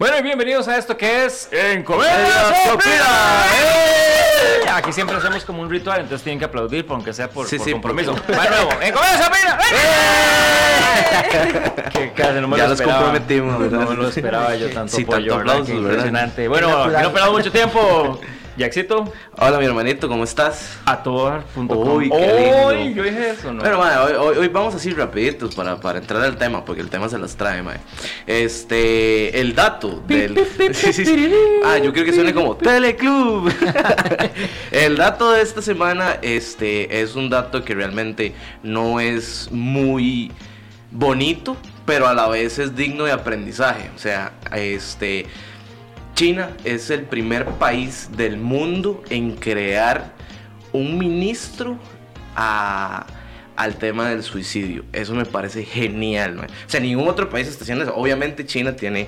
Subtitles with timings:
[0.00, 3.44] Bueno, y bienvenidos a esto que es En Comedia Sopira.
[3.52, 4.68] ¡Eh!
[4.72, 7.66] Aquí siempre hacemos como un ritual, entonces tienen que aplaudir, aunque sea por, Sí, por
[7.66, 8.14] sí, compromiso.
[8.14, 9.58] Va de nuevo, En Comedia Sopira.
[11.96, 12.12] ¡Eh!
[12.14, 15.32] Casi no me Ya lo los comprometimos, No me lo esperaba yo tanto Sí, apoyo,
[15.32, 15.82] tanto aplausos, ¿verdad?
[15.88, 16.46] Impresionante.
[16.46, 18.20] Bueno, no he mucho tiempo.
[18.58, 20.78] Jaxito, Hola, mi hermanito, ¿cómo estás?
[20.84, 21.96] a tobar.com.
[21.96, 23.60] Uy, qué yo dije eso, ¿no?
[23.60, 26.90] Bueno, madre, hoy, hoy, hoy vamos así rapiditos para, para entrar al tema, porque el
[26.90, 27.78] tema se las trae, madre.
[28.26, 30.36] Este, el dato del...
[30.72, 31.32] Sí, sí, sí.
[31.64, 33.48] Ah, yo creo que suene como Teleclub.
[34.72, 38.34] el dato de esta semana, este, es un dato que realmente
[38.64, 40.32] no es muy
[40.90, 41.56] bonito,
[41.86, 43.90] pero a la vez es digno de aprendizaje.
[43.94, 45.26] O sea, este...
[46.18, 50.14] China es el primer país del mundo en crear
[50.72, 51.78] un ministro
[52.34, 54.84] al tema del suicidio.
[54.92, 56.40] Eso me parece genial.
[56.40, 57.94] O sea, ningún otro país está haciendo eso.
[57.94, 59.06] Obviamente China tiene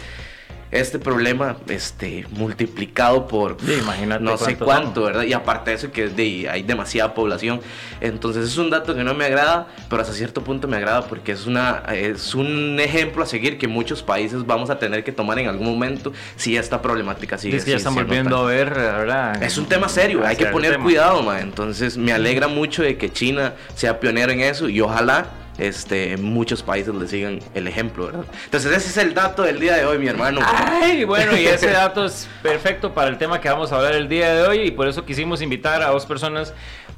[0.71, 5.05] este problema este, multiplicado por Sí, imagínate no sé cuánto, son.
[5.05, 5.23] ¿verdad?
[5.25, 7.61] Y aparte de eso que de- hay demasiada población.
[8.01, 11.33] Entonces es un dato que no me agrada, pero hasta cierto punto me agrada porque
[11.33, 15.39] es, una, es un ejemplo a seguir que muchos países vamos a tener que tomar
[15.39, 19.43] en algún momento si esta problemática sigue es que ya están volviendo a ver, ¿verdad?
[19.43, 20.85] es un tema serio, hay que poner tema.
[20.85, 21.41] cuidado, ma.
[21.41, 25.27] Entonces me alegra mucho de que China sea pionero en eso y ojalá
[25.61, 28.25] este, muchos países le sigan el ejemplo, ¿verdad?
[28.47, 30.41] Entonces ese es el dato del día de hoy, mi hermano.
[30.43, 34.09] Ay, bueno, y ese dato es perfecto para el tema que vamos a hablar el
[34.09, 36.55] día de hoy y por eso quisimos invitar a dos personas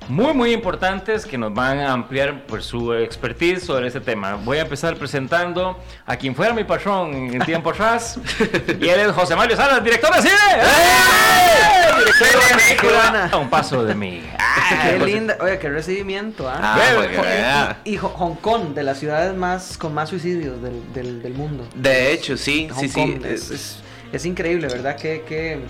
[0.09, 4.35] muy, muy importantes que nos van a ampliar por su expertise sobre este tema.
[4.37, 8.19] Voy a empezar presentando a quien fuera mi patrón en tiempo atrás
[8.81, 10.35] y él es José Mario Salas, director de cine.
[10.61, 11.99] ¡Eh!
[11.99, 13.31] Director de la película.
[13.33, 14.23] A un paso de mí.
[14.69, 16.59] Qué José- linda, oye, qué recibimiento, ¿ah?
[16.63, 17.81] Ah, vea.
[17.85, 21.67] Y Ho- Hong Kong, de las ciudades más con más suicidios del, del, del mundo.
[21.75, 22.95] De hecho, sí, Hong sí, sí.
[22.95, 23.79] Kong es, es-
[24.17, 24.97] es increíble, ¿verdad?
[24.97, 25.61] Qué, qué,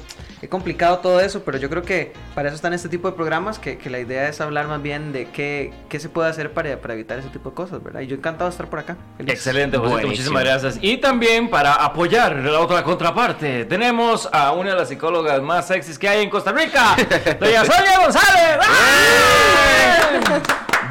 [0.41, 3.59] qué complicado todo eso, pero yo creo que para eso están este tipo de programas,
[3.59, 6.81] que, que la idea es hablar más bien de qué, qué se puede hacer para,
[6.81, 8.01] para evitar ese tipo de cosas, ¿verdad?
[8.01, 8.97] Y yo encantado de estar por acá.
[9.17, 9.33] Feliz.
[9.35, 10.11] Excelente, José, Buenísimo.
[10.11, 10.79] muchísimas gracias.
[10.81, 15.99] Y también para apoyar la otra contraparte, tenemos a una de las psicólogas más sexys
[15.99, 16.97] que hay en Costa Rica,
[17.41, 18.59] doña Sonia González.
[18.61, 20.41] ¡Ah!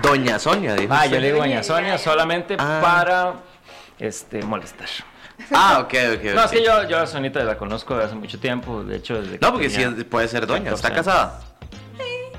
[0.01, 0.94] Doña Sonia, dijo.
[0.94, 2.79] Ah, yo le digo doña Sonia solamente Ah.
[2.81, 3.34] para
[4.00, 4.88] este molestar.
[5.53, 6.24] Ah, ok, ok.
[6.35, 9.22] No, es que yo, yo a Sonita la conozco de hace mucho tiempo, de hecho
[9.22, 10.72] desde que No, porque sí es- puede ser doña.
[10.72, 11.40] ¿Está 14 casada?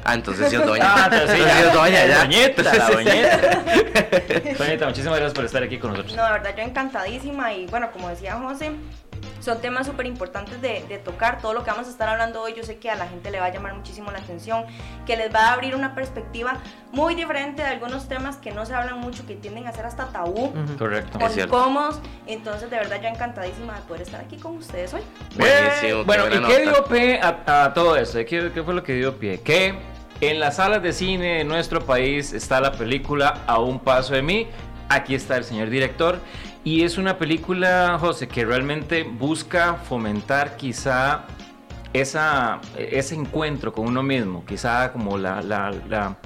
[0.04, 0.84] Ah, entonces sí es doña.
[0.84, 2.18] Ah, entonces sí, es doña, ya.
[2.22, 3.62] Doñeta, la doñeta.
[4.58, 6.16] Soñita, muchísimas gracias por estar aquí con nosotros.
[6.16, 8.72] No, de verdad, yo encantadísima y bueno, como decía José,
[9.42, 11.40] son temas súper importantes de, de tocar.
[11.42, 13.40] Todo lo que vamos a estar hablando hoy, yo sé que a la gente le
[13.40, 14.64] va a llamar muchísimo la atención,
[15.04, 16.58] que les va a abrir una perspectiva
[16.92, 20.06] muy diferente de algunos temas que no se hablan mucho, que tienden a ser hasta
[20.06, 20.46] tabú.
[20.46, 20.78] Ujú.
[20.78, 21.18] Correcto.
[21.18, 22.00] Es o incómodos.
[22.26, 25.02] Entonces, de verdad, yo encantadísima de poder estar aquí con ustedes hoy.
[25.36, 28.18] Buenísimo, Bueno, ¿y qué dio pie a, a todo esto?
[28.18, 29.40] ¿Qué, qué fue lo que dio pie?
[29.40, 29.74] Que
[30.20, 34.22] en las salas de cine de nuestro país está la película A un paso de
[34.22, 34.46] mí.
[34.88, 36.20] Aquí está el señor director.
[36.64, 41.24] Y es una película, José, que realmente busca fomentar quizá
[41.92, 44.44] esa, ese encuentro con uno mismo.
[44.44, 45.42] Quizá como la...
[45.42, 46.16] la- la-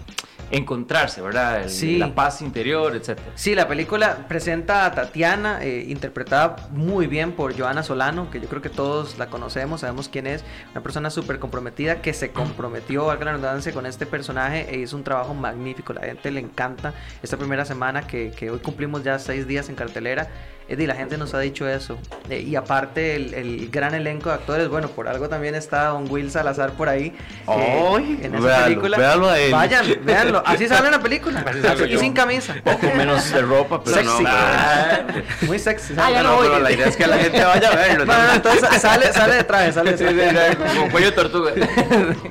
[0.50, 1.62] encontrarse, ¿verdad?
[1.62, 1.98] El- Sí.
[1.98, 3.28] La paz interior, etcétera.
[3.34, 8.48] Sí, la película presenta a Tatiana, eh, interpretada muy bien por Joana Solano, que yo
[8.48, 13.06] creo que todos la conocemos, sabemos quién es, una persona súper comprometida que se comprometió,
[13.06, 16.94] valga la redundancia, con este personaje e hizo un trabajo magnífico, la gente le encanta
[17.22, 20.28] esta primera semana que, que hoy cumplimos ya seis días en cartelera.
[20.68, 21.96] Eddie, la gente nos ha dicho eso.
[22.28, 26.10] Eh, y aparte, el, el gran elenco de actores, bueno, por algo también está Don
[26.10, 27.14] Will Salazar por ahí.
[27.48, 28.98] eh, Ay, en esa véalo, película.
[28.98, 29.52] véalo a él.
[29.52, 30.42] Vayan, véanlo.
[30.44, 31.44] Así sale en la película.
[31.88, 32.56] Y sin camisa.
[32.64, 34.22] Poco menos de ropa, pero Sexy.
[34.24, 34.28] no.
[34.28, 34.98] Ah.
[35.42, 35.94] Muy sexy.
[35.96, 36.48] Ah, no No, voy.
[36.48, 38.04] pero la idea es que la gente vaya a verlo.
[38.04, 40.52] No, no, entonces sale, sale de traje, sale de Sí, sí, traje.
[40.70, 41.52] sí, como cuello de tortuga.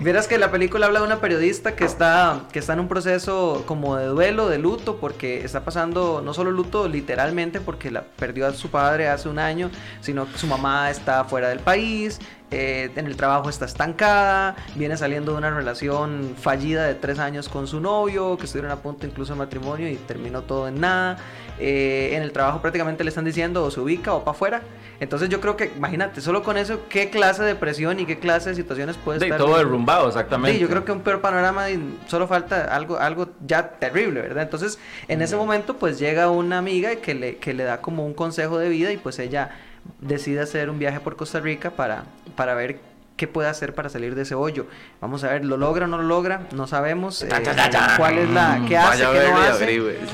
[0.02, 3.64] Vieras que la película habla de una periodista que está, que está en un proceso
[3.66, 8.48] como de duelo, de luto, porque está pasando no solo luto literalmente porque la perdió
[8.48, 9.70] a su padre hace un año,
[10.02, 12.20] sino que su mamá está fuera del país,
[12.56, 17.50] eh, en el trabajo está estancada, viene saliendo de una relación fallida de tres años
[17.50, 21.18] con su novio, que estuvieron a punto incluso de matrimonio y terminó todo en nada.
[21.60, 24.62] Eh, en el trabajo prácticamente le están diciendo o se ubica o para afuera.
[25.02, 28.50] Entonces yo creo que, imagínate, solo con eso, qué clase de presión y qué clase
[28.50, 29.38] de situaciones puede De estar.
[29.40, 30.58] todo derrumbado, exactamente.
[30.58, 34.44] Sí, yo creo que un peor panorama y solo falta algo, algo ya terrible, ¿verdad?
[34.44, 34.80] Entonces,
[35.10, 38.58] en ese momento, pues llega una amiga que le, que le da como un consejo
[38.58, 39.50] de vida y pues ella
[40.02, 42.06] decide hacer un viaje por Costa Rica para,
[42.36, 42.80] para ver
[43.16, 44.68] qué puede hacer para salir de ese hoyo.
[45.00, 46.48] Vamos a ver, ¿lo logra o no lo logra?
[46.54, 47.30] No sabemos eh,
[47.98, 49.66] cuál es la, qué hace, qué no hace.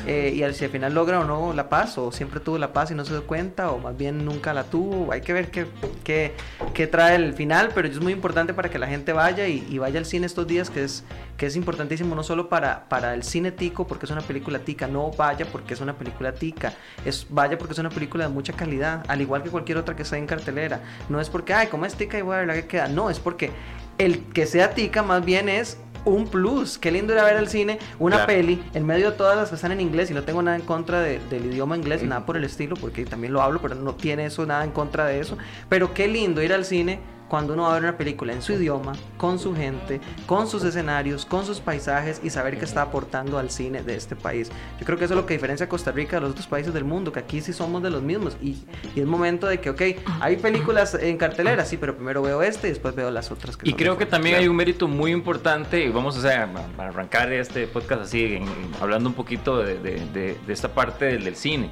[0.07, 2.73] Eh, y al- si al final logra o no la paz, o siempre tuvo la
[2.73, 5.11] paz y no se dio cuenta, o más bien nunca la tuvo.
[5.11, 5.65] Hay que ver qué,
[6.03, 6.33] qué,
[6.73, 9.77] qué trae el final, pero es muy importante para que la gente vaya y, y
[9.79, 11.03] vaya al cine estos días, que es,
[11.37, 14.87] que es importantísimo no solo para, para el cine tico, porque es una película tica,
[14.87, 18.53] no vaya porque es una película tica, es vaya porque es una película de mucha
[18.53, 20.81] calidad, al igual que cualquier otra que esté en cartelera.
[21.09, 23.09] No es porque, ay, como es tica y voy a ver la que queda, no,
[23.09, 23.51] es porque
[23.97, 26.79] el que sea tica más bien es un plus.
[26.79, 28.27] Qué lindo ir a ver al cine una Claro.
[28.33, 30.63] peli en medio de todas las que están en inglés y no tengo nada en
[30.63, 33.93] contra de- del idioma inglés, nada por el estilo, porque también lo hablo, pero no
[33.93, 35.37] tiene eso nada en contra de eso.
[35.69, 36.99] Pero qué lindo ir al cine
[37.31, 40.65] cuando uno va a ver una película en su idioma, con su gente, con sus
[40.65, 44.51] escenarios, con sus paisajes y saber que está aportando al cine de este país.
[44.81, 46.73] Yo creo que eso es lo que diferencia a Costa Rica de los otros países
[46.73, 48.57] del mundo, que aquí sí somos de los mismos y,
[48.95, 49.81] y es momento de que, ok,
[50.19, 53.55] hay películas en cartelera, sí, pero primero veo este y después veo las otras.
[53.55, 57.65] Que Y creo que también hay un mérito muy importante, y vamos a, arrancar este
[57.65, 61.37] podcast así, en- en- hablando un poquito de, de- de- de esta parte del, del
[61.37, 61.69] cine,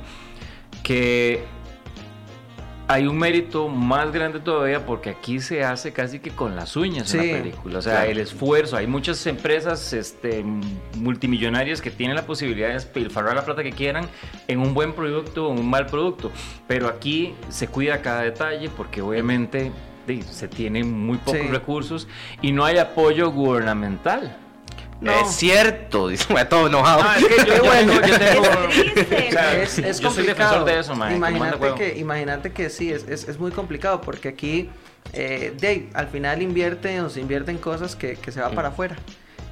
[0.83, 1.43] que
[2.91, 7.07] hay un mérito más grande todavía porque aquí se hace casi que con las uñas
[7.07, 8.09] Sí, una película, o sea, claro.
[8.11, 10.43] el esfuerzo, hay muchas empresas este,
[10.97, 14.05] multimillonarias que tienen la posibilidad de despilfarrar la plata que quieran
[14.47, 16.31] en un buen producto o en un mal producto,
[16.67, 19.71] pero aquí se cuida cada detalle porque obviamente
[20.27, 21.47] se tienen muy pocos Sí.
[21.47, 22.07] recursos
[22.41, 24.35] y no hay apoyo gubernamental.
[25.01, 25.11] No.
[25.21, 27.01] Es cierto, dice, me todo enojado.
[27.05, 27.93] Ah, es que yo, Qué yo bueno.
[28.01, 29.27] tengo- yo tengo- Es triste.
[29.27, 30.65] o sea, es, es yo soy complicado.
[30.65, 34.69] de eso, Imagínate que, imagínate que sí, es, es, es muy complicado porque aquí
[35.13, 38.67] eh, ahí, al final invierte o se invierte en cosas que, que se va para
[38.69, 38.95] afuera.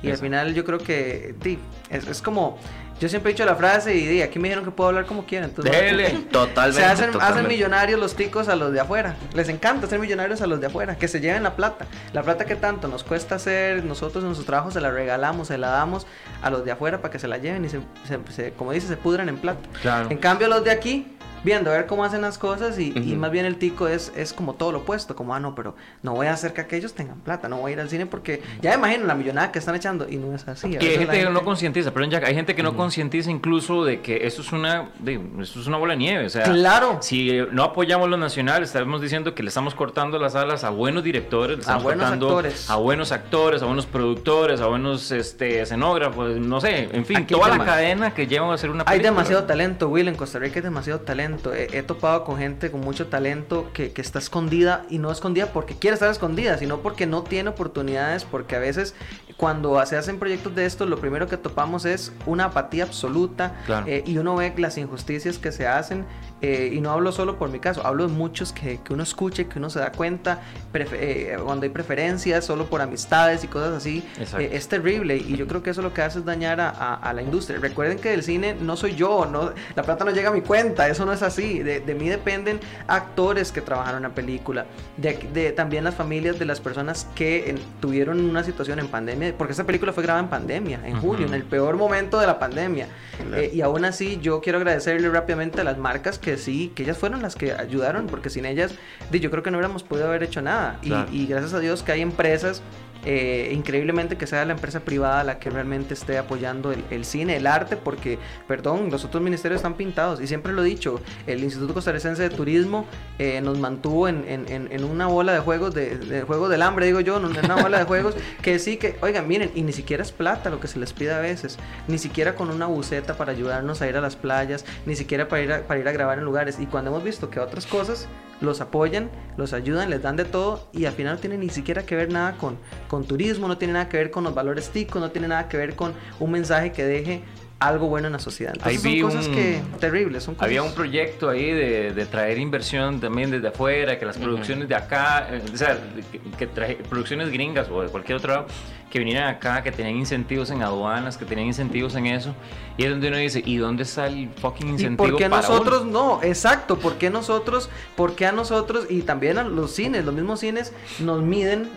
[0.04, 1.58] Y al final yo creo que di,
[1.90, 2.60] es, es como,
[3.00, 5.26] yo siempre he dicho la frase y di, aquí me dijeron que puedo hablar como
[5.26, 5.46] quiera.
[5.46, 6.10] Entonces, Dele.
[6.32, 6.82] Totalmente.
[6.82, 9.16] se hacen, hacen millonarios los ticos a los de afuera.
[9.34, 10.96] Les encanta hacer millonarios a los de afuera.
[10.98, 11.86] Que se lleven la plata.
[12.14, 15.58] La plata que tanto nos cuesta hacer nosotros en nuestros trabajos se la regalamos, se
[15.58, 16.08] la damos
[16.42, 18.88] a los de afuera para que se la lleven y se, se- se- como dice,
[18.88, 19.60] se pudran en plata.
[19.82, 20.10] Claro.
[20.10, 21.14] En cambio los de aquí,
[21.44, 24.54] viendo a ver cómo hacen las cosas y, más bien el tico es, es como
[24.54, 25.16] todo lo opuesto.
[25.16, 27.48] Como, ah, no, pero no voy a hacer que aquellos tengan plata.
[27.48, 30.08] No voy a ir al cine porque ya me imagino la millonada que están echando
[30.10, 30.76] y no es así.
[30.76, 33.86] A Que hay gente que no concientiza, perdón Jack, hay gente que no concientiza incluso
[33.86, 36.98] de que esto es una, de, esto es una bola de nieve, o sea, Claro.
[37.02, 41.04] si no apoyamos lo nacional, estaremos diciendo que le estamos cortando las alas a buenos
[41.04, 42.70] directores, le estamos buenos cortando actores.
[42.70, 47.34] a buenos actores, a buenos productores, a buenos este, escenógrafos, no sé, en fin, Aquí
[47.34, 49.10] toda la cadena que llevan a hacer una Hay película.
[49.12, 50.08] demasiado talento, Will.
[50.08, 51.27] En Costa Rica hay demasiado talento.
[51.54, 55.48] He, he topado con gente con mucho talento que, que está escondida y no escondida
[55.54, 58.26] porque quiere estar escondida, sino porque no tiene oportunidades.
[58.26, 58.96] Porque a veces,
[59.38, 63.86] cuando se hacen proyectos de estos, lo primero que topamos es una apatía absoluta Claro.
[63.88, 66.06] eh, y uno ve las injusticias que se hacen.
[66.42, 69.42] Eh, y no hablo solo por mi caso, hablo de muchos que, que uno escucha
[69.42, 70.42] y que uno se da cuenta
[70.74, 74.04] eh, cuando hay preferencias, solo por amistades y cosas así.
[74.40, 76.96] Eh, es terrible y yo creo que eso lo que hace es dañar a, a-
[76.96, 77.60] a la industria.
[77.60, 80.88] Recuerden que del cine no soy yo, no, la plata no llega a mi cuenta,
[80.88, 81.60] eso no es así.
[81.60, 84.66] De, de mí dependen actores que trabajaron en la película,
[84.98, 89.34] de, de también las familias de las personas que en- tuvieron una situación en pandemia,
[89.38, 91.08] porque esta película fue grabada en pandemia, en Ujú.
[91.08, 92.88] julio, en el peor momento de la pandemia.
[93.34, 96.98] Eh, y aún así yo quiero agradecerle rápidamente a las marcas que sí, que ellas
[96.98, 98.74] fueron las que ayudaron, porque sin ellas
[99.12, 100.78] yo creo que no hubiéramos podido haber hecho nada.
[100.82, 102.62] Y- y gracias a Dios que hay empresas
[103.06, 107.36] eh, increíblemente que sea la empresa privada la que realmente esté apoyando el, el cine,
[107.38, 110.20] el arte, porque, perdón, los otros ministerios están pintados.
[110.22, 112.86] Y siempre lo he dicho, el Instituto Costarricense de Turismo
[113.20, 116.62] eh, nos mantuvo en, en- en- en una bola de juegos, de, de juegos del
[116.62, 119.72] hambre, digo yo, en una bola de juegos que sí que, oigan, miren, y ni
[119.74, 121.58] siquiera es plata lo que se les pide a veces,
[121.88, 125.42] ni siquiera con una buceta para ayudarnos a ir a las playas, ni siquiera para
[125.42, 126.60] ir a, para ir a grabar en lugares.
[126.60, 128.08] Y cuando hemos visto que otras cosas
[128.42, 131.86] los apoyan, los ayudan, les dan de todo y al final no tiene ni siquiera
[131.86, 135.02] que ver nada con, con turismo, no tiene nada que ver con los valores ticos,
[135.02, 137.24] no tiene nada que ver con un mensaje que deje
[137.60, 138.54] algo bueno en la sociedad.
[138.56, 140.46] Entonces Ahí vi son cosas un- que terribles, son cosas...
[140.46, 144.76] Había un proyecto ahí de, de traer inversión también desde afuera, que las producciones de
[144.76, 145.80] acá, eh, o sea,
[146.12, 148.46] que, que traje- producciones gringas o de cualquier otro lado,
[148.92, 152.34] que vinieran acá, que tenían incentivos en aduanas, que tenían incentivos en eso,
[152.78, 155.42] y es donde uno dice, ¿y dónde está el fucking ¿Y incentivo por qué para
[155.42, 155.92] nosotros uno?
[156.20, 156.24] no?
[156.24, 160.40] Exacto, ¿por qué nosotros, por qué a nosotros y también a los cines, los mismos
[160.40, 161.68] cines nos miden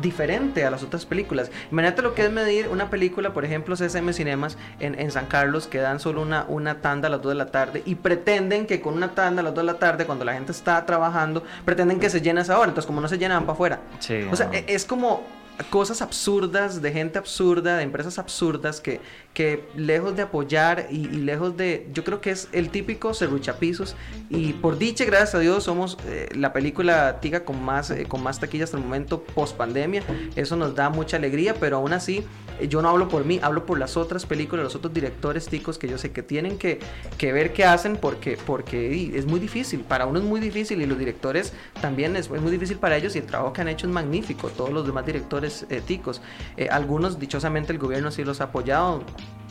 [0.00, 1.50] diferente a las otras películas?
[1.70, 5.66] Imagínate lo que es medir una película, por ejemplo, CSM Cinemas en, en San Carlos,
[5.66, 8.80] que dan solo una, una tanda a las 2 de la tarde y pretenden que
[8.80, 12.00] con una tanda a las 2 de la tarde, cuando la gente está trabajando, pretenden
[12.00, 12.68] que se llene esa hora.
[12.68, 13.80] Entonces, como no se llenan, van para afuera.
[13.98, 14.54] Sí, O sea, no.
[14.54, 15.22] e- es como
[15.64, 19.00] cosas absurdas, de gente absurda, de empresas absurdas que,
[19.34, 23.96] que lejos de apoyar y, y lejos de, yo creo que es el típico serruchapisos.
[24.28, 28.22] Y por dicha, gracias a Dios, somos eh, la película tica con más, eh, con
[28.22, 30.02] más taquilla hasta el momento post pandemia,
[30.36, 32.24] eso nos da mucha alegría, pero aún así
[32.60, 35.78] eh, yo no hablo por mí, hablo por las otras películas, los otros directores ticos
[35.78, 36.80] que yo sé que tienen que,
[37.18, 40.86] que ver qué hacen porque, porque es muy difícil, para uno es muy difícil y
[40.86, 43.86] los directores también es, es muy difícil para ellos y el trabajo que han hecho
[43.86, 46.20] es magnífico, todos los demás directores eh, ticos,
[46.56, 49.02] Eh, algunos dichosamente el gobierno sí los ha apoyado,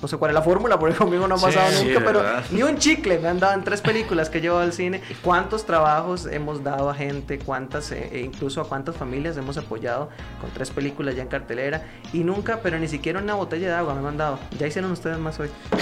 [0.02, 2.44] no sé cuál es la fórmula, porque conmigo no ha pasado sí, nunca, pero ¿verdad?
[2.52, 5.02] ni un chicle me han dado en tres películas que he llevado al cine.
[5.22, 7.38] ¿Cuántos trabajos hemos dado a gente?
[7.40, 11.84] ¿Cuántas, eh, e incluso a cuántas familias hemos apoyado con tres películas ya en cartelera?
[12.14, 14.40] Y nunca, pero ni siquiera una botella de agua me han dado.
[14.58, 15.50] Ya hicieron ustedes más hoy.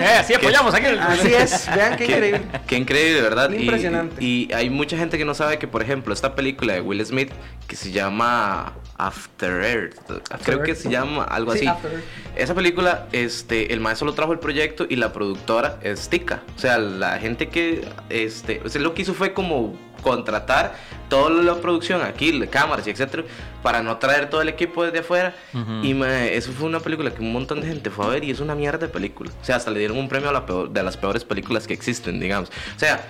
[0.00, 0.86] Eh, sí, apoyamos aquí.
[0.86, 2.42] Así es, vean qué Qué- increíble.
[2.66, 3.50] Qué increíble, ¿verdad?
[3.50, 4.16] Impresionante.
[4.22, 7.04] Y, y hay mucha gente que no sabe que, por ejemplo, esta película de Will
[7.04, 7.30] Smith,
[7.66, 9.94] que se llama After Earth,
[10.44, 11.66] creo que se llama algo Sí, así.
[11.68, 12.04] After Earth.
[12.36, 13.06] Esa película,
[13.40, 16.42] este, el maestro lo trajo el proyecto y la productora es Tika.
[16.56, 20.74] O sea, la gente que, este, o sea, lo que hizo fue como contratar
[21.08, 23.24] toda la producción aquí, cámaras y etcétera,
[23.62, 25.34] para no traer todo el equipo desde afuera.
[25.52, 25.84] Ujú.
[25.84, 28.30] Y mae, eso fue una película que un montón de gente fue a ver y
[28.30, 29.30] es una mierda de película.
[29.40, 31.74] O sea, hasta le dieron un premio a la peor- de las peores películas que
[31.74, 32.50] existen, digamos.
[32.76, 33.04] O sea,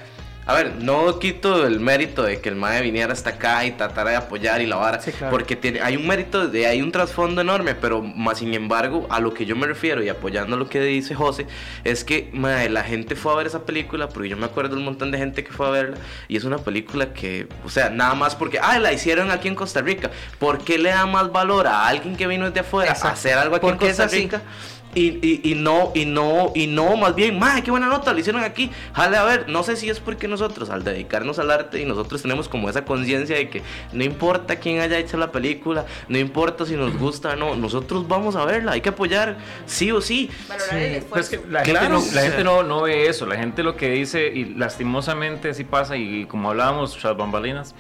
[0.51, 4.11] a ver, no quito el mérito de que el mae viniera hasta acá y tratara
[4.11, 5.31] de apoyar y la vara, Sí, claro.
[5.31, 9.21] porque tiene, hay un mérito, de, hay un trasfondo enorme, pero más sin embargo, a
[9.21, 11.47] lo que yo me refiero y apoyando lo que dice José,
[11.85, 14.85] es que mae, la gente fue a ver esa película, porque yo me acuerdo un
[14.85, 15.97] montón de gente que fue a verla,
[16.29, 19.55] y es una película que, o sea, nada más porque, ah, la hicieron aquí en
[19.55, 23.09] Costa Rica, ¿por qué le da más valor a alguien que vino desde afuera a
[23.11, 24.29] hacer algo aquí Porque en es Costa así.
[24.95, 28.19] Y, y, y no, y no, y no, más bien, madre, qué buena nota, lo
[28.19, 28.71] hicieron aquí.
[28.93, 32.23] Jale, a ver, no sé si es porque nosotros, al dedicarnos al arte, y nosotros
[32.23, 36.67] tenemos como esa conciencia de que no importa quién haya hecho la película, no importa
[36.67, 40.29] si nos gusta o no, nosotros vamos a verla, hay que apoyar, sí o sí.
[40.49, 42.45] Valorar Pues que la Claro, gente, no, la o gente sea.
[42.45, 46.51] no, no ve eso, la gente lo que dice, y lastimosamente así pasa, y como
[46.51, 47.75] hablábamos, tras bambalinas,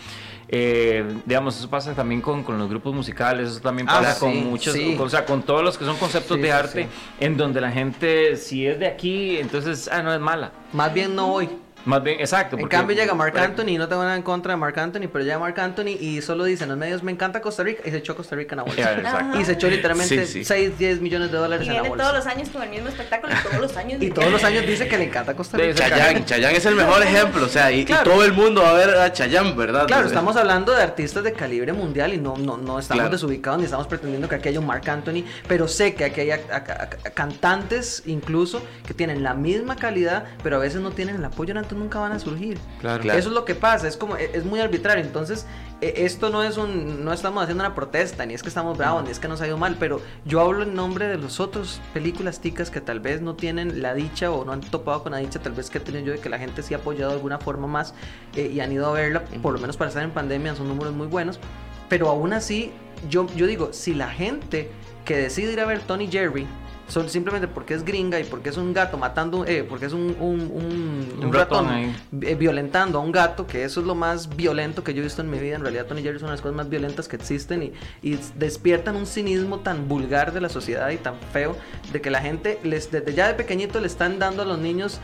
[0.52, 4.21] eh, digamos, eso pasa también con, con los grupos musicales, eso también Ah, pasa sí,
[4.21, 4.97] con muchos, sí.
[4.99, 6.88] o sea, con todos los que son conceptos Sí, de arte,
[7.21, 10.50] en donde la gente, si es de aquí, entonces, ah, no es mala.
[10.73, 11.49] Más bien no voy.
[11.85, 12.57] Más bien, exacto.
[12.57, 15.25] En porque- cambio llega Mark Anthony, no tengo nada en contra de Mark Anthony, pero
[15.25, 17.97] llega Mark Anthony y solo dice en los medios, me encanta Costa Rica, y se
[17.99, 19.33] echó Costa Rica en la bolsa.
[19.41, 20.45] Y se echó literalmente Sí, sí.
[20.45, 22.05] 6, 10 millones de Y dólares en la viene bolsa.
[22.05, 24.03] todos los años con el mismo espectáculo y todos los años.
[24.03, 25.73] Y todos los años dice que le encanta Costa Rica.
[25.85, 25.91] sí.
[25.91, 28.75] Chayanne, Chayanne es el mejor ejemplo, o sea, y, y todo el mundo va a
[28.75, 29.87] ver a Chayanne, ¿verdad?
[29.87, 33.11] Claro, estamos hablando de artistas de calibre mundial y no, no, no estamos Claro.
[33.11, 36.31] desubicados ni estamos pretendiendo que aquí haya un Mark Anthony, pero sé que aquí hay
[36.33, 41.17] a- a- a- cantantes incluso que tienen la misma calidad, pero a veces no tienen
[41.17, 42.59] el apoyo, nunca van a surgir.
[42.81, 43.03] Claro.
[43.03, 43.19] Claro.
[43.19, 45.05] Eso es lo que pasa, es como es muy arbitrario.
[45.05, 45.47] Entonces,
[45.81, 49.05] eh, esto no es un no estamos haciendo una protesta, ni es que estamos bravos,
[49.05, 51.81] ni es que nos ha ido mal, pero yo hablo en nombre de los otros
[51.95, 55.19] películas ticas que tal vez no tienen la dicha o no han topado con la
[55.19, 57.17] dicha, tal vez que he tenido yo de que la gente sí ha apoyado de
[57.17, 57.95] alguna forma más
[58.37, 60.93] eh, y han ido a verla, por lo menos para estar en pandemia, son números
[60.93, 61.41] muy buenos,
[61.89, 62.73] pero aún así
[63.09, 64.71] yo yo digo, si la gente
[65.07, 66.47] que decide ir a ver Tony Jerry
[66.90, 70.16] son simplemente porque es gringa y porque es un gato matando, eh, porque es un,
[70.18, 74.82] un, un, Un ratón eh, violentando a un gato, que eso es lo más violento
[74.82, 75.54] que yo he visto en mi vida.
[75.54, 78.18] En realidad, Tony Jerry es una de las cosas más violentas que existen y, y
[78.37, 81.56] despiertan un cinismo tan vulgar de la sociedad y tan feo
[81.92, 85.00] de que la gente, les, desde ya de pequeñito, le están dando a los niños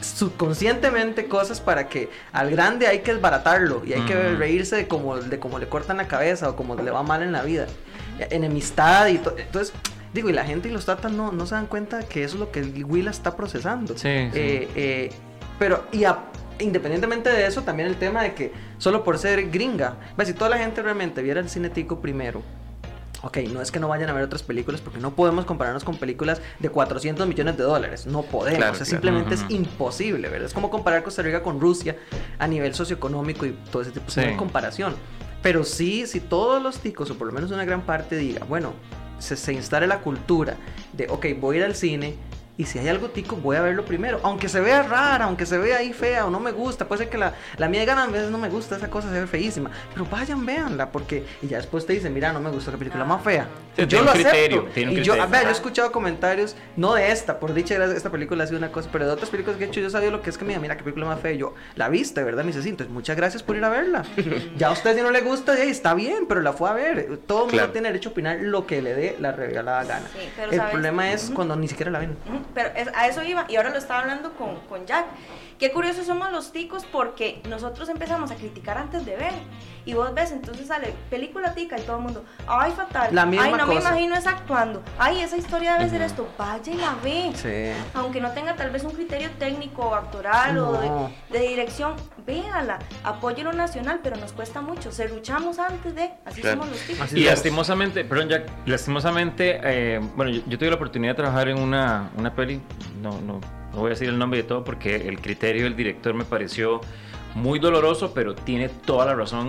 [0.00, 5.16] subconscientemente cosas para que al grande hay que desbaratarlo y hay que reírse de cómo,
[5.16, 7.66] de cómo le cortan la cabeza o cómo le va mal en la vida.
[8.30, 9.36] Enemistad y todo.
[9.38, 9.74] Entonces,
[10.12, 12.40] digo, y la gente y los tatas no, no se dan cuenta que eso es
[12.40, 13.94] lo que el Willa está procesando.
[13.94, 14.08] Sí, sí.
[14.38, 15.10] Eh, eh,
[15.58, 16.24] pero, y a-
[16.58, 20.50] independientemente de eso, también el tema de que solo por ser gringa, pues, si toda
[20.50, 22.42] la gente realmente viera el cine tico primero,
[23.22, 25.96] ok, no es que no vayan a ver otras películas, porque no podemos compararnos con
[25.96, 28.90] películas de 400 millones de dólares, no podemos, Claro, o sea, claro.
[29.02, 29.44] simplemente Ujú.
[29.44, 30.46] es imposible, ¿verdad?
[30.46, 31.96] Es como comparar Costa Rica con Rusia
[32.38, 34.20] a nivel socioeconómico y todo ese tipo Sí.
[34.22, 34.94] de comparación.
[35.42, 38.72] Pero sí, si todos los ticos, o por lo menos una gran parte, diga, bueno,
[39.20, 40.56] se, se instale la cultura
[40.92, 42.14] de, ok, voy a ir al cine
[42.60, 44.20] y si hay algo tico, voy a verlo primero.
[44.22, 47.10] Aunque se vea rara, aunque se vea ahí fea o no me gusta, puede ser
[47.10, 49.70] que la, la mía gana, a veces no me gusta, esa cosa se ve feísima.
[49.94, 51.24] Pero vayan, véanla, porque.
[51.42, 53.46] Y ya después te dicen, mira, no me gusta, qué película más fea.
[53.76, 54.74] Sí, yo tiene lo un criterio, acepto.
[54.74, 55.22] tiene un y yo, criterio.
[55.22, 58.46] a ver, yo he escuchado comentarios, no de esta, por dicha gra- esta película ha
[58.46, 60.36] sido una cosa, pero de otras películas que he hecho, yo sabido lo que es
[60.36, 61.32] que me diga, mira, qué película más fea.
[61.32, 62.42] Y yo, la viste, ¿verdad?
[62.44, 64.04] Me dice, sí, entonces muchas gracias por ir a verla.
[64.58, 67.18] ya a usted si no le gusta, hey, está bien, pero la fue a ver.
[67.26, 67.72] Todo el mundo Claro.
[67.72, 70.06] tiene derecho a opinar lo que le dé la regalada gana.
[70.12, 70.72] Sí, pero el ¿sabes?
[70.72, 72.16] problema es cuando ni siquiera la ven.
[72.54, 75.06] Pero es- a eso iba, y ahora lo estaba hablando con, con Jack.
[75.58, 79.32] Qué curiosos somos los ticos porque nosotros empezamos a criticar antes de ver.
[79.86, 83.14] Y vos ves, entonces sale película tica y todo el mundo, ay, fatal.
[83.14, 83.88] La misma ay, no me cosa.
[83.90, 84.82] imagino es actuando.
[84.98, 86.28] Ay, esa historia debe ser esto.
[86.38, 87.32] Vaya y la ve.
[87.34, 87.82] Sí.
[87.94, 91.10] Aunque no tenga tal vez un criterio técnico o actoral o No.
[91.30, 91.94] de, de dirección,
[92.26, 94.92] véala, apóyelo nacional, pero nos cuesta mucho.
[94.92, 96.58] Se luchamos antes de, así Claro.
[96.60, 97.00] somos los ticos.
[97.02, 97.30] Así Y es.
[97.30, 102.10] lastimosamente, perdón Jack, lastimosamente, eh, bueno, yo, yo tuve la oportunidad de trabajar en una,
[102.16, 102.60] una peli,
[103.02, 103.40] no, no,
[103.72, 106.80] no voy a decir el nombre de todo porque el criterio del director me pareció
[107.34, 109.48] muy doloroso, pero tiene toda la razón.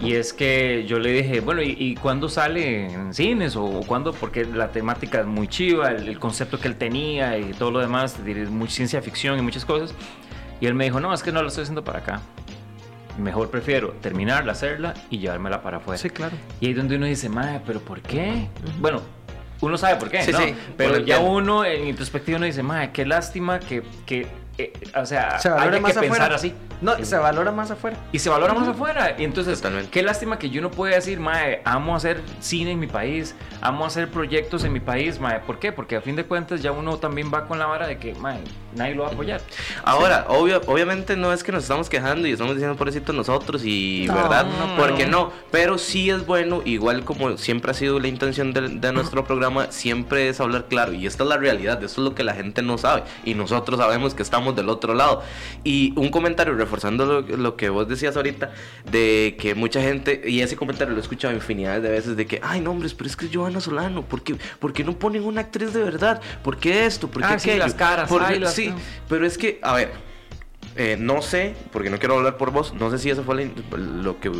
[0.00, 3.56] Y es que yo le dije, bueno, ¿y, y cuándo sale en cines?
[3.56, 4.12] ¿O cuándo?
[4.12, 7.80] Porque la temática es muy chiva, el, el concepto que él tenía y todo lo
[7.80, 9.92] demás, de- muy ciencia ficción y muchas cosas.
[10.60, 12.20] Y él me dijo, no, es que no lo estoy haciendo para acá.
[13.18, 15.98] Mejor prefiero terminarla, hacerla y llevármela para afuera.
[15.98, 16.36] Sí, claro.
[16.60, 18.46] Y ahí donde uno dice, madre, pero ¿por qué?
[18.80, 19.02] Bueno,
[19.60, 20.38] uno sabe por qué, Sí, ¿no?
[20.38, 25.06] sí, Pero ya uno en introspectiva uno dice, madre, qué lástima que, que eh, o
[25.06, 26.00] sea, Se más que afuera.
[26.00, 26.52] pensar así.
[26.80, 27.04] No, Sí.
[27.04, 27.96] se valora más afuera.
[28.12, 29.14] Y se valora más afuera.
[29.18, 29.90] Y entonces, Totalmente.
[29.90, 33.84] qué lástima que yo no pueda decir, mae, amo hacer cine en mi país, amo
[33.86, 35.38] hacer proyectos en mi país, mae.
[35.40, 35.70] ¿Por qué?
[35.72, 38.38] Porque a fin de cuentas ya uno también va con la vara de que, mae,
[38.78, 39.40] nadie lo va a apoyar.
[39.84, 44.04] Ahora, obvio, obviamente no es que nos estamos quejando y estamos diciendo pobrecitos nosotros y
[44.08, 48.08] No, verdad, no, porque no, pero sí es bueno, igual como siempre ha sido la
[48.08, 52.00] intención de, de nuestro programa, siempre es hablar claro y esta es la realidad, esto
[52.00, 55.22] es lo que la gente no sabe y nosotros sabemos que estamos del otro lado.
[55.64, 58.50] Y un comentario reforzando lo, lo que vos decías ahorita,
[58.90, 62.40] de que mucha gente, y ese comentario lo he escuchado infinidad de veces, de que,
[62.42, 65.24] ay, no, hombres, pero es que es Johanna Solano, ¿por qué, por qué no ponen
[65.24, 66.20] una actriz de verdad?
[66.42, 67.08] ¿Por qué esto?
[67.08, 68.67] ¿Por qué Ah, sí, las caras, ¿Por ay, las- sí,
[69.08, 69.92] pero es que, a ver,
[70.76, 73.78] eh, no sé, porque no quiero hablar por vos, no sé si eso fue la-
[73.78, 74.30] lo que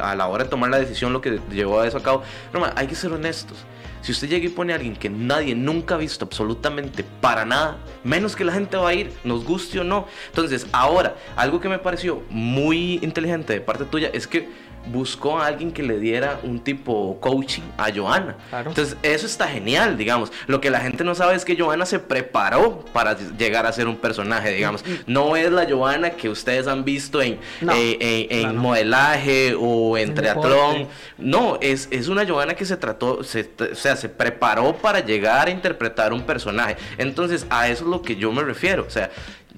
[0.00, 2.22] a la hora de tomar la decisión lo que llevó a eso a cabo.
[2.52, 3.56] Pero ma, hay que ser honestos.
[4.02, 7.78] Si usted llega y pone a alguien que nadie nunca ha visto absolutamente para nada,
[8.04, 10.06] menos que la gente va a ir, nos guste o no.
[10.28, 14.48] Entonces, ahora, algo que me pareció muy inteligente de parte tuya es que
[14.86, 18.36] buscó a alguien que le diera un tipo coaching a Johanna.
[18.50, 18.70] Claro.
[18.70, 20.32] Entonces, eso está genial, digamos.
[20.46, 23.88] Lo que la gente no sabe es que Johanna se preparó para llegar a ser
[23.88, 24.84] un personaje, digamos.
[25.06, 27.72] No es la Johanna que ustedes han visto en, No.
[27.74, 30.86] eh, en, modelaje o en deporte.
[31.18, 35.48] No, es, es una Johanna que se trató, se, o sea, se preparó para llegar
[35.48, 36.76] a interpretar un personaje.
[36.98, 38.84] Entonces, a eso es lo que yo me refiero.
[38.86, 39.10] O sea,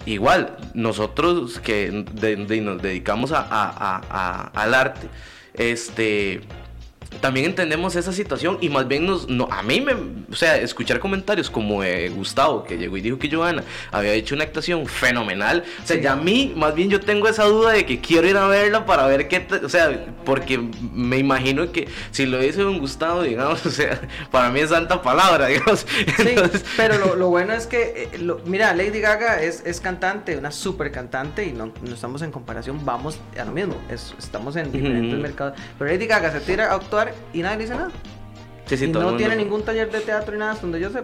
[0.06, 2.04] igual, nosotros que
[2.60, 5.08] nos dedicamos a- al arte,
[5.54, 6.40] este
[7.20, 9.94] también entendemos esa situación y más bien nos, no, a mí me,
[10.30, 14.34] o sea, escuchar comentarios como eh, Gustavo que llegó y dijo que Johanna había hecho
[14.34, 16.02] una actuación fenomenal, o sea, Sí.
[16.02, 18.84] ya a mí más bien yo tengo esa duda de que quiero ir a verla
[18.84, 23.64] para ver qué, o sea, porque me imagino que si lo dice un Gustavo, digamos,
[23.66, 25.86] o sea, para mí es santa palabra, digamos.
[26.18, 26.34] Sí,
[26.76, 30.50] pero lo, lo bueno es que, eh, lo- mira, Lady Gaga es, es cantante, una
[30.50, 34.70] super cantante, y no, no estamos en comparación, vamos a lo mismo, es- estamos en
[34.72, 35.22] diferentes Ujú.
[35.22, 35.54] mercados.
[35.78, 36.97] Pero Lady Gaga se tira a actuar
[37.32, 37.90] y nadie dice nada.
[38.66, 41.02] sí, sí, y no tiene ningún taller de teatro ni nada, donde yo sé.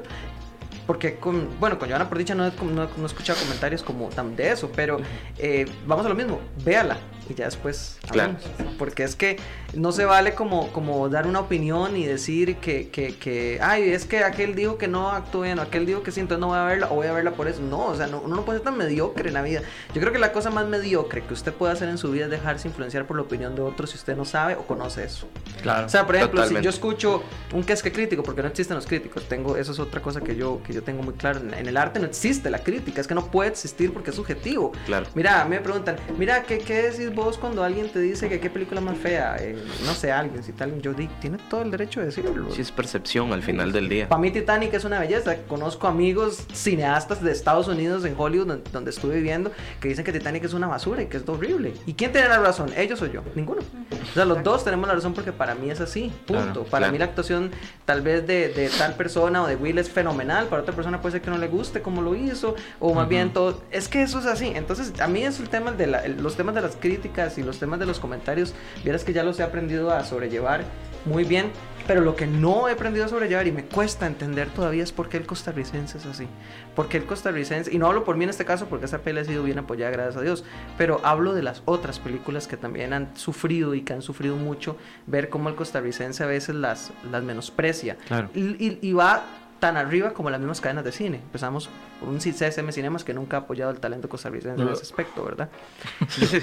[0.86, 4.08] Porque, con, bueno, con Joana por dicha no, he- no, no he escuchado comentarios como
[4.10, 4.98] tan de eso, pero
[5.38, 8.36] eh, vamos a lo mismo, véala y ya después Claro.
[8.58, 8.74] hablamos.
[8.78, 9.36] Porque es que
[9.74, 14.04] no se vale como, como dar una opinión y decir que, que, que, ay, es
[14.04, 16.58] que aquel dijo que no actuó bien, o aquel dijo que sí, entonces no voy
[16.58, 17.60] a verla, o voy a verla por eso.
[17.62, 19.62] No, o sea, no, uno no puede ser tan mediocre en la vida.
[19.94, 22.30] Yo creo que la cosa más mediocre que usted puede hacer en su vida es
[22.30, 25.28] dejarse influenciar por la opinión de otros si usted no sabe o conoce eso.
[25.62, 25.86] Claro.
[25.86, 26.60] O sea, por ejemplo, Totalmente.
[26.60, 29.72] si yo escucho un que es que crítico, porque no existen los críticos, tengo, eso
[29.72, 31.40] es otra cosa que yo, que yo tengo muy claro.
[31.40, 34.16] En, en el arte no existe la crítica, es que no puede existir porque es
[34.16, 34.72] subjetivo.
[34.86, 35.06] Claro.
[35.14, 38.40] Mira, a mí me preguntan, mira, ¿qué, qué decís vos cuando alguien te dice que
[38.40, 39.36] qué película más fea?
[39.40, 42.50] Eh, no sé, alguien, si tal, yo digo, tiene todo el derecho de decirlo.
[42.52, 44.08] Sí, es percepción al final del día.
[44.08, 45.36] Para mí Titanic es una belleza.
[45.48, 49.50] Conozco amigos cineastas de Estados Unidos, en Hollywood, donde, donde estuve viviendo,
[49.80, 51.74] que dicen que Titanic es una basura y que es horrible.
[51.86, 52.70] ¿Y quién tiene la razón?
[52.76, 53.22] ¿Ellos o yo?
[53.34, 53.60] Ninguno.
[53.62, 56.12] O sea, los dos tenemos la razón porque para mí es así.
[56.26, 56.42] Punto.
[56.44, 56.92] Claro, para claro.
[56.92, 57.50] mí la actuación
[57.84, 60.46] tal vez de, de tal persona o de Will es fenomenal.
[60.46, 62.54] Para otra persona puede ser que no le guste como lo hizo.
[62.80, 63.10] O más Ujú.
[63.10, 63.62] bien todo.
[63.70, 64.52] Es que eso es así.
[64.54, 67.03] Entonces, a mí es el tema de la- los temas de las críticas
[67.38, 68.54] y los temas de los comentarios.
[68.82, 70.64] Vieras que ya los he aprendido a sobrellevar.
[71.04, 71.50] muy bien.
[71.86, 75.10] Pero lo que no he aprendido a sobrellevar y me cuesta entender todavía es por
[75.10, 76.26] qué el costarricense es así.
[76.74, 79.26] Porque el costarricense, y no hablo por mí en este caso porque esa pelea ha
[79.26, 80.44] sido bien apoyada, gracias a Dios,
[80.78, 84.78] pero hablo de las otras películas que también han sufrido y que han sufrido mucho,
[85.06, 87.98] ver cómo el costarricense a veces las, las menosprecia.
[88.08, 88.30] Claro.
[88.34, 89.24] Y, y- y va
[89.64, 91.16] tan arriba como las mismas cadenas de cine.
[91.16, 95.24] Empezamos por un CSM Cinemas que nunca ha apoyado el talento costarricense en ese aspecto,
[95.24, 95.48] ¿verdad?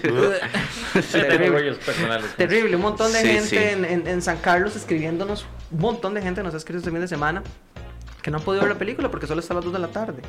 [0.02, 0.22] Tengo
[1.12, 1.78] Terrible.
[2.36, 3.58] Terrible, un montón de Sí, gente sí.
[3.58, 7.00] En, en- en San Carlos escribiéndonos, un montón de gente nos ha escrito este fin
[7.02, 7.44] de semana
[8.22, 9.88] que no han podido ver la película porque solo está a las 2 de la
[9.88, 10.22] tarde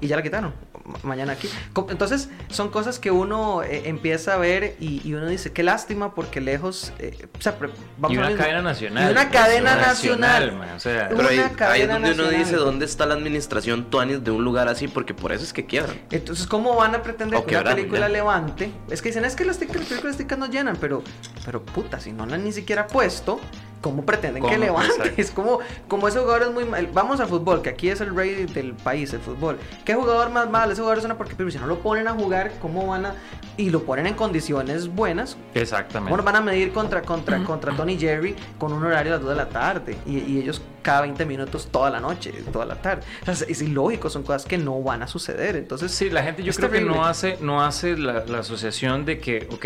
[0.00, 0.52] y ya la quitaron
[0.84, 1.48] ma- mañana aquí.
[1.90, 6.14] Entonces son cosas que uno eh, empieza a ver y, y uno dice, qué lástima
[6.14, 7.56] porque lejos, eh, o sea,
[7.98, 8.42] vamos Y una mismo.
[8.42, 9.08] cadena nacional.
[9.08, 10.56] Y una pues, cadena nacional.
[10.56, 12.44] man, o sea, Una Pero ahí, ahí es donde uno nacional.
[12.44, 15.64] dice dónde está la administración tuanis de un lugar así, porque por eso es que
[15.66, 15.96] quiebran.
[16.10, 18.08] Entonces, ¿cómo van a pretender que una película ya.
[18.08, 18.70] levante?
[18.90, 21.02] Es que dicen, es que las, las películas ticas no llenan, pero,
[21.44, 23.40] pero puta, si no la han ni siquiera puesto,
[23.80, 24.92] ¿cómo pretenden que levante?
[24.92, 25.14] Exacto.
[25.18, 26.88] Es como, como ese jugador es muy mal.
[26.92, 29.58] Vamos al fútbol, que aquí es el rey del país, el fútbol.
[29.84, 30.70] ¿Qué jugador más mal?
[30.70, 33.14] Ese jugador es una porque, pero si no lo ponen a jugar, ¿cómo van a...?
[33.56, 36.10] Y lo ponen en condiciones buenas, Exactamente.
[36.10, 39.24] ¿Cómo nos van a medir contra, contra, contra Tony Jerry con un horario a las
[39.24, 39.98] 2 de la tarde?
[40.06, 43.02] Y, y ellos cada 20 minutos toda la noche, toda la tarde.
[43.20, 45.54] O sea, es ilógico, son cosas que no van a suceder.
[45.56, 46.96] Entonces, Sí, la gente yo creo que terrible.
[46.96, 49.64] no hace, no hace la, la asociación de que, ok,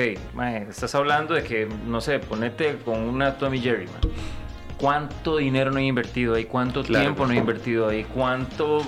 [0.69, 4.01] estás hablando de que, no sé, ponete con una Tommy Jerry, man.
[4.79, 6.45] ¿Cuánto dinero no he invertido ahí?
[6.47, 7.05] ¿Cuánto Claro.
[7.05, 8.03] tiempo no he invertido ahí?
[8.03, 8.83] ¿Cuánto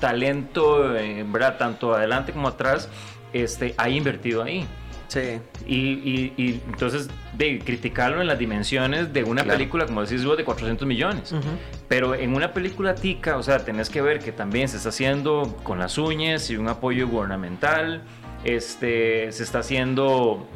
[0.00, 1.58] talento, eh, ¿verdad?
[1.58, 2.88] Tanto adelante como atrás,
[3.34, 4.66] este, hay invertido ahí?
[5.08, 5.38] Sí.
[5.66, 9.58] Y, y- y entonces, de criticarlo en las dimensiones de una Claro.
[9.58, 11.34] película, como decís vos, de 400 millones.
[11.88, 15.56] Pero en una película tica, o sea, tenés que ver que también se está haciendo
[15.62, 18.02] con las uñas y un apoyo gubernamental.
[18.44, 20.46] Este, se está haciendo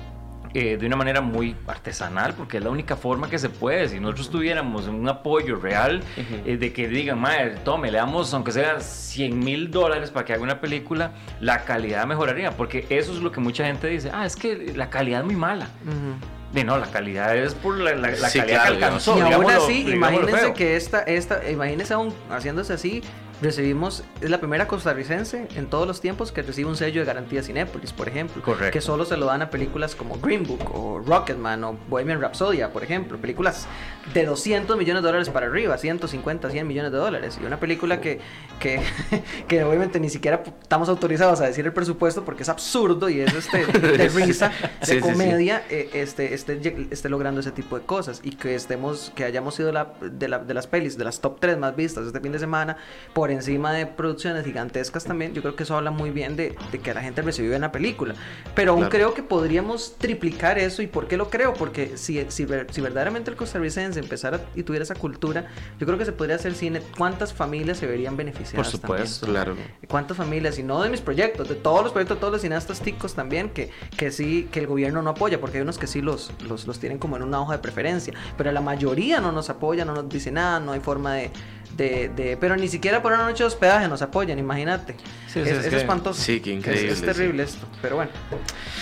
[0.55, 3.89] eh, de una manera muy artesanal, porque es la única forma que se puede.
[3.89, 6.03] Si nosotros tuviéramos un apoyo real
[6.45, 10.33] eh, de que digan, madre, tome, le damos, aunque sea 100 mil dólares para que
[10.33, 12.51] haga una película, la calidad mejoraría.
[12.53, 15.37] Porque eso es lo que mucha gente dice, ah, es que la calidad es muy
[15.37, 15.69] mala.
[15.87, 16.17] Ujú.
[16.53, 19.17] De no, la calidad es por la, la- la Sí, calidad claro, que alcanzó.
[19.19, 23.03] y aún así, imagínense que esta, esta, imagínense aún haciéndose así,
[23.43, 27.43] recibimos, es la primera costarricense en todos los tiempos que recibe un sello de garantía
[27.43, 28.43] Cinépolis, por ejemplo.
[28.43, 28.71] Correcto.
[28.73, 32.61] Que solo se lo dan a películas como Green Book o Rocketman o Bohemian Rhapsody,
[32.73, 33.19] por ejemplo.
[33.19, 33.67] Películas
[34.15, 37.39] de 200 millones de dólares para arriba, 150, 100 millones de dólares.
[37.41, 38.21] Y una película que,
[38.59, 38.81] que,
[39.49, 43.33] que obviamente ni siquiera estamos autorizados a decir el presupuesto porque es absurdo y es
[43.35, 44.49] este, de risa,
[44.81, 45.01] de Sí, sí, sí.
[45.01, 49.25] comedia, eh, este, esté, lleg- esté logrando ese tipo de cosas y que estemos, que
[49.25, 52.21] hayamos sido la, de, la- de las pelis, de las top 3 más vistas este
[52.21, 52.77] fin de semana,
[53.15, 56.79] por encima de producciones gigantescas también, yo creo que eso habla muy bien de, de
[56.81, 58.15] que la gente recibió bien la película.
[58.55, 58.91] Pero aún Claro.
[58.91, 60.83] creo que podríamos triplicar eso.
[60.83, 61.55] ¿Y por qué lo creo?
[61.55, 65.47] Porque si, si, si verdaderamente el costarricense empezara y tuviera esa cultura,
[65.79, 66.81] yo creo que se podría hacer cine.
[66.97, 68.57] ¿Cuántas familias se verían beneficiadas?
[68.57, 69.27] Por supuesto.
[69.27, 69.55] Claro.
[69.89, 70.59] ¿Cuántas familias?
[70.59, 73.71] Y no de mis proyectos, de todos los proyectos, todos los cineastas ticos también, que,
[73.97, 76.79] que sí, que el gobierno no apoya, porque hay unos que sí los, los, los
[76.79, 80.09] tienen como en una hoja de preferencia, pero la mayoría no nos apoya, no nos
[80.09, 81.31] dice nada, no hay forma de...
[81.77, 84.95] de, de- pero ni siquiera por una noche de hospedaje nos apoyan, imagínate.
[85.27, 86.21] Sí, es, sí, es es que- espantoso.
[86.21, 87.05] Sí, qué Es- increíble, Es, sí.
[87.05, 88.11] terrible esto, pero bueno.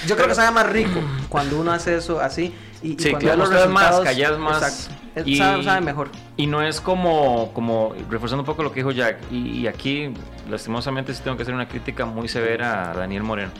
[0.06, 3.18] Yo creo que sabe más rico cuando uno hace eso así y, y Sí, cuando
[3.20, 3.36] claro.
[3.38, 4.62] los Mostras más, resultados- callas más.
[4.62, 4.94] Exacto.
[5.16, 6.10] Es- Y- sabe, sabe mejor.
[6.36, 10.12] Y no es como, como, reforzando un poco lo que dijo Jack, y, y aquí
[10.48, 13.50] lastimosamente sí tengo que hacer una crítica muy severa a Daniel Moreno,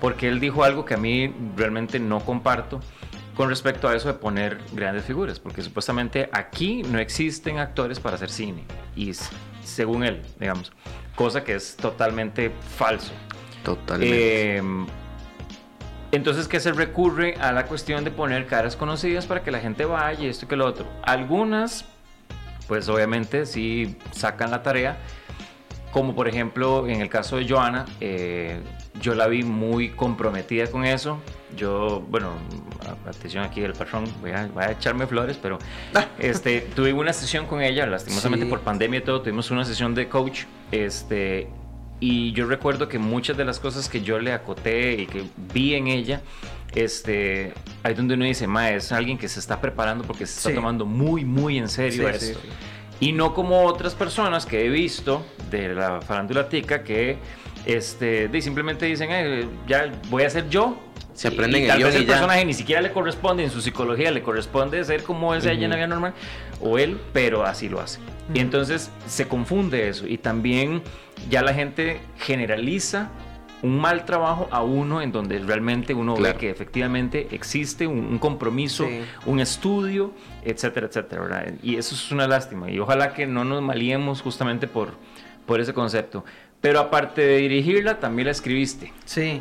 [0.00, 2.80] porque él dijo algo que a mí realmente no comparto
[3.36, 8.14] con respecto a eso de poner grandes figuras, porque supuestamente aquí no existen actores para
[8.16, 8.64] hacer cine,
[8.96, 9.10] y
[9.64, 10.72] según él, digamos,
[11.14, 13.12] cosa que es totalmente falso.
[13.62, 14.58] Totalmente.
[14.58, 14.62] Eh,
[16.12, 19.84] entonces, ¿qué se recurre a la cuestión de poner caras conocidas para que la gente
[19.84, 20.86] vaya y esto y que lo otro?
[21.02, 21.86] Algunas,
[22.68, 24.96] pues obviamente sí sacan la tarea,
[25.90, 28.60] como por ejemplo en el caso de Joana, eh,
[29.00, 31.18] yo la vi muy comprometida con eso.
[31.56, 32.32] Yo, bueno,
[33.08, 35.58] atención aquí el patrón, voy a, voy a echarme flores, pero
[36.18, 38.50] este, tuve una sesión con ella, lastimosamente Sí.
[38.50, 41.48] por pandemia y todo, tuvimos una sesión de coach, este,
[42.00, 45.74] y yo recuerdo que muchas de las cosas que yo le acoté y que vi
[45.74, 46.20] en ella,
[46.74, 50.48] este, ahí donde uno dice, ma, es alguien que se está preparando porque se está
[50.50, 50.54] Sí.
[50.56, 52.40] tomando muy, muy en serio Sí, esto.
[53.00, 57.18] Y no como otras personas que he visto de la farándula tica que
[57.66, 60.76] este, de, simplemente dicen, "Eh, ya voy a ser yo.
[61.14, 62.12] Se Y- aprenden y el tal vez el y ya.
[62.12, 65.70] personaje ni siquiera le corresponde, en su psicología le corresponde ser como es ella en
[65.70, 66.12] la vida normal,
[66.60, 68.00] o él, pero así lo hace.
[68.34, 70.06] Y entonces se confunde eso.
[70.08, 70.82] Y también
[71.30, 73.10] ya la gente generaliza
[73.62, 76.34] un mal trabajo a uno en donde realmente uno Claro.
[76.34, 79.00] ve que efectivamente existe un, un compromiso, Sí.
[79.24, 80.12] un estudio,
[80.44, 81.52] etcétera, etcétera, ¿verdad?
[81.62, 82.70] Y eso es una lástima.
[82.70, 84.90] Y ojalá que no nos maliemos justamente por,
[85.46, 86.24] por ese concepto.
[86.60, 88.92] Pero aparte de dirigirla, también la escribiste.
[89.06, 89.40] Sí.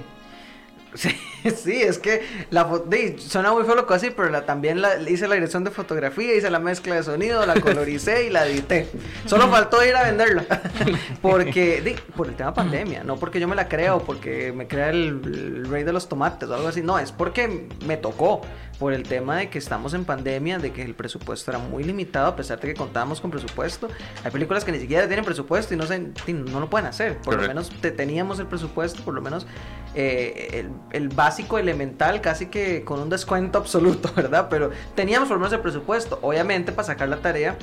[0.93, 1.09] Sí,
[1.55, 4.97] sí, es que la di, suena muy feo lo que así, pero la, también la,
[5.09, 8.87] hice la dirección de fotografía, hice la mezcla de sonido, la coloricé y la edité.
[9.25, 10.45] Solo faltó ir a venderla.
[11.21, 14.67] porque, di, por el tema pandemia, no porque yo me la crea o porque me
[14.67, 18.41] crea el, el rey de los tomates o algo así, no, es porque me tocó.
[18.79, 22.27] Por el tema de que estamos en pandemia, de que el presupuesto era muy limitado,
[22.27, 23.87] a pesar de que contábamos con presupuesto.
[24.25, 27.17] Hay películas que ni siquiera tienen presupuesto y no, se, no lo pueden hacer.
[27.19, 29.45] Por lo menos te- teníamos el presupuesto, por lo menos
[29.93, 34.49] eh, el, el básico elemental, casi que con un descuento absoluto, ¿verdad?
[34.51, 36.19] Pero teníamos por lo menos el presupuesto.
[36.21, 37.55] Obviamente, para sacar la tarea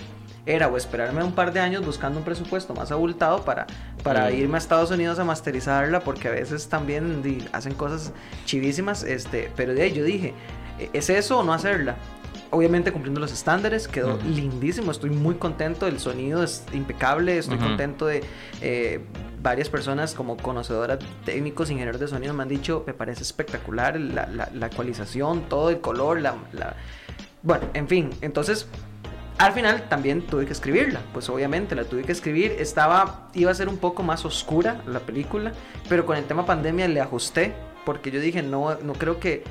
[0.44, 3.68] era o esperarme un par de años buscando un presupuesto más abultado para,
[4.02, 8.12] para irme a Estados Unidos a masterizarla, porque a veces también hacen cosas
[8.44, 9.04] chivísimas.
[9.04, 10.35] Este, pero de ahí yo dije,
[10.80, 11.94] "¿E- ¿es eso o no hacerla?
[12.52, 18.06] Obviamente cumpliendo los estándares, quedó lindísimo, estoy muy contento, el sonido es impecable, estoy contento
[18.06, 18.24] de
[18.60, 19.00] eh,
[19.40, 24.26] varias personas como conocedoras, técnicos, ingenieros de sonido me han dicho, me parece espectacular la,
[24.26, 26.74] la- la ecualización, todo el color, la, la-
[27.42, 28.66] Bueno, en fin, entonces
[29.38, 33.54] al final también tuve que escribirla, pues obviamente la tuve que escribir, estaba, iba a
[33.54, 35.52] ser un poco más oscura la película,
[35.88, 37.54] pero con el tema pandemia le ajusté,
[37.86, 39.44] porque yo dije, no, no creo que,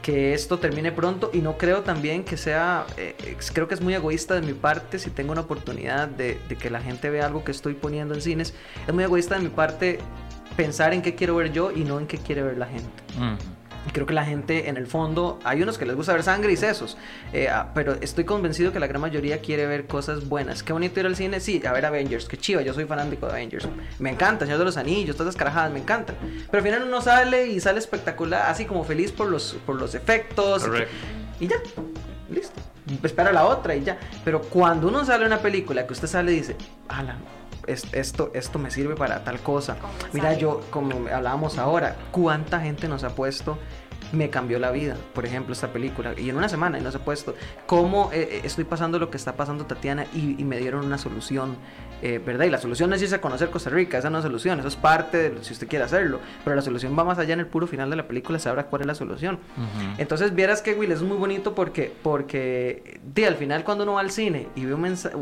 [0.00, 3.94] que esto termine pronto y no creo también que sea, eh, creo que es muy
[3.94, 7.44] egoísta de mi parte si tengo una oportunidad de, de que la gente vea algo
[7.44, 8.54] que estoy poniendo en cines,
[8.86, 9.98] es muy egoísta de mi parte
[10.56, 12.88] pensar en qué quiero ver yo y no en qué quiere ver la gente.
[13.92, 16.56] Creo que la gente, en el fondo, hay unos que les gusta ver sangre y
[16.56, 16.96] sesos,
[17.32, 20.62] eh, ah, pero estoy convencido que la gran mayoría quiere ver cosas buenas.
[20.62, 23.32] Qué bonito ir al cine, sí, a ver Avengers, qué chiva, yo soy fanático de
[23.32, 23.68] Avengers.
[23.98, 26.16] Me encanta, Señor de los Anillos, todas esas carajadas, me encantan.
[26.50, 29.94] Pero al final uno sale y sale espectacular, así como feliz por los, por los
[29.94, 30.64] efectos.
[30.64, 30.94] Correcto.
[31.40, 31.56] Y ya,
[32.30, 32.60] listo.
[33.02, 33.98] Espera la otra y ya.
[34.24, 36.56] Pero cuando uno sale una película que usted sale y dice,
[36.88, 37.16] ala,
[37.66, 39.76] es- esto, esto me sirve para tal cosa.
[40.12, 43.58] Mira, yo, como hablábamos ahora, ¿cuánta gente nos ha puesto?
[44.12, 46.12] Me cambió la vida, por ejemplo, esta película.
[46.18, 47.34] Y en una semana y nos ha puesto
[47.66, 50.98] cómo eh, eh, estoy pasando lo que está pasando Tatiana y, y me dieron una
[50.98, 51.56] solución,
[52.02, 52.44] eh, ¿verdad?
[52.44, 54.68] Y la solución no es irse a conocer Costa Rica, esa no es solución, eso
[54.68, 56.20] es parte de lo- si usted quiere hacerlo.
[56.44, 58.82] Pero la solución va más allá en el puro final de la película, sabrá cuál
[58.82, 59.38] es la solución.
[59.96, 64.00] Entonces, vieras que, Will, es muy bonito porque, porque di, al final cuando uno va
[64.00, 65.16] al cine y ve un mensaje...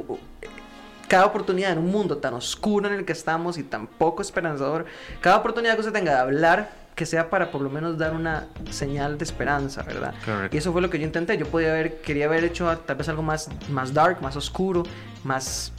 [1.11, 4.87] Cada oportunidad en un mundo tan oscuro en el que estamos y tan poco esperanzador,
[5.21, 8.47] cada oportunidad que usted tenga de hablar, que sea para por lo menos dar una
[8.71, 10.15] señal de esperanza, ¿verdad?
[10.25, 10.55] Correcto.
[10.55, 11.37] Y eso fue lo que yo intenté.
[11.37, 14.85] Yo podía haber, quería haber hecho tal vez algo más, más dark, más oscuro,
[15.25, 15.73] más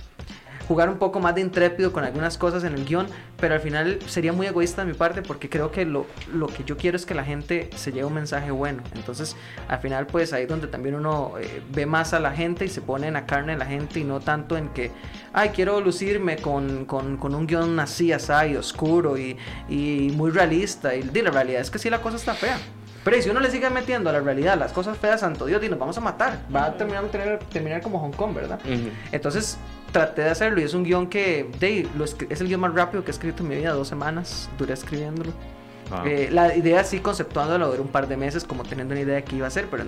[0.72, 3.06] jugar un poco más de intrépido con algunas cosas en el guion,
[3.38, 6.64] pero al final sería muy egoísta de mi parte porque creo que lo, lo que
[6.64, 8.82] yo quiero es que la gente se lleve un mensaje bueno.
[8.96, 9.36] Entonces,
[9.68, 12.70] al final, pues ahí es donde también uno eh, ve más a la gente y
[12.70, 14.92] se pone en la carne de la gente y no tanto en que,
[15.34, 19.36] ay, quiero lucirme con, con, con un guion así, así, oscuro y,
[19.68, 20.96] y muy realista.
[20.96, 22.58] Y di, la realidad es que sí, la cosa está fea.
[23.04, 25.62] Pero y si uno le sigue metiendo a la realidad las cosas feas, santo Dios,
[25.64, 26.40] y nos vamos a matar.
[26.56, 27.10] Va a terminar,
[27.52, 28.60] terminar como Hong Kong, ¿verdad?
[28.64, 28.90] Ujú.
[29.12, 29.58] Entonces
[29.92, 33.04] traté de hacerlo y es un guion que de, lo es el guion más rápido
[33.04, 35.32] que he escrito en mi vida, dos semanas duré escribiéndolo.
[35.90, 36.06] Wow.
[36.06, 39.24] Eh, la idea sí conceptuándolo duró un par de meses como teniendo una idea de
[39.24, 39.84] qué iba a hacer, pero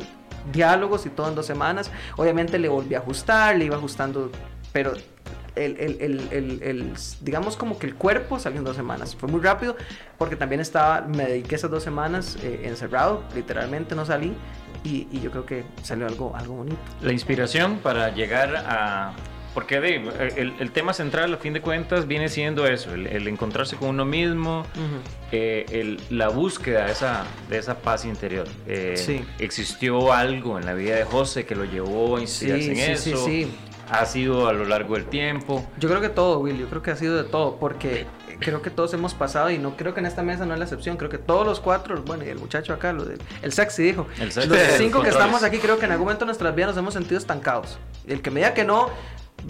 [0.52, 1.89] diálogos y todo en dos semanas.
[2.18, 4.30] Obviamente le volví a ajustar, le iba ajustando,
[4.74, 4.92] pero
[5.56, 9.16] el, el- el- el- el- digamos como que el cuerpo salió en dos semanas.
[9.16, 9.78] Fue muy rápido
[10.18, 14.34] porque también estaba, me dediqué esas dos semanas eh, encerrado, literalmente no salí.
[14.84, 16.78] Y, y yo creo que salió algo, algo bonito.
[17.02, 19.13] La inspiración para llegar a...
[19.54, 19.96] Porque de,
[20.36, 23.89] el, el tema central, a fin de cuentas, viene siendo eso, el, el encontrarse con
[23.89, 24.66] uno mismo,
[25.32, 28.48] eh, el- la búsqueda de esa, de esa paz interior.
[28.68, 29.24] Eh, Sí.
[29.39, 33.26] ¿Existió algo en la vida de José que lo llevó a inspirarse en sí, eso?
[33.26, 33.52] sí, sí.
[33.92, 35.63] ¿Ha sido a lo largo del tiempo?
[35.78, 38.08] Yo creo que todo, Will, yo creo que ha sido de todo, porque
[38.39, 40.66] creo que todos hemos pasado y no creo que en esta mesa no es la
[40.66, 43.84] excepción, creo que todos los cuatro, bueno, y el muchacho acá, lo del, el sexy
[43.84, 44.50] dijo, El sexy.
[44.50, 46.94] los cinco que estamos aquí creo que en algún momento de nuestras vidas nos hemos
[46.96, 47.78] sentido estancados.
[48.08, 48.89] El que me diga que no,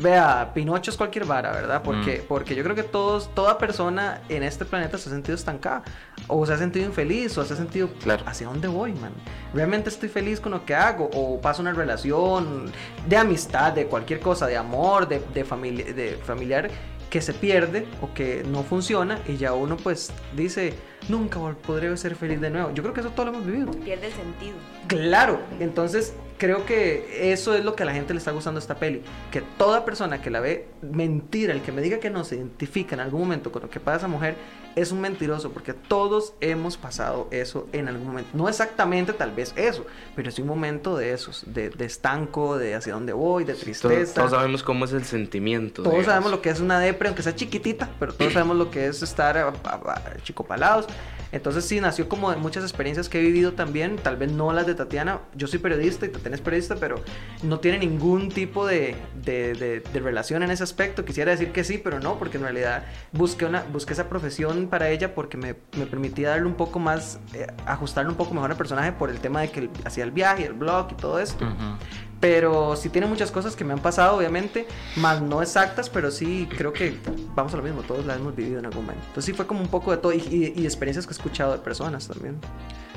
[0.02, 1.82] vea, Pinocho es cualquier vara, ¿verdad?
[1.84, 2.28] Porque, Mm.
[2.28, 5.84] porque yo creo que todos, toda persona en este planeta se ha sentido estancada,
[6.28, 8.24] o se ha sentido infeliz, o se ha sentido, Claro.
[8.26, 9.12] ¿hacia dónde voy, man?
[9.54, 11.10] ¿Realmente estoy feliz con lo que hago?
[11.14, 12.72] ¿O paso una relación
[13.08, 16.70] de amistad, de cualquier cosa, de amor, de, de, familia, de familiar
[17.10, 20.74] que se pierde o que no funciona y ya uno pues dice,
[21.10, 22.72] nunca podré ser feliz de nuevo?
[22.74, 23.70] Yo creo que eso todo lo hemos vivido.
[23.72, 24.56] Pierde el sentido.
[24.88, 28.62] Claro, entonces creo que eso es lo que a la gente le está gustando a
[28.62, 29.02] esta peli.
[29.32, 32.96] Que toda persona que la ve, mentira, el que me diga que no se identifica
[32.96, 34.36] en algún momento con lo que pasa a esa mujer,
[34.76, 38.32] es un mentiroso, porque todos hemos pasado eso en algún momento.
[38.34, 42.74] No exactamente tal vez eso, pero es un momento de esos, de, de estanco, de
[42.74, 44.16] hacia dónde voy, de tristeza.
[44.16, 45.84] todos sabemos cómo es el sentimiento.
[45.84, 46.06] Todos digamos.
[46.08, 49.04] sabemos lo que es una depre, aunque sea chiquitita, pero todos sabemos lo que es
[49.04, 50.88] estar a- a- a- chicopalados.
[51.32, 54.68] Entonces sí, nació como de muchas experiencias que he vivido también, tal vez no las
[54.68, 55.20] de Tatiana.
[55.36, 57.02] Yo soy periodista y Es periodista, pero
[57.42, 61.04] no tiene ningún tipo de, de- de- de relación en ese aspecto.
[61.06, 64.90] Quisiera decir que sí, pero no, porque en realidad busqué, una, busqué esa profesión para
[64.90, 68.58] ella porque me, me permitía darle un poco más, eh, ajustarle un poco mejor al
[68.58, 71.44] personaje por el tema de que hacía el viaje, el blog y todo esto.
[71.46, 71.78] Ujú.
[72.20, 76.48] Pero sí tiene muchas cosas que me han pasado, obviamente, más no exactas, pero sí
[76.58, 76.98] creo que
[77.36, 79.04] vamos a lo mismo, todos las hemos vivido en algún momento.
[79.08, 81.52] Entonces sí fue como un poco de todo y, y- y experiencias que he escuchado
[81.52, 82.38] de personas también.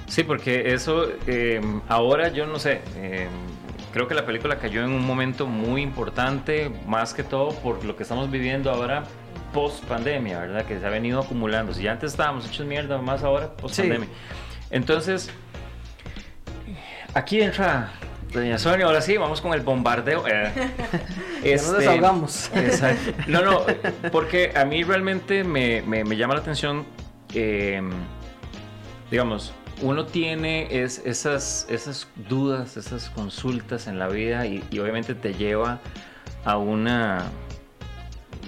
[0.07, 3.27] Sí, porque eso, eh, ahora yo no sé, eh,
[3.92, 7.97] creo que la película cayó en un momento muy importante, más que todo por lo
[7.97, 9.05] que estamos viviendo ahora
[9.53, 10.64] post pandemia, ¿verdad?
[10.64, 11.73] Que se ha venido acumulando.
[11.75, 14.09] Si ya antes estábamos hechos mierda, más ahora post pandemia.
[14.71, 15.31] Entonces,
[17.14, 17.90] aquí entra
[18.33, 20.25] Doña Sonia, ahora sí, vamos con el bombardeo.
[20.29, 20.53] Eh,
[21.42, 22.51] nos este, desahogamos.
[22.55, 23.12] Exacto.
[23.29, 23.62] No, no,
[24.12, 26.85] porque a mí realmente me, me- me llama la atención,
[27.35, 27.81] eh,
[29.11, 35.15] digamos, uno tiene es, esas, esas dudas, esas consultas en la vida y, y obviamente
[35.15, 35.81] te lleva
[36.45, 37.25] a una,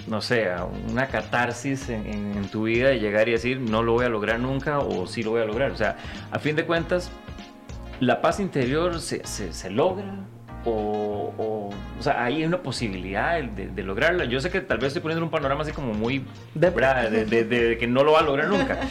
[0.07, 3.83] no sé, a una catarsis en, en- en tu vida de llegar y decir, no
[3.83, 5.71] lo voy a lograr nunca o sí lo voy a lograr.
[5.71, 5.97] O sea,
[6.31, 7.11] a fin de cuentas,
[7.99, 10.15] la paz interior se, se- se logra
[10.65, 14.25] o, o, o sea, hay una posibilidad de, de lograrla.
[14.25, 16.25] Yo sé que tal vez estoy poniendo un panorama así como muy
[17.09, 18.79] de, de- de que no lo va a lograr nunca.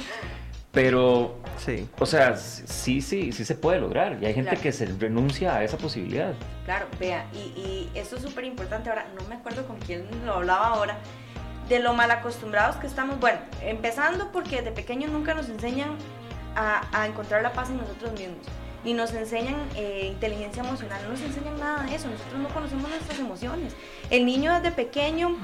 [0.72, 1.88] Pero, Sí.
[1.98, 4.18] o sea, sí, sí, sí se puede lograr.
[4.20, 4.62] Y hay gente Claro.
[4.62, 6.34] que se renuncia a esa posibilidad.
[6.66, 8.90] Claro, vea, y, y esto es súper importante.
[8.90, 10.98] Ahora, no me acuerdo con quién lo hablaba ahora,
[11.68, 13.18] de lo mal acostumbrados que estamos.
[13.18, 15.90] Bueno, empezando porque de pequeños nunca nos enseñan
[16.54, 18.46] a, a encontrar la paz en nosotros mismos.
[18.84, 22.08] Ni nos enseñan eh, inteligencia emocional, no nos enseñan nada de eso.
[22.08, 23.74] Nosotros no conocemos nuestras emociones.
[24.10, 25.36] El niño desde pequeño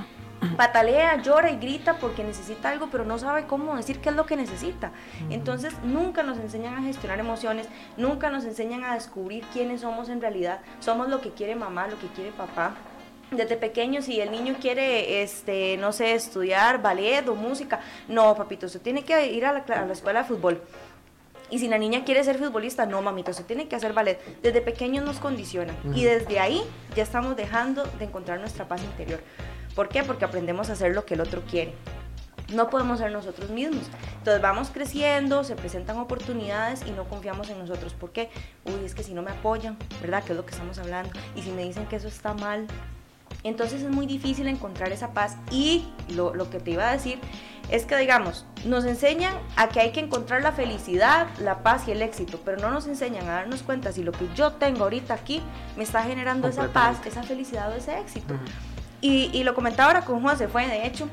[0.56, 4.26] patalea, llora y grita porque necesita algo, pero no sabe cómo decir qué es lo
[4.26, 4.92] que necesita.
[5.30, 10.20] Entonces, nunca nos enseñan a gestionar emociones, nunca nos enseñan a descubrir quiénes somos en
[10.20, 10.60] realidad.
[10.80, 12.74] Somos lo que quiere mamá, lo que quiere papá.
[13.30, 18.66] Desde pequeño, si el niño quiere, este, no sé, estudiar ballet o música, no, papito,
[18.66, 20.62] usted tiene que ir a la, cla- a la escuela de fútbol.
[21.50, 24.18] Y si la niña quiere ser futbolista, no, mamita, usted tiene que hacer ballet.
[24.42, 25.76] Desde pequeños nos condicionan.
[25.94, 26.62] Y desde ahí
[26.96, 29.20] ya estamos dejando de encontrar nuestra paz interior.
[29.74, 30.02] ¿Por qué?
[30.02, 31.74] Porque aprendemos a hacer lo que el otro quiere.
[32.52, 33.84] No podemos ser nosotros mismos.
[34.18, 37.94] Entonces vamos creciendo, se presentan oportunidades y no confiamos en nosotros.
[37.94, 38.30] ¿Por qué?
[38.64, 40.22] Uy, es que si no me apoyan, ¿verdad?
[40.22, 41.10] Que es lo que estamos hablando.
[41.34, 42.66] Y si me dicen que eso está mal.
[43.42, 45.36] Entonces es muy difícil encontrar esa paz.
[45.50, 47.18] Y lo, lo que te iba a decir
[47.70, 51.92] es que, digamos, nos enseñan a que hay que encontrar la felicidad, la paz y
[51.92, 55.14] el éxito, pero no nos enseñan a darnos cuenta si lo que yo tengo ahorita
[55.14, 55.42] aquí
[55.76, 58.34] me está generando esa paz, esa felicidad o ese éxito.
[58.34, 58.44] Ujú.
[59.06, 61.10] Y, lo comentaba ahora con Juan, se fue, de hecho,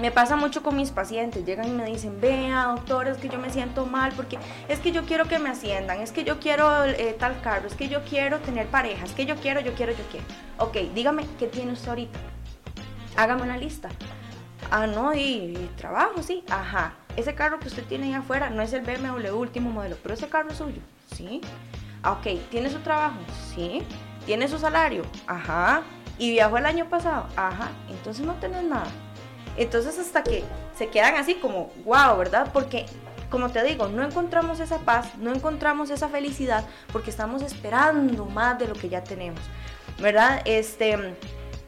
[0.00, 3.40] me pasa mucho con mis pacientes, llegan y me dicen, vea doctor, es que yo
[3.40, 6.84] me siento mal porque es que yo quiero que me asciendan, es que yo quiero
[6.84, 9.90] eh, tal carro, es que yo quiero tener pareja, es que yo quiero, yo quiero,
[9.90, 10.24] yo quiero.
[10.58, 12.16] Ok, dígame, ¿qué tiene usted ahorita?
[13.16, 13.88] Hágame una lista.
[14.70, 16.44] Ah, no, y, y trabajo, sí.
[16.48, 16.94] Ajá.
[17.16, 20.28] Ese carro que usted tiene ahí afuera no es el BMW último modelo, pero ese
[20.28, 20.80] carro es suyo.
[21.12, 21.40] Sí.
[22.04, 22.38] Ah, ok.
[22.52, 23.18] ¿Tiene su trabajo?
[23.52, 23.82] Sí.
[24.26, 25.02] ¿Tiene su salario?
[25.26, 25.82] Ajá.
[26.18, 27.26] ¿Y viajó el año pasado?
[27.36, 27.70] Ajá.
[27.90, 28.88] Entonces no tenés nada.
[29.56, 30.44] Entonces hasta que
[30.76, 32.50] se quedan así como, wow, ¿verdad?
[32.52, 32.86] Porque,
[33.30, 38.58] como te digo, no encontramos esa paz, no encontramos esa felicidad porque estamos esperando más
[38.58, 39.40] de lo que ya tenemos,
[39.98, 40.42] ¿verdad?
[40.44, 41.16] Este,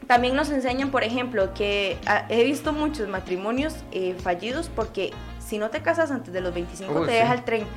[0.09, 5.57] también nos enseñan, por ejemplo, que ah, he visto muchos matrimonios eh, fallidos porque si
[5.57, 7.17] no te casas antes de los 25 Uy, te sí.
[7.17, 7.67] deja el tren.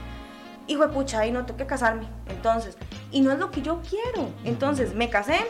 [0.67, 2.07] Hijo de pucha, ahí no tengo que casarme.
[2.29, 2.77] Entonces,
[3.11, 4.31] y no es lo que yo quiero.
[4.45, 5.41] Entonces, me casé,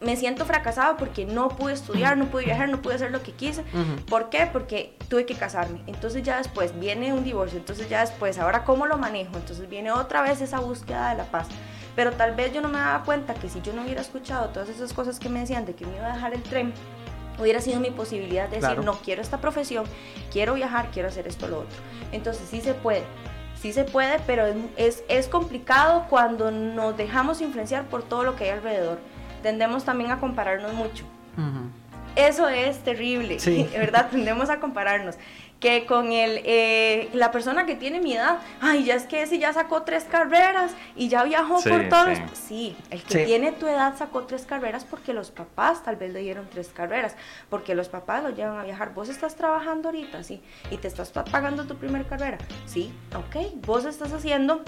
[0.00, 3.32] me siento fracasado porque no pude estudiar, no pude viajar, no pude hacer lo que
[3.32, 3.62] quise.
[3.62, 4.04] Ujú.
[4.06, 4.46] ¿Por qué?
[4.52, 5.80] Porque tuve que casarme.
[5.86, 7.58] Entonces ya después viene un divorcio.
[7.58, 9.36] Entonces ya después, ahora cómo lo manejo.
[9.36, 11.48] Entonces viene otra vez esa búsqueda de la paz.
[11.94, 14.68] Pero tal vez yo no me daba cuenta que si yo no hubiera escuchado todas
[14.68, 16.74] esas cosas que me decían de que me iba a dejar el tren,
[17.38, 18.74] hubiera sido mi posibilidad de Claro.
[18.76, 19.86] decir, no quiero esta profesión,
[20.30, 21.76] quiero viajar, quiero hacer esto, lo otro.
[22.12, 23.02] Entonces sí se puede.
[23.58, 24.44] Sí se puede, pero
[24.76, 28.98] es, es complicado cuando nos dejamos influenciar por todo lo que hay alrededor.
[29.46, 31.04] Tendemos también a compararnos mucho.
[32.16, 33.68] Eso es terrible, Sí.
[33.78, 34.08] ¿verdad?
[34.10, 35.14] Tendemos a compararnos.
[35.60, 39.38] Que con el, eh, la persona que tiene mi edad, ay, ya es que ese
[39.38, 42.18] ya sacó tres carreras y ya viajó Sí, por todos.
[42.32, 42.34] sí.
[42.48, 43.24] Sí, el que Sí.
[43.24, 47.14] tiene tu edad sacó tres carreras porque los papás tal vez le dieron tres carreras,
[47.48, 48.92] porque los papás lo llevan a viajar.
[48.94, 53.84] Vos estás trabajando ahorita, sí, y te estás pagando tu primera carrera, sí, ok, vos
[53.84, 54.62] estás haciendo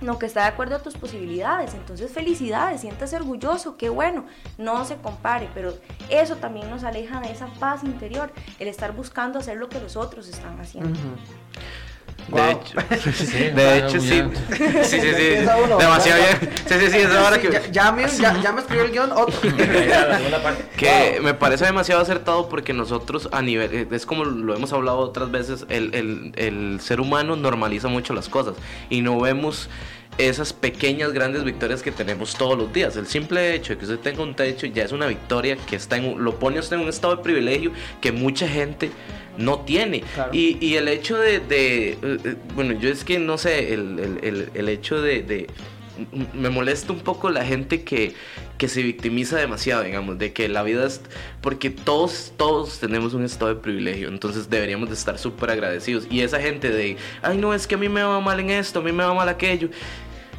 [0.00, 1.74] lo que está de acuerdo a tus posibilidades.
[1.74, 4.26] Entonces, felicidades, siéntase orgulloso, qué bueno,
[4.58, 5.74] no se compare, pero
[6.08, 9.96] eso también nos aleja de esa paz interior, el estar buscando hacer lo que los
[9.96, 10.98] otros están haciendo.
[12.30, 12.50] Wow.
[12.50, 14.22] hecho, Sí, de hecho sí.
[14.84, 15.28] Sí, sí, sí.
[15.78, 16.52] Demasiado bien.
[16.66, 17.50] Sí, sí, sí, es ahora que.
[17.50, 19.38] ya, ya me, ya, ya me escribió el guion otro.
[20.76, 21.22] Que Wow.
[21.24, 25.30] me parece demasiado acertado porque nosotros a nivel, eh, es como lo hemos hablado otras
[25.30, 28.54] veces, el, el- el ser humano normaliza mucho las cosas
[28.88, 29.68] y no vemos
[30.28, 32.96] esas pequeñas grandes victorias que tenemos todos los días.
[32.96, 35.96] El simple hecho de que usted tenga un techo ya es una victoria que está
[35.96, 38.90] en, lo pone usted en un estado de privilegio que mucha gente
[39.38, 40.02] no tiene.
[40.14, 40.30] Claro.
[40.34, 43.98] Y, y el hecho de, de, eh, eh, bueno, yo es que no sé, el,
[43.98, 45.46] el- el- el hecho de,
[46.34, 48.14] me molesta un poco la gente que,
[48.58, 51.00] que se victimiza demasiado, digamos, de que la vida es,
[51.42, 56.06] porque todos, todos tenemos un estado de privilegio, entonces deberíamos de estar súper agradecidos.
[56.10, 58.80] Y esa gente de, ay no, es que a mí me va mal en esto,
[58.80, 59.68] a mí me va mal aquello.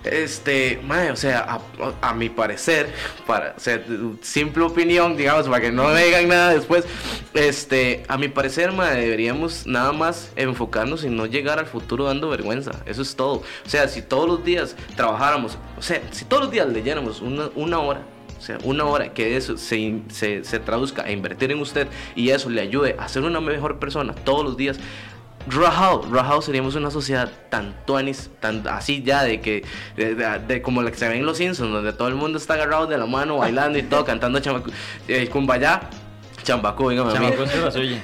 [0.03, 1.59] Este, mae, o sea,
[2.01, 2.91] a, mi parecer,
[3.27, 3.83] para, o sea,
[4.21, 6.85] simple opinión, digamos, para que no me digan nada después,
[7.33, 12.29] este, a mi parecer, mae, deberíamos nada más enfocarnos en no llegar al futuro dando
[12.29, 13.43] vergüenza, eso es todo.
[13.65, 17.49] O sea, si todos los días trabajáramos, o sea, si todos los días leyéramos una,
[17.55, 18.01] una hora,
[18.41, 22.31] o sea, una hora que eso se, se, se traduzca a invertir en usted y
[22.31, 24.79] eso le ayude a ser una mejor persona todos los días,
[25.47, 29.63] Rajao, Rajao seríamos una sociedad tan tuanis, tan así ya de que,
[29.95, 32.37] de, de- de como la que se ve en Los Simpsons, donde todo el mundo
[32.37, 34.39] está agarrado de la mano, bailando y todo, cantando
[35.07, 35.81] eh, Kumbaya,
[36.43, 37.15] Chambacú, venga, mami.
[37.15, 38.03] Chamaco, es la suya.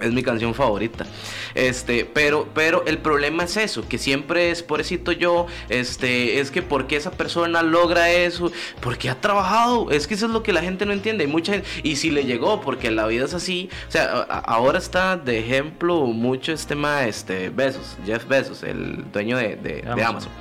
[0.00, 1.06] Es mi canción favorita.
[1.54, 6.62] Este, pero, pero el problema es eso, que siempre es pobrecito yo, este, es que
[6.62, 10.62] porque esa persona logra eso, porque ha trabajado, es que eso es lo que la
[10.62, 13.68] gente no entiende, y mucha gente- y si le llegó, porque la vida es así,
[13.88, 19.04] o sea, a- ahora está de ejemplo mucho este ma, este, Bezos, Jeff Bezos, el
[19.12, 20.32] dueño de, de- de Amazon.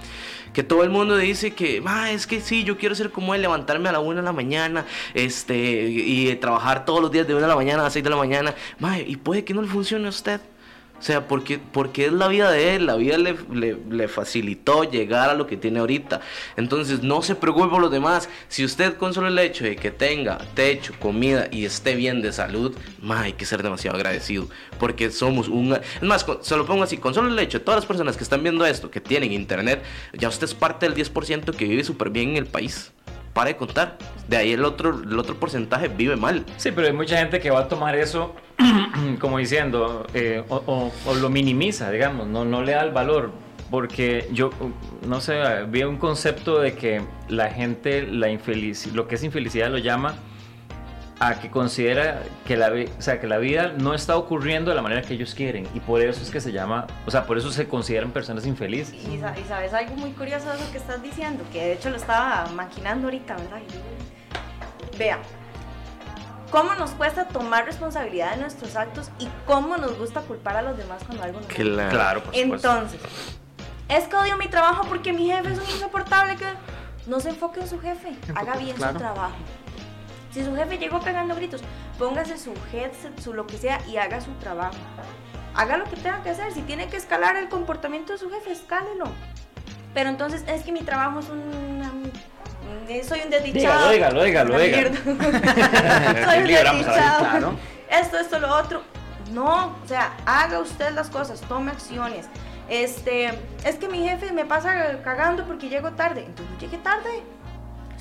[0.53, 3.41] Que todo el mundo dice que, "Ma, es que sí, yo quiero ser como él,
[3.41, 5.55] levantarme a la una de la mañana, este,
[5.89, 8.17] y trabajar todos los días de una de la mañana a las 6 de la
[8.17, 8.53] mañana.
[8.79, 10.41] Ma, y puede que no le funcione a usted.
[11.01, 13.35] O sea, porque, porque es la vida de él, la vida le,
[13.89, 16.21] le- facilitó llegar a lo que tiene ahorita.
[16.57, 18.29] Entonces, no se preocupe por los demás.
[18.49, 22.31] Si usted con solo el hecho de que tenga techo, comida y esté bien de
[22.31, 24.47] salud, ma, hay que ser demasiado agradecido.
[24.79, 25.73] Porque somos un...
[25.73, 28.23] Es más, con- se lo pongo así, con solo el hecho todas las personas que
[28.23, 29.81] están viendo esto, que tienen internet,
[30.13, 32.91] ya usted es parte del 10% que vive súper bien en el país.
[33.33, 33.97] Para de contar.
[34.27, 36.45] De ahí el otro, el otro porcentaje vive mal.
[36.57, 38.35] Sí, pero hay mucha gente que va a tomar eso
[39.19, 43.31] como diciendo, eh, o, lo minimiza, digamos, no, no le da el valor.
[43.69, 44.49] Porque yo,
[45.07, 49.69] no sé, vi un concepto de que la gente, la infeliz, lo que es infelicidad
[49.69, 50.15] lo llama
[51.23, 54.81] a que considera que la, o sea, que la vida no está ocurriendo de la
[54.81, 55.67] manera que ellos quieren.
[55.75, 58.95] Y por eso es que se llama, o sea, por eso se consideran personas infelices.
[58.95, 61.97] Y, y sabes algo muy curioso de eso que estás diciendo, que de hecho lo
[61.97, 63.59] estaba maquinando ahorita, ¿verdad?
[63.59, 65.19] Y- Vea,
[66.49, 70.75] cómo nos cuesta tomar responsabilidad de nuestros actos y cómo nos gusta culpar a los
[70.75, 72.67] demás cuando algo no Que la- Claro, por supuesto.
[72.71, 72.99] Entonces,
[73.89, 76.45] es que odio mi trabajo porque mi jefe es un insoportable que
[77.05, 78.93] no se enfoque en su jefe, haga bien claro.
[78.93, 79.35] su trabajo.
[80.33, 81.61] Si su jefe llegó pegando gritos,
[81.99, 84.75] póngase su headset, su lo que sea y haga su trabajo.
[85.53, 86.53] Haga lo que tenga que hacer.
[86.53, 89.05] Si tiene que escalar el comportamiento de su jefe, escálelo.
[89.93, 92.09] Pero entonces es que mi trabajo es un.
[92.87, 93.89] eh, Soy un desdichado.
[93.89, 94.95] Dígalo, dígalo, Una dígalo.
[95.03, 97.53] Soy un desdichado.
[97.89, 98.81] Esto, esto, lo otro.
[99.33, 102.27] No, o sea, haga usted las cosas, tome acciones.
[102.69, 106.23] Este, es que mi jefe me pasa cagando porque llego tarde.
[106.25, 107.21] Entonces llegue tarde.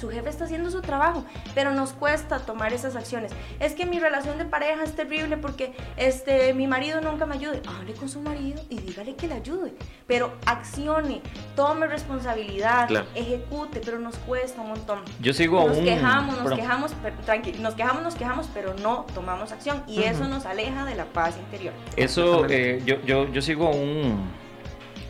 [0.01, 1.25] Su jefe está haciendo su trabajo,
[1.55, 3.33] pero nos cuesta tomar esas acciones.
[3.59, 7.61] Es que mi relación de pareja es terrible porque este, mi marido nunca me ayuda.
[7.79, 9.75] Hable con su marido y dígale que le ayude.
[10.07, 11.21] Pero accione,
[11.55, 13.07] tome responsabilidad, Claro.
[13.15, 15.01] ejecute, pero nos cuesta un montón.
[15.21, 19.05] Yo sigo a Nos quejamos, nos quejamos, pero, tranqui, nos quejamos, nos quejamos, pero no
[19.15, 21.75] tomamos acción y eso nos aleja de la paz interior.
[21.97, 23.73] Eso, eh, yo, yo, yo sigo a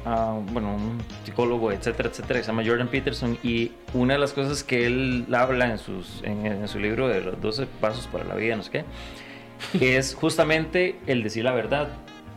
[0.05, 4.33] a, bueno, un psicólogo, etcétera, etcétera, que se llama Jordan Peterson, y una de las
[4.33, 8.25] cosas que él habla en, sus, en, en su libro de los 12 pasos para
[8.25, 11.89] la vida, no sé qué, es justamente el decir la verdad,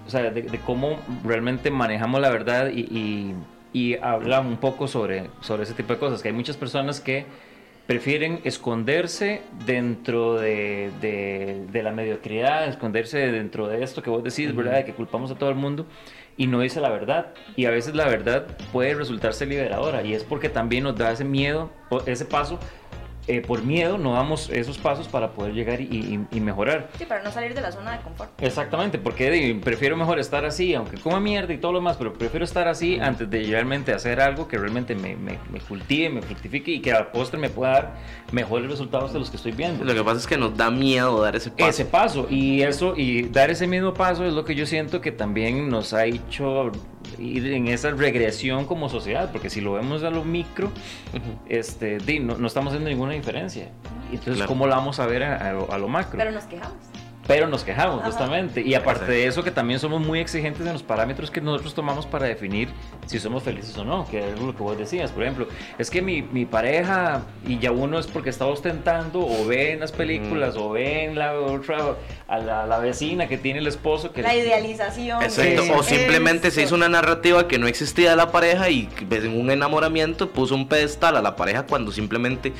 [0.05, 3.33] o sea, de, de cómo realmente manejamos la verdad y, y,
[3.71, 7.25] y habla un poco sobre, sobre ese tipo de cosas, que hay muchas personas que
[7.87, 14.55] prefieren esconderse dentro de, de, de la mediocridad, esconderse dentro de esto que vos decís,
[14.55, 14.75] ¿verdad?
[14.75, 15.85] De que culpamos a todo el mundo
[16.37, 17.33] y no dice la verdad.
[17.55, 21.23] Y a veces la verdad puede resultarse liberadora y es porque también nos da ese
[21.23, 21.71] miedo,
[22.05, 22.59] ese paso
[23.27, 26.89] eh, por miedo no damos esos pasos para poder llegar y, y- y mejorar.
[26.97, 28.31] Sí, para no salir de la zona de confort.
[28.41, 32.43] Exactamente, porque prefiero mejor estar así, aunque coma mierda y todo lo demás, pero prefiero
[32.45, 36.71] estar así antes de realmente hacer algo que realmente me, me, me cultive, me fructifique
[36.71, 37.93] y que a la postre me pueda dar
[38.31, 39.83] mejores resultados de los que estoy viendo.
[39.83, 41.69] Lo que pasa es que nos da miedo dar ese paso.
[41.69, 45.11] Ese paso y eso y dar ese mismo paso es lo que yo siento que
[45.11, 46.71] también nos ha hecho
[47.19, 51.39] ir en esa regresión como sociedad, porque si lo vemos a lo micro, Ujú.
[51.47, 53.69] este, di, no, no estamos haciendo ninguna diferencia.
[54.11, 54.47] Entonces, Claro.
[54.49, 56.17] ¿cómo la vamos a ver a, a lo, a lo macro?
[56.17, 56.77] Pero nos quejamos.
[57.25, 58.07] Pero nos quejamos, Ajá.
[58.07, 58.61] justamente.
[58.61, 59.11] Y aparte Exacto.
[59.13, 62.69] de eso, que también somos muy exigentes en los parámetros que nosotros tomamos para definir
[63.05, 65.11] si somos felices o no, que es lo que vos decías.
[65.11, 65.47] Por ejemplo,
[65.77, 69.79] es que mi, mi pareja, y ya uno es porque está ostentando, o ve en
[69.79, 71.95] las películas, o ve en la otra,
[72.27, 74.21] a la, la vecina que tiene el esposo que...
[74.21, 75.23] La idealización.
[75.23, 76.67] Exacto, o simplemente se Eso.
[76.69, 80.67] hizo una narrativa que no existía de la pareja y en un enamoramiento puso un
[80.67, 82.51] pedestal a la pareja cuando simplemente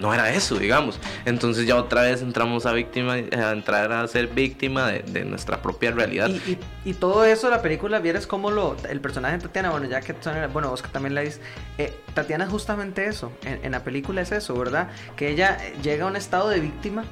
[0.00, 0.98] no era eso, digamos.
[1.24, 5.62] Entonces ya otra vez entramos a víctima, a entrar a ser víctima de, de nuestra
[5.62, 6.28] propia realidad.
[6.28, 8.76] Y, y- y todo eso, la película, vieras cómo lo.
[8.88, 10.14] El personaje de Tatiana, bueno, ya que
[10.52, 11.42] bueno, vos que también la viste.
[11.78, 13.32] eh, Tatiana es justamente eso.
[13.44, 14.88] En, en la película es eso, ¿verdad?
[15.16, 17.04] Que ella llega a un estado de víctima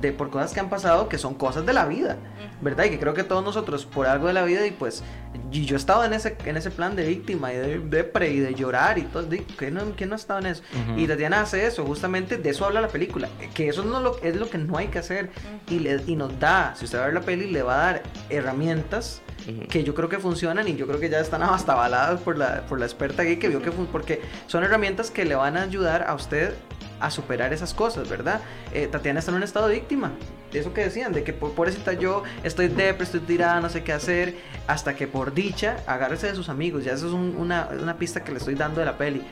[0.00, 2.16] de por cosas que han pasado que son cosas de la vida,
[2.60, 2.84] ¿verdad?
[2.84, 5.02] Y que creo que todos nosotros, por algo de la vida, y pues.
[5.50, 8.38] Y yo he estado en ese, en ese plan de víctima y de depre y
[8.38, 9.22] de llorar y todo.
[9.24, 10.62] di- ¿Quién no, quién no ha estado en eso?
[10.96, 13.28] Y Tatiana hace eso, justamente de eso habla la película.
[13.54, 15.30] Que eso no lo, es lo que no hay que hacer.
[15.68, 17.92] Y, le, y nos da, si usted va a ver la peli, le va a
[17.92, 18.02] dar
[18.48, 19.20] herramientas
[19.68, 22.62] que yo creo que funcionan y yo creo que ya están hasta avaladas por la,
[22.68, 26.04] por la experta gay que vio que porque son herramientas que le van a ayudar
[26.06, 26.54] a usted
[27.00, 28.40] a superar esas cosas, ¿verdad?
[28.72, 30.12] Eh, Tatiana está en un estado de víctima.
[30.52, 33.92] Eso que decían, de que por pobrecita yo estoy depre, estoy tirada, no sé qué
[33.92, 34.36] hacer,
[34.66, 36.84] hasta que por dicha agárrese de sus amigos.
[36.84, 39.22] Ya eso es un- una, una pista que le estoy dando de la peli.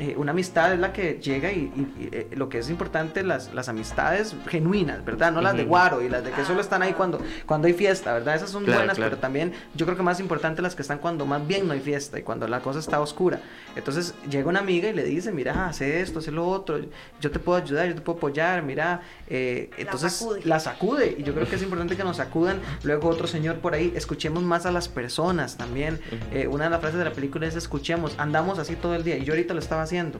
[0.00, 3.22] Eh, una amistad es la que llega y, y- y, eh, lo que es importante,
[3.22, 5.30] las, las amistades genuinas, ¿verdad?
[5.32, 8.12] No las de guaro y las de que solo están ahí cuando, cuando hay fiesta,
[8.12, 8.34] ¿verdad?
[8.34, 9.10] Esas son Claro, buenas, claro.
[9.10, 11.80] pero también yo creo que más importante las que están cuando más bien no hay
[11.80, 13.40] fiesta y cuando la cosa está oscura.
[13.76, 16.80] Entonces llega una amiga y le dice, mira, hace esto, hace lo otro,
[17.20, 19.02] yo te puedo ayudar, yo te puedo apoyar, mira.
[19.28, 20.40] eh, La entonces sacude.
[20.44, 22.58] la sacude y yo creo que es importante que nos sacudan.
[22.82, 26.00] Luego otro señor por ahí, escuchemos más a las personas también.
[26.32, 29.16] Eh, una de las frases de la película es escuchemos, andamos así todo el día
[29.16, 30.18] y yo ahorita lo estaba haciendo.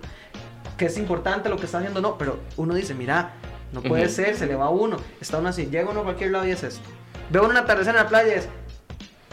[0.79, 3.33] Que es importante lo que está haciendo, no, pero uno dice, mira,
[3.73, 6.31] no puede ser, se le va a uno, está uno así, llega uno a cualquier
[6.31, 6.83] lado y es esto.
[7.31, 8.49] Ve uno un atardecer en la playa y es,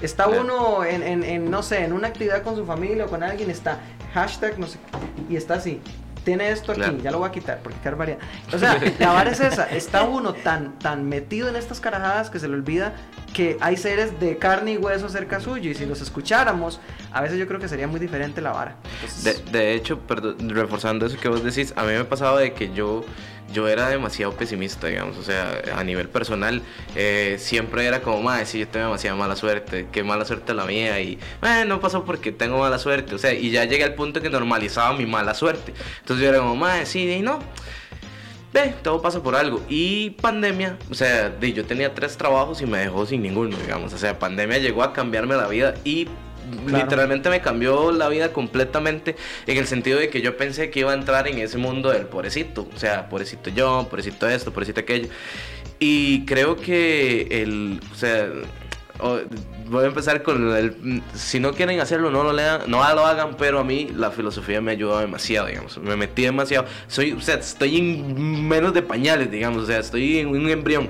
[0.01, 0.41] está Claro.
[0.41, 3.49] uno en, en- en, no sé, en una actividad con su familia o con alguien,
[3.51, 3.79] está
[4.13, 4.77] hashtag, no sé,
[5.29, 5.79] y está así.
[6.23, 6.97] Tiene esto aquí, Claro.
[7.01, 8.19] ya lo voy a quitar porque qué barbaridad.
[8.53, 12.39] O sea, la vara es esa, está uno tan, tan metido en estas carajadas que
[12.39, 12.93] se le olvida
[13.33, 16.79] que hay seres de carne y hueso cerca suyo y si los escucháramos,
[17.11, 18.75] a veces yo creo que sería muy diferente la vara.
[19.51, 23.03] De hecho, perdón, reforzando eso que vos decís, a mí me pasaba de que yo,
[23.53, 26.61] yo era demasiado pesimista, digamos, o sea, a nivel personal,
[26.95, 30.65] eh, siempre era como, madre, si yo tengo demasiada mala suerte, qué mala suerte la
[30.65, 33.95] mía, y "Eh, no pasó porque tengo mala suerte, o sea, y ya llegué al
[33.95, 35.73] punto que normalizaba mi mala suerte.
[35.99, 37.39] Entonces yo era como, madre, sí, y no.
[38.53, 39.61] Ve, todo pasa por algo.
[39.69, 43.93] Y pandemia, o sea, yo tenía tres trabajos y me dejó sin ninguno, digamos.
[43.93, 46.09] O sea, pandemia llegó a cambiarme la vida y
[46.65, 46.83] Claro.
[46.83, 49.15] literalmente me cambió la vida completamente
[49.47, 52.05] en el sentido de que yo pensé que iba a entrar en ese mundo del
[52.05, 52.67] pobrecito.
[52.75, 55.09] O sea, pobrecito yo, pobrecito esto, pobrecito aquello.
[55.79, 58.27] Y creo que el, o sea,
[59.67, 63.35] voy a empezar con el, si no quieren hacerlo, no lo lean, no lo hagan,
[63.37, 67.35] pero a mí la filosofía me ayudó demasiado, digamos, me metí demasiado, soy, o sea,
[67.35, 70.89] estoy en menos de pañales, digamos, o sea, estoy en un embrión.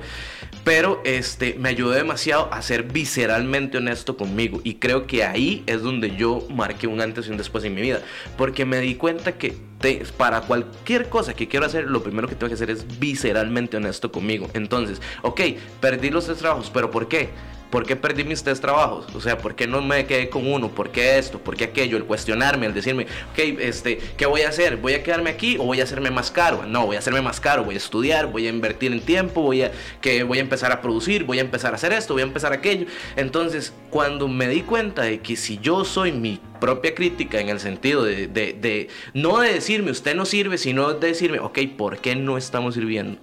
[0.64, 4.62] Pero este me ayudó demasiado a ser visceralmente honesto conmigo.
[4.64, 7.82] Y creo que ahí es donde yo marqué un antes y un después en mi
[7.82, 8.02] vida.
[8.38, 12.36] Porque me di cuenta que te- para cualquier cosa que quiero hacer, lo primero que
[12.36, 14.50] tengo que hacer es visceralmente honesto conmigo.
[14.54, 15.42] Entonces, ok,
[15.80, 17.30] perdí los tres trabajos, pero ¿por qué?
[17.72, 19.08] ¿Por qué perdí mis tres trabajos?
[19.16, 20.70] O sea, ¿por qué no me quedé con uno?
[20.70, 21.40] ¿Por qué esto?
[21.40, 21.96] ¿Por qué aquello?
[21.98, 24.76] El cuestionarme, el decirme, ok, este, ¿qué voy a hacer?
[24.78, 26.66] ¿Voy a quedarme aquí o voy a hacerme más caro?
[26.68, 29.64] No, voy a hacerme más caro, voy a estudiar, voy a invertir en tiempo, voy
[29.64, 32.26] a, que voy a empezar a producir, voy a empezar a hacer esto, voy a
[32.26, 32.88] empezar aquello.
[33.16, 37.60] Entonces, cuando me di cuenta de que si yo soy mi propia crítica en el
[37.62, 41.98] sentido de, de- de- no de decirme usted no sirve, sino de decirme, ok, ¿por
[42.00, 43.18] qué no estamos sirviendo?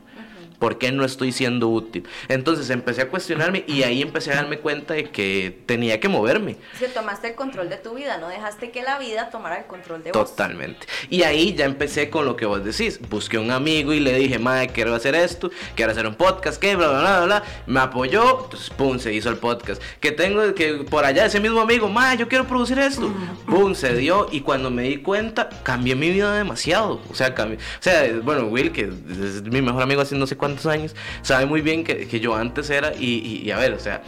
[0.59, 2.05] ¿Por qué no estoy siendo útil?
[2.29, 6.57] Entonces empecé a cuestionarme y ahí empecé a darme cuenta de que tenía que moverme.
[6.79, 10.03] Que tomaste el control de tu vida, no dejaste que la vida tomara el control
[10.03, 10.31] de vos.
[10.31, 10.87] Totalmente.
[11.11, 12.99] Y ahí ya empecé con lo que vos decís.
[13.09, 16.75] Busqué un amigo y le dije, madre, quiero hacer esto, quiero hacer un podcast, que
[16.75, 17.43] bla, bla, bla, bla.
[17.67, 19.81] Me apoyó, entonces, pum, se hizo el podcast.
[20.01, 23.13] Que tengo, que por allá ese mismo amigo, madre, yo quiero producir esto.
[23.47, 24.29] Pum, se dio.
[24.33, 27.01] Y cuando me di cuenta, cambié mi vida demasiado.
[27.11, 27.59] O sea, cambié.
[27.59, 31.47] O sea, bueno, Will, que es mi mejor amigo hace no sé cuántos años, sabe
[31.47, 32.95] muy bien que, que yo antes era.
[32.95, 34.03] Y, y, a ver, o sea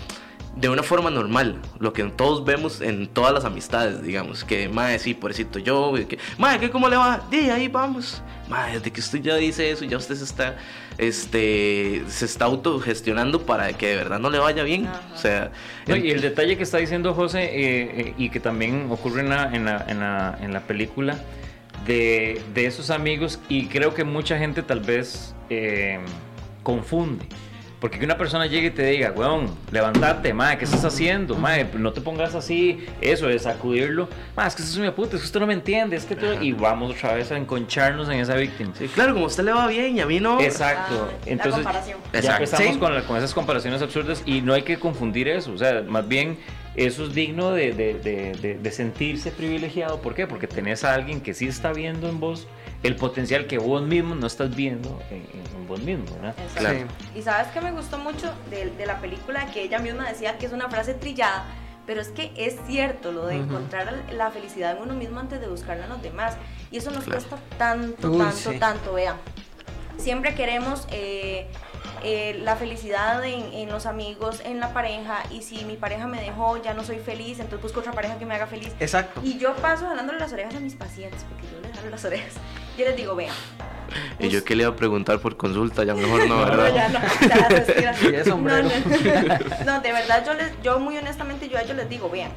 [0.56, 4.98] de una forma normal, lo que todos vemos en todas las amistades, digamos, que, madre,
[4.98, 7.24] sí, pobrecito yo, que, madre, ¿qué, ¿cómo le va?
[7.30, 8.20] Di, ahí vamos.
[8.48, 10.56] Madre, desde que usted ya dice eso, ya usted se está,
[10.98, 14.88] este, se está autogestionando para que de verdad no le vaya bien.
[15.14, 15.52] O sea...
[15.86, 19.54] y el detalle que está diciendo José, eh, eh, y que también ocurre en la,
[19.54, 21.16] en la, en la, en la película,
[21.86, 25.98] de, de, esos amigos, y creo que mucha gente tal vez eh,
[26.62, 27.26] confunde
[27.80, 31.34] porque que una persona llegue y te diga, weón, levántate, madre, ¿qué estás haciendo?
[31.34, 34.06] Madre, no te pongas así, eso es sacudirlo.
[34.36, 36.14] Madre, es que eso es mi puta, es que usted no me entiende, es que
[36.14, 36.26] tú...
[36.42, 38.72] Y vamos otra vez a enconcharnos en esa víctima.
[38.78, 40.38] Sí, claro, como a usted le va bien y a mí no.
[40.40, 41.08] Exacto.
[41.10, 45.28] Ah, Entonces, la ya empezamos con, con, esas comparaciones absurdas y no hay que confundir
[45.28, 45.50] eso.
[45.50, 46.36] O sea, más bien
[46.76, 50.02] eso es digno de, de, de, de sentirse privilegiado.
[50.02, 50.26] ¿Por qué?
[50.26, 52.46] Porque tenés a alguien que sí está viendo en vos
[52.82, 56.34] el potencial que vos mismo no estás viendo en, en vos mismo, ¿verdad?
[56.56, 56.78] Claro.
[57.14, 60.46] Y sabes que me gustó mucho de, de, la película que ella misma decía que
[60.46, 61.44] es una frase trillada,
[61.86, 65.48] pero es que es cierto lo de encontrar la felicidad en uno mismo antes de
[65.48, 66.36] buscarla en los demás.
[66.70, 68.58] Y eso nos cuesta tanto, tanto, sí.
[68.58, 69.16] tanto, vean.
[69.98, 71.48] Siempre queremos eh,
[72.02, 76.20] eh, la felicidad en, en, los amigos, en la pareja, y si mi pareja me
[76.20, 78.72] dejó, ya no soy feliz, entonces busco otra pareja que me haga feliz.
[78.80, 79.20] Exacto.
[79.22, 82.34] Y yo paso jalándole las orejas a mis pacientes, porque yo les jalo las orejas.
[82.80, 83.34] Yo les digo, vean.
[84.18, 86.70] Y yo que le iba a preguntar por consulta, ya mejor no, ¿verdad?
[86.70, 87.00] No, ya no,
[87.78, 87.94] ya.
[87.94, 88.26] Sí, es.
[88.26, 88.62] No, no,
[89.66, 92.30] no, de verdad, yo, les, yo muy honestamente, yo a ellos les digo, vean,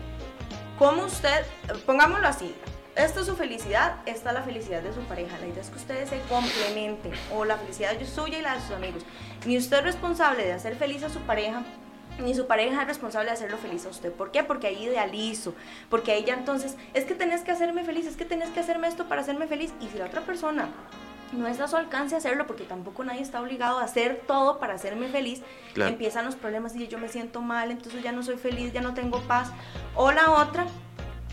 [0.77, 1.45] ¿cómo usted,
[1.85, 2.53] pongámoslo así,
[2.97, 5.37] esta es su felicidad, esta es la felicidad de su pareja.
[5.39, 8.61] La idea es que ustedes se complementen, o la felicidad es suya y la de
[8.63, 9.03] sus amigos.
[9.45, 11.63] Ni usted es responsable de hacer feliz a su pareja,
[12.19, 14.11] ni su pareja es responsable de hacerlo feliz a usted.
[14.11, 14.43] ¿Por qué?
[14.43, 15.53] Porque ahí idealizo,
[15.89, 18.87] porque ahí ya entonces, es que tenés que hacerme feliz, es que tenés que hacerme
[18.87, 19.73] esto para hacerme feliz.
[19.81, 20.69] Y si la otra persona
[21.31, 24.75] no es a su alcance hacerlo, porque tampoco nadie está obligado a hacer todo para
[24.75, 25.41] hacerme feliz,
[25.73, 25.91] claro.
[25.91, 28.93] empiezan los problemas y yo me siento mal, entonces ya no soy feliz, ya no
[28.93, 29.51] tengo paz.
[29.95, 30.67] O la otra,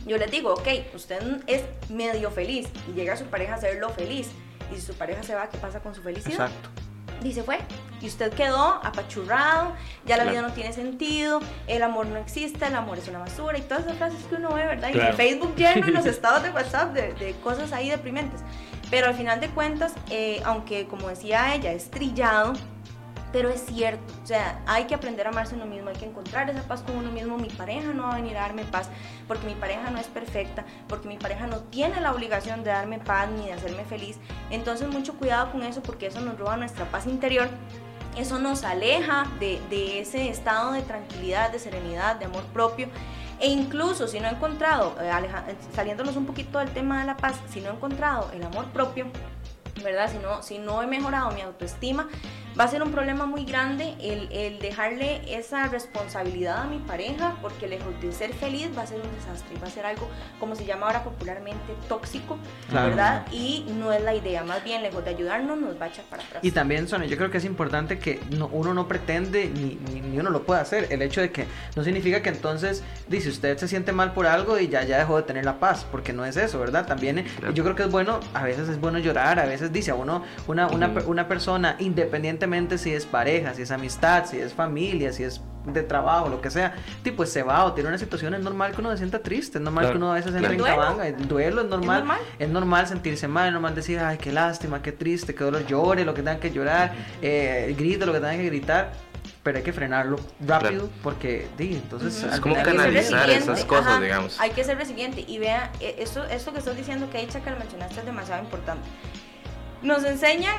[0.07, 3.91] yo les digo, ok, usted es medio feliz y llega a su pareja a hacerlo
[3.91, 4.31] feliz.
[4.73, 6.47] Y si su pareja se va, ¿qué pasa con su felicidad?
[6.47, 6.90] Exacto.
[7.23, 7.59] Dice, fue.
[8.01, 9.75] Y usted quedó apachurrado,
[10.07, 10.31] ya la claro.
[10.31, 13.85] vida no tiene sentido, el amor no existe, el amor es una basura y todas
[13.85, 14.91] esas frases que uno ve, ¿verdad?
[14.91, 15.13] Claro.
[15.13, 18.41] Y Facebook lleno en los estados de WhatsApp de, de, cosas ahí deprimentes.
[18.91, 22.55] Pero al final de cuentas, eh, aunque como decía ella, es trillado,
[23.33, 26.51] pero es cierto, o sea, hay que aprender a amarse uno mismo, hay que encontrar
[26.51, 27.39] esa paz con uno mismo.
[27.39, 28.89] Mi pareja no va a venir a darme paz
[29.29, 32.99] porque mi pareja no es perfecta, porque mi pareja no tiene la obligación de darme
[32.99, 34.19] paz ni de hacerme feliz.
[34.51, 37.49] Entonces, mucho cuidado con eso porque eso nos roba nuestra paz interior.
[38.17, 42.89] Eso nos aleja de, ese estado de tranquilidad, de serenidad, de amor propio.
[43.39, 47.17] E incluso si no he encontrado, eh, aleja, saliéndonos un poquito del tema de la
[47.17, 49.07] paz, si no he encontrado el amor propio,
[49.83, 50.11] ¿verdad?
[50.11, 52.09] Si no, si no he mejorado mi autoestima,
[52.59, 57.37] va a ser un problema muy grande el, el, dejarle esa responsabilidad a mi pareja,
[57.41, 60.09] porque lejos de ser feliz va a ser un desastre, va a ser algo
[60.39, 62.89] como se llama ahora popularmente tóxico, claro.
[62.89, 63.27] ¿verdad?
[63.33, 66.23] Y no es la idea, más bien lejos de ayudarnos nos va a echar para
[66.23, 66.45] atrás.
[66.45, 70.01] Y también, Sonia, yo creo que es importante que no, uno no pretende ni, ni,
[70.01, 73.57] ni, uno lo puede hacer, el hecho de que no significa que entonces, dice usted
[73.59, 76.25] se siente mal por algo y ya, ya dejó de tener la paz, porque no
[76.25, 76.87] es eso, ¿verdad?
[76.87, 77.55] También claro.
[77.55, 80.23] yo creo que es bueno, a veces es bueno llorar, a veces dice a uno,
[80.47, 85.25] una, una, una persona independientemente si es pareja, si es amistad, si es familia, si
[85.25, 88.41] es de trabajo, lo que sea, tipo, pues se va o tiene una situación, es
[88.41, 90.63] normal que uno se sienta triste, es normal claro, que uno a veces entre en
[90.63, 94.17] cabanga, el duelo es normal, es normal, es normal sentirse mal, es normal decir, ay,
[94.19, 98.13] qué lástima, qué triste, qué dolor, llore lo que tengan que llorar, eh, grite lo
[98.13, 98.93] que tengan que gritar,
[99.43, 100.91] pero hay que frenarlo rápido claro.
[101.03, 102.35] porque di, entonces uh -huh.
[102.35, 104.41] es como canalizar esas cosas Ajá, digamos.
[104.41, 107.51] hay que ser resiliente y vea e, esto, esto que estás diciendo que dicha que
[107.51, 108.83] lo mencionaste es demasiado importante
[109.83, 110.57] nos enseñan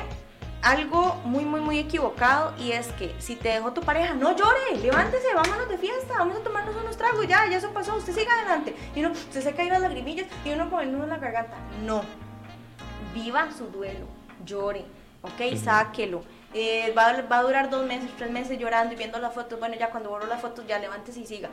[0.62, 4.78] algo muy, muy, muy equivocado y es que si te dejó tu pareja, no llore,
[4.80, 8.32] levántese, vámonos de fiesta, vamos a tomarnos unos tragos, ya, ya eso pasó, usted siga
[8.38, 8.76] adelante.
[8.94, 11.56] Y uno se seca ahí las lagrimillas y uno con el nudo en la garganta.
[11.84, 12.02] No,
[13.12, 14.06] viva su duelo,
[14.44, 14.84] llore,
[15.22, 16.22] ok, sáquelo.
[16.54, 19.58] Eh, va, va, a durar dos meses, tres meses llorando y viendo las fotos.
[19.58, 21.48] Bueno, ya cuando borro las fotos, ya levántese y siga.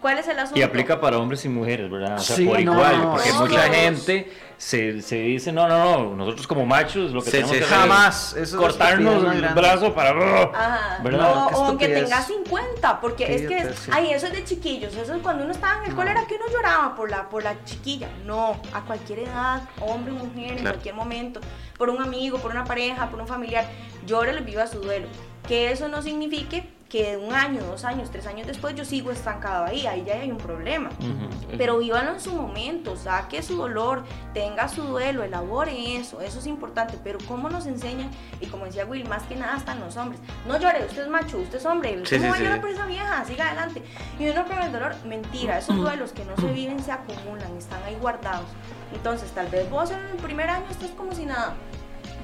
[0.00, 0.58] ¿Cuál es el asunto?
[0.58, 2.16] Y aplica para hombres y mujeres, ¿verdad?
[2.16, 3.72] O sea, Sí, por no, igual, no, porque no, mucha no.
[3.74, 5.78] gente se, se dice, no, no,
[6.08, 8.32] no, nosotros como machos lo que Sí, tenemos sí, que hacer Jamás.
[8.32, 9.60] Eso es cortarnos el grande.
[9.60, 10.10] brazo para...
[10.10, 10.98] Ajá.
[11.02, 11.34] ¿Verdad?
[11.34, 15.14] No, o aunque tengas 50, porque es que es, ay, eso es de chiquillos, eso
[15.14, 17.62] es cuando uno estaba en el cole era que uno lloraba por la, por la
[17.64, 18.08] chiquilla.
[18.24, 20.74] No, a cualquier edad, hombre, mujer, en Claro.
[20.76, 21.40] cualquier momento,
[21.76, 23.66] por un amigo, por una pareja, por un familiar,
[24.06, 25.06] llórelo y viva su duelo.
[25.48, 29.64] Que eso no signifique que un año, dos años, tres años después yo sigo estancado
[29.64, 30.90] ahí, ahí ya hay un problema.
[31.00, 31.56] Ujú.
[31.58, 36.46] Pero vívalo en su momento, saque su dolor, tenga su duelo, elabore eso, eso es
[36.46, 36.98] importante.
[37.02, 38.10] Pero cómo nos enseñan,
[38.40, 40.20] y como decía Will, más que nada están los hombres.
[40.46, 42.60] No llore, usted es macho, usted es hombre, Sí, ¿cómo sí, va a llorar sí.
[42.60, 43.24] por esa vieja?
[43.24, 43.82] Siga adelante.
[44.18, 47.82] Y uno con el dolor, mentira, esos duelos que no se viven se acumulan, están
[47.82, 48.46] ahí guardados.
[48.94, 51.54] Entonces, tal vez vos en el primer año estás como si nada.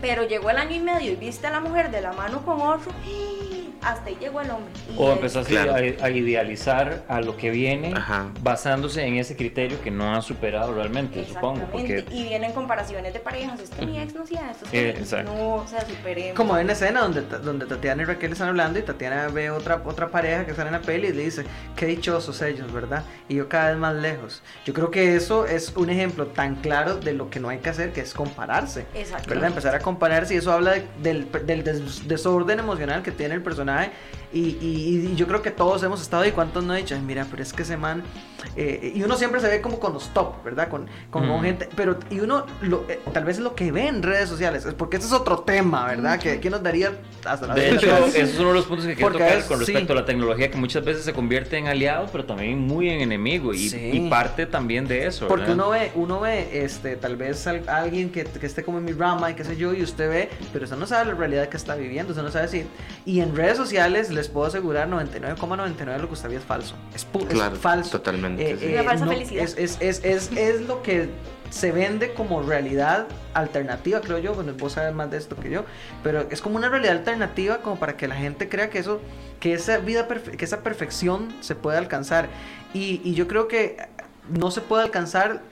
[0.02, 2.60] Pero llegó el año y medio y viste a la mujer de la mano con
[2.60, 2.92] otro,
[3.82, 4.72] hasta ahí llegó el hombre.
[4.92, 5.72] Y O es- empezaste Claro.
[5.74, 8.28] a, a idealizar a lo que viene Ajá.
[8.40, 11.62] basándose en ese criterio que no has superado realmente, supongo.
[11.72, 13.58] Porque y vienen comparaciones de parejas.
[13.58, 14.66] Es que mi ex no hacía esto.
[14.66, 15.34] es Eh, que exacto.
[15.34, 16.36] no, o sea, superemos.
[16.36, 19.82] Como hay una escena donde, donde Tatiana y Raquel están hablando y Tatiana ve otra,
[19.84, 21.44] otra pareja que sale en la peli y le dice,
[21.74, 23.02] qué dichosos ellos, ¿verdad?
[23.28, 24.44] Y yo cada vez más lejos.
[24.64, 27.70] Yo creo que eso es un ejemplo tan claro de lo que no hay que
[27.70, 28.86] hacer, que es compararse.
[28.94, 29.28] Exacto.
[29.28, 29.48] ¿verdad?
[29.48, 33.42] Empezar a compararse y eso habla de- del, del des- desorden emocional que tiene el
[33.42, 33.90] personaje.
[34.32, 37.42] Y, yo creo que todos hemos estado y cuántos no he dicho, "Ay, mira, pero
[37.42, 38.02] es que ese man,
[38.56, 40.68] eh, y uno siempre se ve como con los top, ¿verdad?
[40.68, 41.44] Con, con, con Mm.
[41.44, 44.64] gente, pero y uno lo- eh, tal vez es lo que ve en redes sociales,
[44.64, 46.18] es porque ese es otro tema, ¿verdad?
[46.18, 46.92] que, que nos daría
[47.24, 49.44] hasta la De hecho, esos son uno de los puntos que quiero Porque tocar es-
[49.44, 49.98] con respecto sí.
[49.98, 53.52] a la tecnología, que muchas veces se convierte en aliado, pero también muy en enemigo.
[53.54, 53.90] Y, Sí.
[53.92, 55.28] y parte también de eso.
[55.28, 55.56] Porque ¿verdad?
[55.56, 58.92] uno ve, uno ve, este, tal vez al- alguien que, que esté como en mi
[58.92, 61.56] rama y qué sé yo, y usted ve, pero usted no sabe la realidad que
[61.56, 62.64] está viviendo, usted no sabe si...
[63.04, 66.74] Y en redes sociales les puedo asegurar 99,99 de lo que usted ve es falso.
[66.94, 67.90] Es, es falso.
[67.90, 68.66] totalmente, Eh, sí.
[68.66, 69.44] eh, Una falsa no, felicidad.
[69.44, 71.08] Es, es, es, es, es lo que
[71.50, 74.34] se vende como realidad alternativa, creo yo.
[74.34, 75.64] Bueno, vos sabes más de esto que yo.
[76.02, 79.00] Pero es como una realidad alternativa como para que la gente crea que eso,
[79.40, 82.28] que esa vida, perfe- que esa perfección se puede alcanzar.
[82.72, 83.76] Y, y yo creo que
[84.30, 85.42] no se puede alcanzar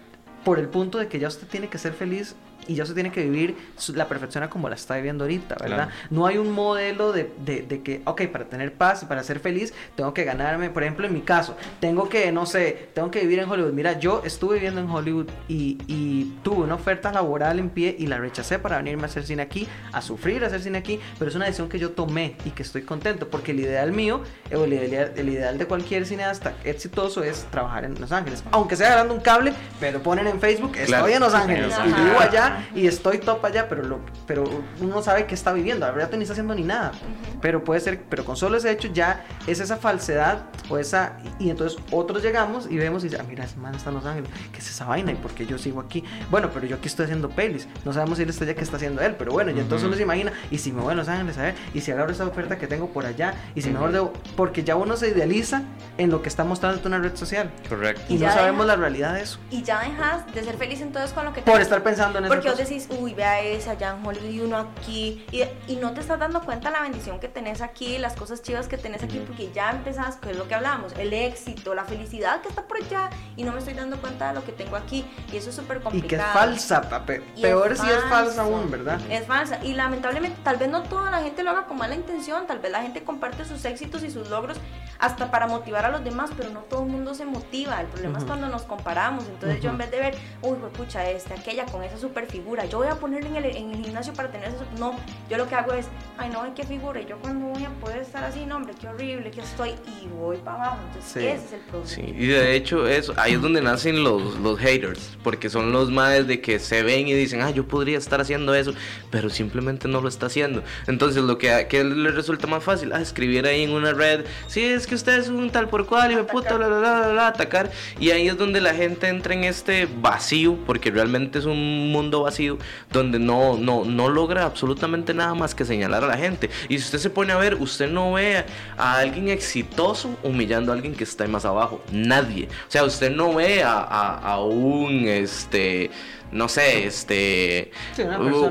[0.45, 2.35] por el punto de que ya usted tiene que ser feliz
[2.71, 3.57] y ya usted tiene que vivir
[3.95, 5.89] la perfección como la está viviendo ahorita, ¿verdad?
[5.89, 5.91] Claro.
[6.11, 9.41] No hay un modelo de, de, de que, ok, para tener paz y para ser
[9.41, 13.23] feliz, tengo que ganarme, por ejemplo, en mi caso, tengo que, no sé, tengo que
[13.23, 13.73] vivir en Hollywood.
[13.73, 18.07] Mira, yo estuve viviendo en Hollywood y, y tuve una oferta laboral en pie y
[18.07, 21.29] la rechacé para venirme a hacer cine aquí, a sufrir a hacer cine aquí, pero
[21.29, 24.23] es una decisión que yo tomé y que estoy contento, porque el ideal mío,
[24.55, 28.45] o el ideal, el ideal de cualquier cineasta exitoso es trabajar en Los Ángeles.
[28.53, 32.21] Aunque sea ganando un cable, pero ponen en Facebook, estoy en Los Ángeles, y vivo
[32.21, 34.45] allá y estoy top allá, pero, lo, pero
[34.81, 36.91] uno no sabe qué está viviendo, la verdad tú ni está haciendo ni nada.
[36.91, 37.41] Ujú.
[37.41, 41.17] Pero puede ser, pero con solo ese hecho ya es esa falsedad o esa.
[41.39, 43.97] Y, y entonces otros llegamos y vemos y dice, ah, mira, ese man está en
[43.97, 45.13] Los Ángeles, ¿qué es esa vaina?
[45.13, 46.05] ¿Y por qué yo sigo aquí?
[46.31, 47.69] Bueno, pero yo aquí estoy haciendo pelis.
[47.85, 49.89] No sabemos si él está allá que está haciendo él, pero bueno, y entonces Ujú.
[49.89, 52.13] uno se imagina, y si me voy a Los Ángeles a ver, y si agarro
[52.13, 54.13] esa oferta que tengo por allá, y si mejor debo.
[54.37, 55.63] Porque ya uno se idealiza
[55.99, 57.51] en lo que está mostrando una red social.
[57.69, 58.03] Correcto.
[58.09, 59.39] Y, Y no sabemos deja- la realidad de eso.
[59.51, 61.63] Y ya dejas de ser feliz entonces con lo que Por tenés.
[61.67, 62.35] estar pensando en eso.
[62.35, 65.25] Porque vos decís, uy, vea ese allá en Hollywood y uno aquí.
[65.33, 65.43] Y,
[65.73, 68.77] y no te estás dando cuenta la bendición que tenés aquí, las cosas chivas que
[68.79, 72.49] tenés aquí, porque ya empezás, que es lo que hablábamos, el éxito, la felicidad que
[72.49, 73.11] está por allá.
[73.37, 75.05] Y no me estoy dando cuenta de lo que tengo aquí.
[75.33, 76.09] Y eso es súper Y complicado.
[76.09, 79.01] que es falsa, pe- Y peor es si es falsa aún, ¿verdad?
[79.11, 79.59] Es falsa.
[79.65, 82.47] Y lamentablemente, tal vez no toda la gente lo haga con mala intención.
[82.47, 84.59] Tal vez la gente comparte sus éxitos y sus logros
[84.99, 87.81] hasta para motivar a los demás, pero no todo el mundo se motiva.
[87.81, 88.29] El problema es Ujú.
[88.33, 89.25] cuando nos comparamos.
[89.27, 92.79] Entonces, yo en vez de ver, uy, pucha, este, aquella con esa super figura, yo
[92.79, 94.65] voy a ponerle en el, en el gimnasio para tener eso.
[94.79, 94.95] No,
[95.29, 95.87] yo lo que hago es,
[96.19, 97.01] ay, no, ay, qué figura.
[97.01, 99.71] Y yo cuando voy a poder estar así, no, hombre, qué horrible que estoy.
[100.03, 100.79] Y voy para abajo.
[100.89, 101.27] Entonces, Sí.
[101.27, 101.87] ese es el problema.
[101.91, 105.91] Sí, y de hecho eso, ahí es donde nacen los, los haters, porque son los
[105.91, 108.73] madres de que se ven y dicen, ah, yo podría estar haciendo eso,
[109.11, 110.63] pero simplemente no lo está haciendo.
[110.87, 114.63] Entonces lo que, que les resulta más fácil, ah, escribir ahí en una red, sí,
[114.63, 117.27] es que usted es un tal por cual, y me puta, bla, bla, bla, bla,
[117.29, 117.71] atacar.
[117.99, 122.20] Y ahí es donde la gente entra en este vacío, porque realmente es un mundo
[122.23, 122.59] vacío,
[122.93, 126.51] donde no, no, no logra absolutamente nada más que señalar a la gente.
[126.69, 128.45] Y si usted se pone a ver, usted no ve
[128.79, 131.83] a alguien exitoso humillando a alguien que está más abajo.
[131.93, 132.47] Nadie.
[132.69, 135.91] O sea, usted no ve a, a- a un, este,
[136.33, 138.03] no sé, este, Sí,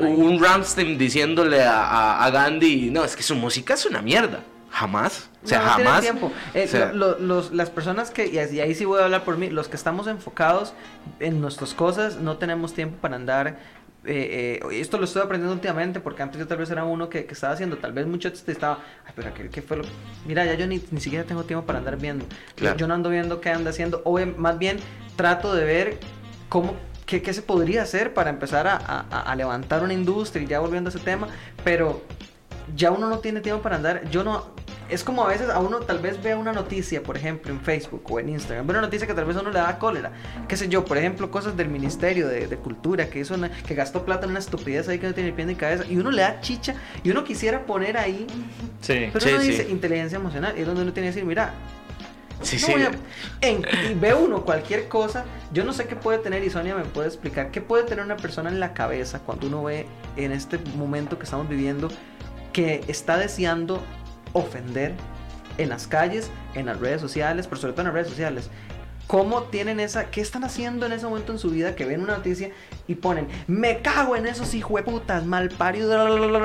[0.08, 4.44] un Ramstein diciéndole a, a- a Gandhi, no, es que su música es una mierda.
[4.72, 5.30] Jamás.
[5.44, 6.02] O sea, No, no jamás.
[6.02, 6.32] tiempo.
[6.54, 9.24] Eh, o sea, lo- lo- los- las personas que, y ahí sí voy a hablar
[9.24, 10.74] por mí, los que estamos enfocados
[11.20, 13.58] en nuestras cosas, no tenemos tiempo para andar
[14.06, 17.26] eh, eh, esto lo estoy aprendiendo últimamente porque antes yo tal vez era uno que,
[17.26, 19.84] que estaba haciendo, tal vez mucho antes estaba, ay, pero ¿qué, qué fue lo
[20.26, 22.24] Mira, ya yo ni, ni siquiera tengo tiempo para andar viendo.
[22.26, 22.78] Yo- Claro.
[22.78, 24.78] Yo, no ando viendo qué anda haciendo, o más bien
[25.18, 25.98] trato de ver
[26.48, 30.48] cómo, qué, qué se podría hacer para empezar a, a- a levantar una industria y
[30.48, 31.28] ya volviendo a ese tema,
[31.66, 32.02] pero
[32.76, 34.58] ya uno no tiene tiempo para andar, yo no...
[34.90, 38.02] Es como a veces a uno tal vez vea una noticia, por ejemplo, en Facebook
[38.10, 40.12] o en Instagram, ve una noticia que tal vez a uno le da cólera.
[40.48, 43.76] Qué sé yo, por ejemplo, cosas del Ministerio de, de Cultura, que hizo una- que
[43.76, 46.10] gastó plata en una estupidez ahí que no tiene ni pie ni cabeza, y uno
[46.10, 48.26] le da chicha, y uno quisiera poner ahí,
[48.82, 49.10] Sí.
[49.14, 49.50] pero Sí, uno sí.
[49.52, 51.54] dice inteligencia emocional, y es donde uno tiene que decir, mira,
[52.42, 52.74] Sí, no sí.
[53.42, 56.86] en- y ve uno cualquier cosa, yo no sé qué puede tener, y Sonia me
[56.86, 60.58] puede explicar, qué puede tener una persona en la cabeza cuando uno ve en este
[60.78, 61.90] momento que estamos viviendo
[62.54, 63.82] que está deseando
[64.34, 64.93] ofender
[65.58, 68.50] en las calles, en las redes sociales, pero sobre todo en las redes sociales.
[69.10, 72.18] ¿Cómo tienen esa, qué están haciendo en ese momento en su vida que ven una
[72.18, 72.51] noticia
[72.88, 75.89] y ponen, me cago en esos hijueputas, mal parido,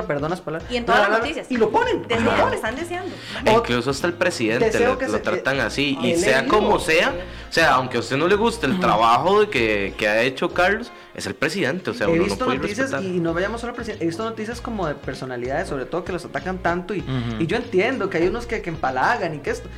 [0.07, 0.73] perdón las palabras.
[0.73, 1.47] Y en todas las noticias.
[1.51, 3.15] Y lo ponen, y lo están deseando.
[3.45, 5.99] E Incluso hasta el presidente lo, que lo se- tratan así.
[6.01, 7.11] Y sea como sea,
[7.51, 10.49] o sea, aunque a usted no le guste el trabajo de que, que ha hecho
[10.49, 11.91] Carlos, es el presidente.
[11.91, 13.15] O sea, he uno visto no puede noticias respetar.
[13.15, 16.13] y no vayamos solo al presidente, he visto noticias como de personalidades, sobre todo que
[16.13, 17.05] los atacan tanto y,
[17.39, 19.69] y yo entiendo que hay unos que, que empalagan y que esto.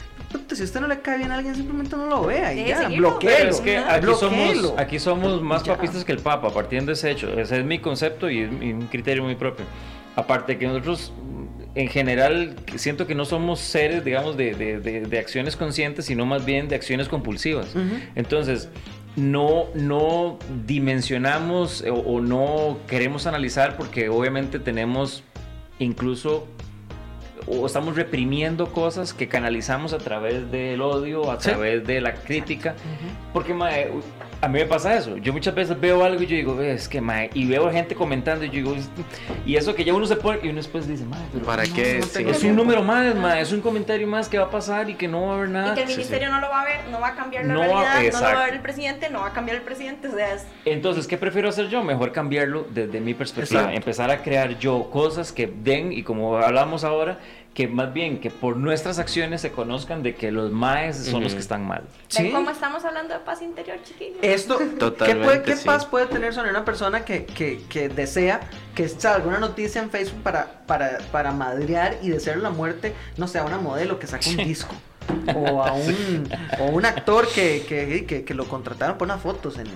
[0.55, 3.51] Si usted no le cae bien a alguien, simplemente no lo vea y ya, bloqueelo.
[3.51, 5.75] Es que aquí somos, aquí somos más Ya.
[5.77, 7.29] papistas que el Papa, partiendo de ese hecho.
[7.39, 9.65] Ese es mi concepto y es mi- un criterio muy propio.
[10.17, 11.13] Aparte que nosotros,
[11.75, 16.25] en general, siento que no somos seres, digamos, de, de- de- de acciones conscientes, sino
[16.25, 17.75] más bien de acciones compulsivas.
[17.75, 17.85] Ujú.
[18.15, 18.69] Entonces,
[19.17, 25.23] no, no dimensionamos o, o no queremos analizar porque obviamente tenemos
[25.79, 26.47] incluso
[27.47, 31.51] o estamos reprimiendo cosas que canalizamos a través del odio, a Sí.
[31.51, 32.75] través de la crítica.
[33.33, 33.91] Porque, mae,
[34.41, 35.17] a mí me pasa eso.
[35.17, 37.95] Yo muchas veces veo algo y yo digo, "Ve, es que, mae, y veo gente
[37.95, 38.89] comentando y yo digo, "Es-
[39.47, 41.99] y eso que ya uno se pone, y uno después dice, mae, pero ¿Para qué?
[42.01, 42.23] no Sí.
[42.23, 42.63] es un tiempo".
[42.63, 45.33] número más, mae, es un comentario más que va a pasar y que no va
[45.33, 45.73] a haber nada.
[45.73, 45.99] Y que el sí, sí.
[46.01, 48.19] ministerio no lo va a ver, no va a cambiar la No va- realidad, no
[48.29, 50.09] lo va a ver el presidente, no va a cambiar el presidente.
[50.09, 51.83] O sea, es Entonces, ¿qué prefiero hacer yo?
[51.83, 53.61] Mejor cambiarlo desde mi perspectiva.
[53.63, 53.77] Exacto.
[53.79, 57.19] Empezar a crear yo cosas que den, y como hablamos ahora,
[57.57, 61.33] que más bien que por nuestras acciones se conozcan de que los maes son los
[61.33, 61.81] que están mal.
[62.15, 62.31] ¿Ven Sí.
[62.31, 64.19] cómo estamos hablando de paz interior, chiquillos?
[64.21, 65.65] Esto, ¿qué, Totalmente, puede- qué sí.
[65.65, 68.41] paz puede tener sobre una persona que, que, que desea
[68.75, 73.27] que salga una noticia en Facebook para, para, para madrear y desear la muerte, no
[73.27, 74.75] sé, a una modelo que saca un disco?
[75.35, 76.29] O a un,
[76.61, 79.67] o un actor que, que, que, que lo contrataron por unas fotos en.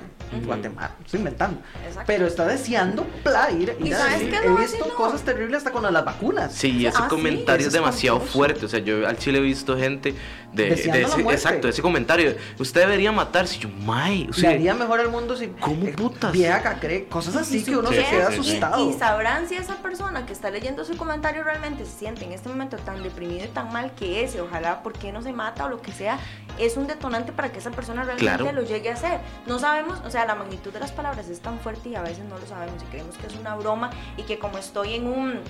[0.45, 0.95] Guatemala.
[1.05, 1.61] Estoy inventando.
[1.85, 2.05] Exacto.
[2.07, 5.59] Pero está deseando pla, ir, ¿Y ir a sabes decir, qué He visto cosas terribles
[5.59, 6.55] hasta con las vacunas.
[6.55, 8.67] Sí, ese Ah, sí, comentario ese es demasiado fuerte.
[8.67, 10.15] O sea, yo al chile he visto gente
[10.53, 12.35] de, de ese, exacto, ese comentario.
[12.59, 13.57] Usted debería matarse.
[13.57, 15.49] Y yo, may, o sea, haría mejor al mundo si.
[15.49, 16.33] ¿Cómo eh, putas?
[16.33, 18.41] Vieja, cree cosas así que uno se queda sí, sí.
[18.41, 18.91] asustado.
[18.91, 22.49] Y sabrán si esa persona que está leyendo su comentario realmente se siente en este
[22.49, 25.69] momento tan deprimido y tan mal que es, y ojalá porque no se mata o
[25.69, 26.19] lo que sea,
[26.59, 28.53] es un detonante para que esa persona realmente Claro.
[28.53, 29.19] lo llegue a hacer.
[29.47, 32.25] No sabemos, o sea, la magnitud de las palabras es tan fuerte y a veces
[32.25, 35.41] no lo sabemos y creemos que es una broma y que como estoy en un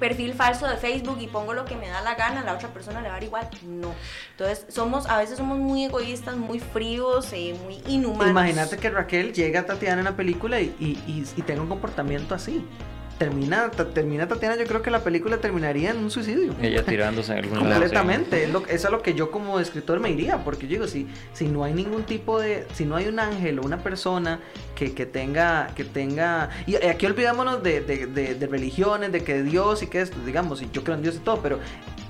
[0.00, 3.00] perfil falso de Facebook y pongo lo que me da la gana, la otra persona
[3.00, 3.48] le va a dar igual.
[3.62, 3.92] No.
[4.32, 8.30] Entonces, somos, a veces somos muy egoístas, muy fríos, eh, muy inhumanos.
[8.30, 11.68] Imagínate que Raquel llega a Tatiana en la película y, y, y- y tenga un
[11.68, 12.66] comportamiento así.
[13.18, 16.52] Termina, termina Tatiana, yo creo que la película terminaría en un suicidio.
[16.60, 17.66] Ella tirándose en algún lado.
[17.66, 17.70] sí.
[17.72, 20.88] Completamente, es, lo, es a lo que yo como escritor me iría, porque yo digo,
[20.88, 24.40] si, si no hay ningún tipo de, si no hay un ángel o una persona
[24.74, 29.44] que, que tenga, que tenga, y aquí olvidémonos de, de, de- de religiones, de que
[29.44, 31.60] Dios y que esto, digamos, y yo creo en Dios y todo, pero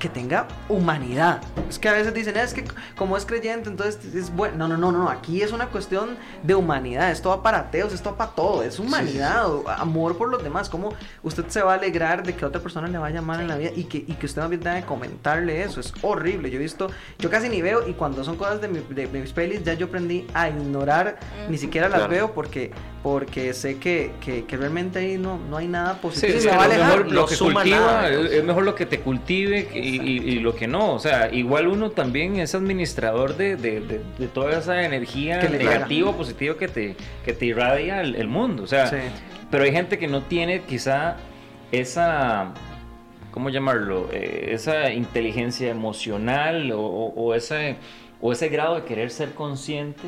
[0.05, 1.40] que tenga humanidad.
[1.66, 2.62] Es que a veces dicen, es que
[2.94, 4.55] como es creyente, entonces es bueno.
[4.59, 8.11] No, no, no, no, aquí es una cuestión de humanidad, esto va para ateos, esto
[8.11, 10.92] va para todo, es humanidad, o amor por los demás, cómo
[11.22, 13.70] usted se va a alegrar de que otra persona le vaya mal en la vida
[13.74, 16.50] y que, y que usted más bien tenga que comentarle eso, es horrible.
[16.50, 16.88] Yo he visto,
[17.18, 19.86] yo casi ni veo y cuando son cosas de, mi- de mis pelis ya yo
[19.86, 21.16] aprendí a ignorar,
[21.48, 21.62] ni Ujú.
[21.62, 22.11] siquiera las Claro.
[22.12, 26.38] veo porque, porque sé que, que, que realmente ahí no, no hay nada Sí, positivo.
[26.38, 28.84] es que va a lo mejor lo que cultiva nada, es, es mejor lo que
[28.86, 30.92] te cultive y, y- y lo que no.
[30.95, 35.49] O sea, igual uno también es administrador de, de- de- de toda esa energía Que
[35.49, 38.62] negativa o positiva que te, que te irradia el, el mundo.
[38.64, 38.97] O sea, Sí.
[39.51, 41.16] pero hay gente que no tiene quizá
[41.72, 42.53] esa,
[43.30, 44.09] ¿cómo llamarlo?
[44.12, 47.76] Eh, esa inteligencia emocional o, o- o ese,
[48.20, 50.03] o ese grado de querer ser consciente.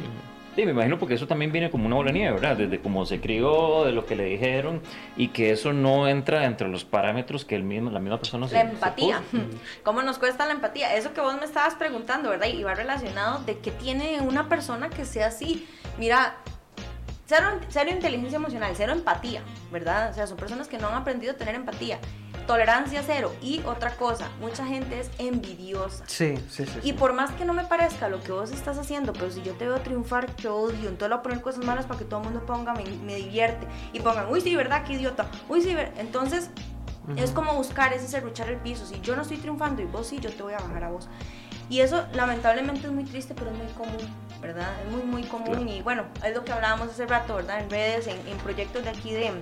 [0.56, 2.56] Sí, me imagino porque eso también viene como una bola de nieve, ¿verdad?
[2.56, 4.80] Desde cómo se crió, de lo que le dijeron
[5.16, 8.54] y que eso no entra entre los parámetros que el mismo, la misma persona se
[8.54, 9.20] La se empatía.
[9.30, 9.42] puso.
[9.84, 10.94] ¿Cómo nos cuesta la empatía?
[10.96, 12.46] Eso que vos me estabas preguntando, ¿verdad?
[12.46, 15.68] Y va relacionado de qué tiene una persona que sea así.
[15.98, 16.36] Mira,
[17.26, 20.10] cero, cero inteligencia emocional, cero empatía, ¿verdad?
[20.10, 21.98] O sea, son personas que no han aprendido a tener empatía.
[22.46, 23.32] Tolerancia cero.
[23.42, 26.04] Y otra cosa, mucha gente es envidiosa.
[26.06, 26.78] Sí, sí, sí.
[26.82, 26.92] Y sí.
[26.92, 29.66] por más que no me parezca lo que vos estás haciendo, pero si yo te
[29.66, 30.88] veo triunfar, yo odio.
[30.88, 33.16] Entonces le voy a poner cosas malas para que todo el mundo ponga, me, me
[33.16, 33.66] divierte.
[33.92, 34.84] Y pongan, uy, sí, ¿verdad?
[34.84, 35.26] Qué idiota.
[35.48, 35.94] Uy, sí, ¿verdad?
[35.98, 36.50] Entonces
[37.16, 38.84] es como buscar ese serruchar el piso.
[38.84, 41.08] Si yo no estoy triunfando y vos sí, yo te voy a bajar a vos.
[41.68, 44.08] Y eso lamentablemente es muy triste, pero es muy común,
[44.40, 44.68] ¿verdad?
[44.84, 45.68] Es muy, muy común.
[45.68, 47.60] Y bueno, es lo que hablábamos hace rato, ¿verdad?
[47.60, 49.32] En redes, en, en proyectos de aquí de,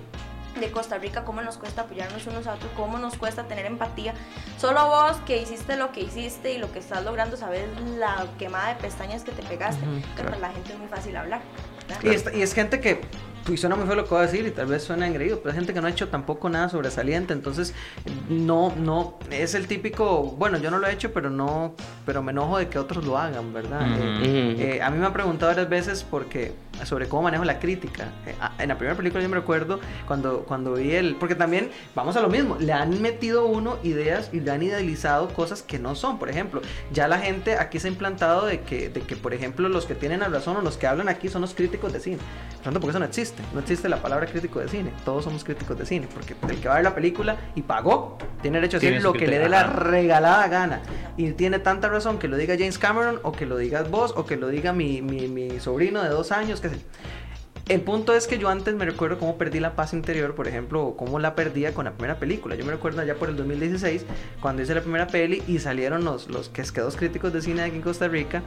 [0.61, 4.15] de Costa Rica, cómo nos cuesta apoyarnos unos a otros, cómo nos cuesta tener empatía.
[4.59, 8.69] Solo vos que hiciste lo que hiciste y lo que estás logrando, sabes la quemada
[8.69, 9.85] de pestañas que te pegaste.
[9.85, 11.43] Ujú, pero para la gente es muy fácil hablar.
[12.03, 13.03] Y, es, y es gente que,
[13.49, 15.51] y suena muy feo lo que voy a decir, y tal vez suena engreído, pero
[15.51, 17.75] es gente que no ha hecho tampoco nada sobresaliente, entonces
[18.29, 21.75] no, no, es el típico, bueno, yo no lo he hecho, pero no,
[22.07, 23.83] pero me enojo de que otros lo hagan, ¿verdad?
[23.99, 26.55] Eh, eh, a mí me han preguntado varias veces porque,
[26.85, 28.09] sobre cómo manejo la crítica.
[28.27, 31.71] Eh, ah, en la primera película yo me recuerdo cuando, cuando vi el, porque también,
[31.95, 35.79] vamos a lo mismo, le han metido uno ideas y le han idealizado cosas que
[35.79, 36.61] no son, por ejemplo,
[36.93, 39.95] ya la gente aquí se ha implantado de que, de que por ejemplo, los que
[39.95, 42.19] tienen la razón o los que hablan aquí son los críticos de cine.
[42.55, 43.43] Por tanto, porque eso no existe.
[43.53, 44.93] No existe la palabra crítico de cine.
[45.05, 46.09] Todos somos críticos de cine.
[46.13, 49.13] Porque el que va a ver la película y pagó, tiene derecho a decir lo
[49.13, 50.81] que le dé la regalada gana.
[51.17, 54.25] Y tiene tanta razón que lo diga James Cameron, o que lo digas vos, o
[54.25, 56.61] que lo diga mi, mi, mi sobrino de dos años,
[57.67, 60.85] El punto es que yo antes me recuerdo cómo perdí la paz interior, por ejemplo,
[60.85, 62.57] o cómo la perdía con la primera película.
[62.57, 64.05] Yo me recuerdo allá por el 2016,
[64.43, 67.41] cuando hice la primera peli y salieron los, los que es que dos críticos de
[67.41, 68.43] cine aquí en Costa Rica.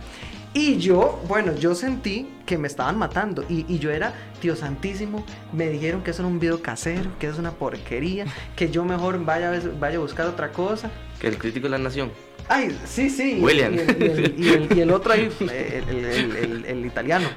[0.54, 3.44] Y yo, bueno, yo sentí que me estaban matando.
[3.50, 7.26] Y, y yo era, tío santísimo, me dijeron que eso era un video casero, que
[7.26, 10.92] es una porquería, que yo mejor vaya, vaya a buscar otra cosa.
[11.20, 12.12] Que el crítico de la nación.
[12.50, 13.40] Ay, sí, sí.
[13.42, 13.74] William.
[13.74, 17.28] Y el, y el- el- y el otro ahí, el- el italiano.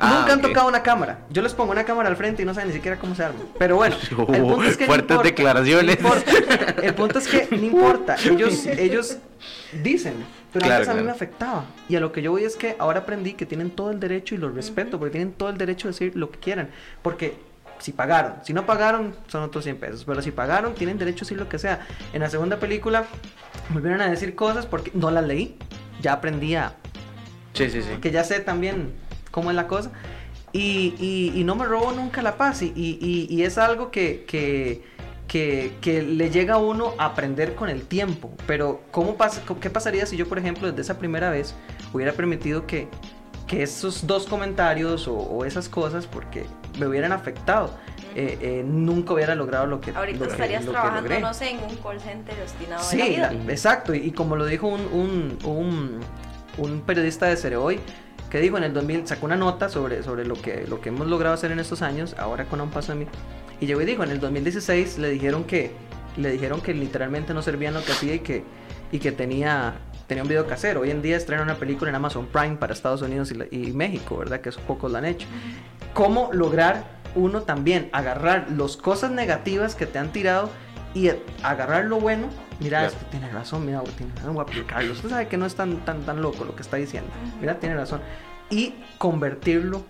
[0.00, 1.20] Ah, Nunca han tocado una cámara.
[1.30, 3.40] Yo les pongo una cámara al frente y no saben ni siquiera cómo se arma.
[3.58, 6.00] Pero bueno, el punto es que no Fuertes importa, declaraciones.
[6.00, 6.32] no importa.
[6.82, 8.16] El punto es que no importa.
[8.24, 9.18] Ellos, ellos
[9.82, 10.14] dicen.
[10.52, 11.04] Pero Claro, antes a mí claro.
[11.06, 11.64] me afectaba.
[11.88, 14.34] Y a lo que yo voy es que ahora aprendí que tienen todo el derecho
[14.34, 16.70] y los respeto, porque tienen todo el derecho de decir lo que quieran.
[17.02, 17.36] Porque
[17.80, 20.04] si pagaron, si no pagaron, son otros 100 pesos.
[20.04, 21.86] Pero si pagaron, tienen derecho a decir lo que sea.
[22.12, 23.04] En la segunda película,
[23.70, 25.58] volvieron a decir cosas porque no las leí.
[26.00, 26.74] Ya aprendí a,
[27.54, 27.96] Sí, sí, sí.
[28.00, 28.92] que ya sé también
[29.38, 29.90] cómo es la cosa.
[30.52, 32.62] Y, y- y no me robo nunca la paz.
[32.62, 34.82] Y, y- es algo que, que,
[35.28, 38.32] que, que le llega a uno a aprender con el tiempo.
[38.46, 41.54] Pero, ¿cómo pasa, ¿qué pasaría si yo, por ejemplo, desde esa primera vez
[41.92, 42.88] hubiera permitido que,
[43.46, 46.44] que esos dos comentarios o, o esas cosas, porque
[46.78, 47.70] me hubieran afectado,
[48.16, 51.20] eh, eh, nunca hubiera logrado lo que, Ahorita lo que- estarías lo que trabajando, logré?
[51.20, 53.32] no sé, en un call center destinado a la Sí, vida.
[53.48, 53.94] exacto.
[53.94, 56.00] Y, y como lo dijo un, un, un,
[56.56, 57.78] un periodista de Cereoy,
[58.30, 61.06] que dijo en el 2000, sacó una nota sobre, sobre lo, que, lo que hemos
[61.06, 63.06] logrado hacer en estos años, ahora con un paso de mí.
[63.60, 65.72] Y llegó y dijo, en el 2016 le dijeron que,
[66.16, 68.44] le dijeron que literalmente no servían lo que hacía y que,
[68.92, 69.74] y que tenía,
[70.06, 70.80] tenía un video casero.
[70.80, 73.72] Hoy en día estrena una película en Amazon Prime para Estados Unidos y, la- y
[73.72, 74.40] México, ¿verdad?
[74.40, 75.26] Que eso pocos lo han hecho.
[75.94, 80.50] ¿Cómo lograr uno también agarrar las cosas negativas que te han tirado
[80.94, 81.10] y
[81.42, 82.28] agarrar lo bueno?
[82.60, 82.92] Mira, Claro.
[82.94, 84.92] esto tiene razón, mira, tiene razón, voy a aplicarlo.
[84.92, 87.10] Usted sabe que no es tan, tan, tan loco lo que está diciendo.
[87.40, 88.00] Mira, tiene razón.
[88.50, 89.82] Y convertirlo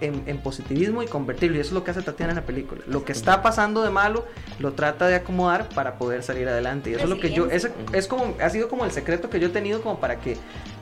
[0.00, 1.56] en, en positivismo y convertirlo.
[1.56, 2.82] Y eso es lo que hace Tatiana en la película.
[2.86, 4.24] Lo que está pasando de malo
[4.58, 6.90] lo trata de acomodar para poder salir adelante.
[6.90, 7.46] Y eso es lo que yo.
[7.50, 10.36] Ese, es como, ha sido como el secreto que yo he tenido como para que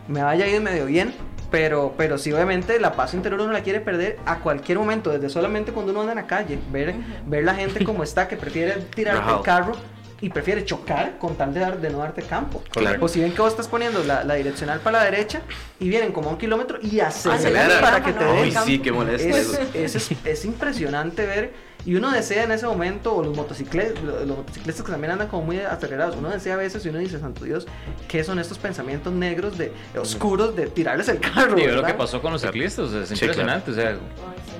[0.08, 1.14] me vaya ido medio bien.
[1.50, 5.28] Pero, pero sí, obviamente, la paz interior uno la quiere perder a cualquier momento, desde
[5.28, 6.96] solamente cuando uno anda en la calle, ver,
[7.26, 9.76] ver la gente como está, que prefiere tirar el carro
[10.24, 12.62] y prefiere chocar con tal de, dar, de no darte campo.
[12.70, 13.04] Claro.
[13.04, 15.42] O si ven que vos estás poniendo la, la direccional para la derecha
[15.78, 17.80] y vienen como a un kilómetro y aceleran Acelera.
[17.82, 18.44] para que te No, den.
[18.44, 19.58] Ay, sí, qué molesto Es, eso.
[19.74, 21.52] es, es- es impresionante ver.
[21.86, 25.44] Y uno desea en ese momento, o los motocicletas, los motociclistas que también andan como
[25.44, 27.66] muy acelerados, uno desea a veces y uno dice, Santo Dios,
[28.08, 29.70] ¿qué son estos pensamientos negros, de
[30.00, 31.58] oscuros, de tirarles el carro?
[31.58, 33.96] Y lo que pasó con los ciclistas, es Sí, impresionante, o sea.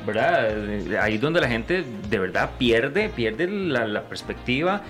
[0.07, 0.51] ¿verdad?
[1.01, 4.83] Ahí donde la gente de verdad pierde, pierde la, la perspectiva,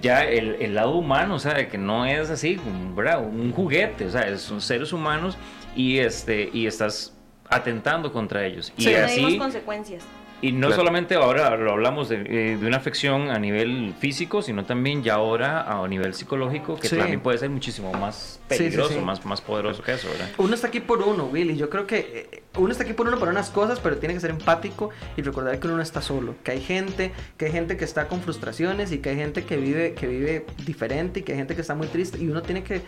[0.00, 2.60] ya el, el lado humano, o sea, de que no es así,
[2.94, 3.20] ¿verdad?
[3.20, 5.36] Un juguete, o sea, es- son seres humanos
[5.74, 7.12] y, este, y estás
[7.48, 8.72] atentando contra ellos.
[8.76, 9.20] Y Sí, así...
[9.22, 10.04] medimos consecuencias.
[10.42, 10.76] Y no Claro.
[10.82, 15.14] solamente ahora lo hablamos de, eh, de una afección a nivel físico, sino también ya
[15.14, 16.96] ahora a nivel psicológico, que Sí.
[16.96, 19.00] también puede ser muchísimo más Sí, sí, peligroso, sí.
[19.00, 20.28] Más, más poderoso que eso, ¿verdad?
[20.38, 21.56] Uno está aquí por uno, Willy.
[21.56, 24.20] Yo creo que eh, uno está aquí por uno para unas cosas, pero tiene que
[24.20, 26.34] ser empático y recordar que uno no está solo.
[26.42, 29.56] Que hay gente, que hay gente que está con frustraciones y que hay gente que
[29.58, 32.18] vive, que vive diferente y que hay gente que está muy triste.
[32.18, 32.80] Y uno tiene que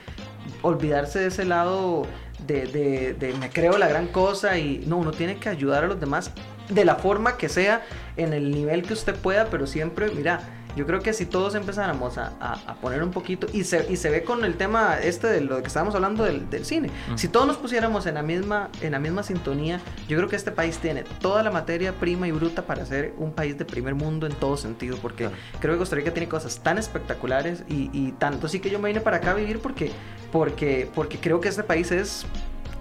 [0.63, 2.07] olvidarse de ese lado
[2.47, 5.87] de, de, de me creo la gran cosa y no, uno tiene que ayudar a
[5.87, 6.33] los demás
[6.75, 7.83] de la forma que sea,
[8.17, 10.41] en el nivel que usted pueda, pero siempre, mira,
[10.77, 14.11] yo creo que si todos empezáramos a, a, poner un poquito, y se, y se
[14.11, 17.47] ve con el tema este de lo que estábamos hablando del, del cine, si todos
[17.47, 21.05] nos pusiéramos en la, misma, en la misma sintonía, yo creo que este país tiene
[21.21, 24.57] toda la materia prima y bruta para ser un país de primer mundo en todo
[24.57, 25.29] sentido, porque
[25.61, 28.47] creo que Costa Rica tiene cosas tan espectaculares y, y tanto.
[28.47, 29.93] Así que yo me vine para acá a vivir porque,
[30.31, 32.25] porque, porque creo que este país es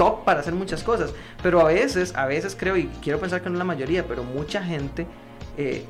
[0.01, 1.13] top para hacer muchas cosas.
[1.43, 4.63] Pero a veces, a veces creo, y quiero pensar que no la mayoría, pero mucha
[4.63, 5.05] gente
[5.57, 5.85] eh,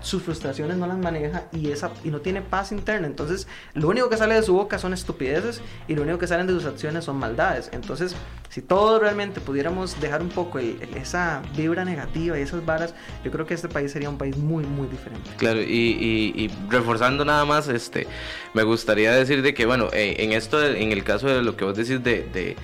[0.00, 3.06] sus frustraciones no las maneja y, esa, y no tiene paz interna.
[3.06, 6.48] Entonces, lo único que sale de su boca son estupideces y lo único que salen
[6.48, 7.70] de sus acciones son maldades.
[7.72, 8.16] Entonces,
[8.48, 13.46] si todos realmente pudiéramos dejar un poco esa vibra negativa y esas varas, yo creo
[13.46, 15.30] que este país sería un país muy, muy diferente.
[15.36, 18.08] Claro, y, reforzando nada más, este,
[18.54, 21.64] me gustaría decir de que, bueno, eh, en esto, en el caso de lo que
[21.64, 22.56] vos decís de de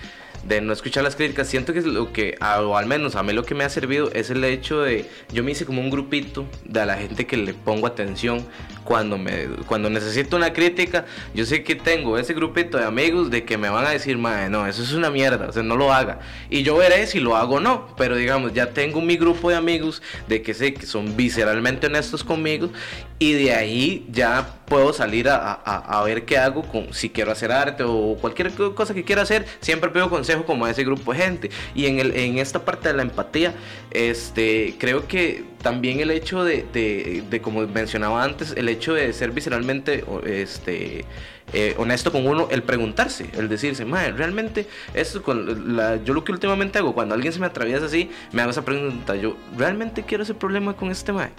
[0.63, 1.49] no escuchar las críticas.
[1.49, 4.11] Siento que es lo que, o al menos a mí lo que me ha servido
[4.13, 7.55] es el hecho de, yo me hice como un grupito de la gente que le
[7.55, 8.47] pongo atención
[8.85, 11.07] cuando, me, cuando necesito una crítica.
[11.35, 14.49] Yo sé que tengo ese grupito de amigos de que me van a decir, madre,
[14.49, 16.21] no, eso es una mierda, o sea, no lo haga.
[16.51, 19.57] Y yo veré si lo hago o no, pero digamos, ya tengo mi grupo de
[19.57, 22.71] amigos de que sé que son visceralmente honestos conmigo
[23.19, 27.53] y de ahí ya puedo salir a, a, ver qué hago con, si quiero hacer
[27.53, 31.19] arte o cualquier cosa que quiera hacer, siempre pido consejo como a ese grupo de
[31.19, 31.51] gente.
[31.75, 33.55] Y en, el, en esta parte de la empatía,
[33.91, 39.13] este, creo que también el hecho de, de, de como mencionaba antes, el hecho de
[39.13, 41.05] ser visceralmente este,
[41.53, 46.25] eh, honesto con uno, el preguntarse, el decirse, madre, realmente, esto con la, yo lo
[46.25, 50.03] que últimamente hago, cuando alguien se me atraviesa así, me hago esa pregunta, yo, ¿realmente
[50.03, 51.33] quiero ese problema con este madre?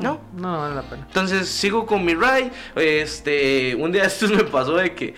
[0.00, 1.04] No, no, vale la pena.
[1.06, 2.50] Entonces sigo con mi ride.
[2.74, 5.14] Este, un día esto me pasó de que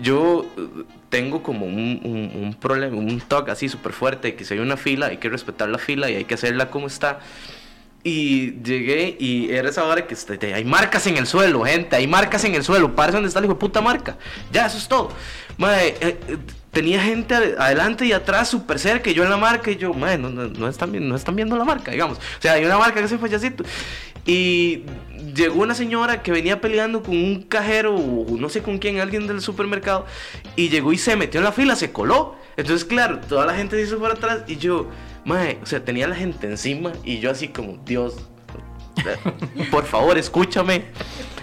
[0.00, 2.00] yo eh, tengo como un,
[2.34, 5.68] un, problema, un toque así súper fuerte, que si hay una fila hay que respetar
[5.68, 7.20] la fila y hay que hacerla como está.
[8.04, 12.08] Y llegué y era esa hora que este, hay marcas en el suelo, gente, hay
[12.08, 14.16] marcas en el suelo, parece donde está el hijo puta marca.
[14.50, 15.10] Ya, eso es todo.
[15.56, 16.38] Madre, eh, eh,
[16.72, 20.18] tenía gente adelante y atrás súper cerca y yo en la marca y yo, madre,
[20.18, 22.18] no, no, no, están, viendo la marca, digamos.
[22.18, 23.62] O sea, hay una marca que es payasito.
[24.24, 24.84] Y
[25.34, 29.26] llegó una señora que venía peleando con un cajero, o no sé con quién, alguien
[29.26, 30.06] del supermercado,
[30.56, 32.36] y llegó y se metió en la fila, se coló.
[32.56, 34.88] Entonces, claro, toda la gente se hizo para atrás y yo,
[35.24, 38.16] mae, o sea, tenía la gente encima y yo así como, Dios,
[39.70, 40.84] por favor, escúchame,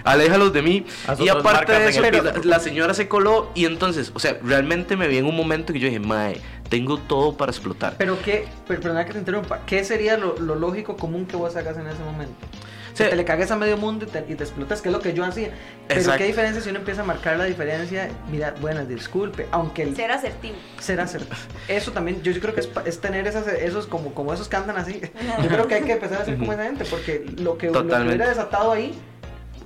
[0.04, 0.86] aléjalos de mí.
[1.18, 2.02] y aparte de eso,
[2.44, 5.78] la, señora se coló y entonces, o sea, realmente me vi en un momento que
[5.78, 7.94] yo dije, mae, tengo todo para explotar.
[7.98, 11.76] Pero qué, perdona que te interrumpa, ¿qué sería lo, lo lógico común que vos hagas
[11.76, 12.46] en ese momento?
[12.94, 15.12] Te le cagues a medio mundo y te, y te, explotas, que es lo que
[15.12, 15.50] yo hacía.
[15.88, 19.96] Pero qué diferencia si uno empieza a marcar la diferencia, mira, bueno, disculpe, aunque el...
[19.96, 20.56] Ser asertivo.
[20.78, 21.36] Ser asertivo.
[21.68, 25.00] Eso también, yo, creo que es, tener esas, esos como, como esos que andan así.
[25.42, 27.86] Yo creo que hay que empezar a ser como esa gente, porque lo que, lo
[27.86, 28.98] que hubiera desatado ahí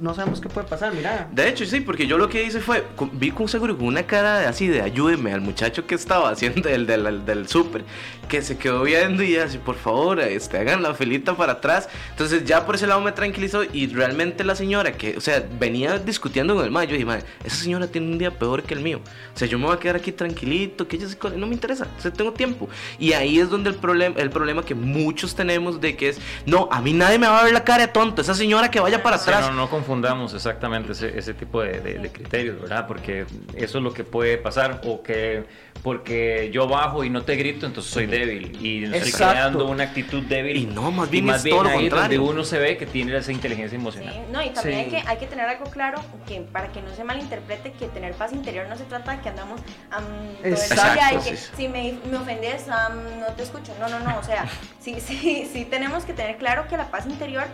[0.04, 1.28] no sabemos qué puede pasar, mira.
[1.32, 4.40] De hecho, sí, porque yo lo que hice fue, vi con seguro con una cara
[4.40, 7.84] de, así de ayúdeme al muchacho que estaba haciendo el del, del, súper,
[8.28, 11.88] que se quedó viendo y así, por favor, este, hagan la filita para atrás.
[12.10, 15.98] Entonces ya por ese lado me tranquilizó y realmente la señora que, o sea, venía
[15.98, 18.80] discutiendo con el mayo, yo dije, madre, esa señora tiene un día peor que el
[18.80, 19.00] mío.
[19.34, 21.88] O sea, yo me voy a quedar aquí tranquilito, que ella se no me interesa,
[21.98, 22.68] o sea, tengo tiempo.
[22.98, 26.68] Y ahí es donde el, problema el problema que muchos tenemos de que es, no,
[26.70, 29.02] a mí nadie me va a ver la cara de tonto, esa señora que vaya
[29.02, 29.46] para atrás.
[29.48, 32.86] no, no confundamos exactamente ese, tipo de, criterios, ¿verdad?
[32.86, 35.44] Porque eso es lo que puede pasar, o que
[35.82, 40.22] porque yo bajo y no te grito, entonces soy débil, y estoy creando una actitud
[40.22, 40.56] débil.
[40.56, 43.76] Y no, más bien, más bien ahí donde uno se ve que tiene esa inteligencia
[43.76, 44.14] emocional.
[44.32, 47.04] no, y también hay, que, hay que tener algo claro, que para que no se
[47.04, 51.68] malinterprete, que tener paz interior no se trata de que andamos um, Exacto, que si
[51.68, 53.72] me, me ofendes, no te escucho.
[53.78, 54.46] No, no, no, o sea,
[54.80, 57.44] sí, sí, sí tenemos que tener claro que la paz interior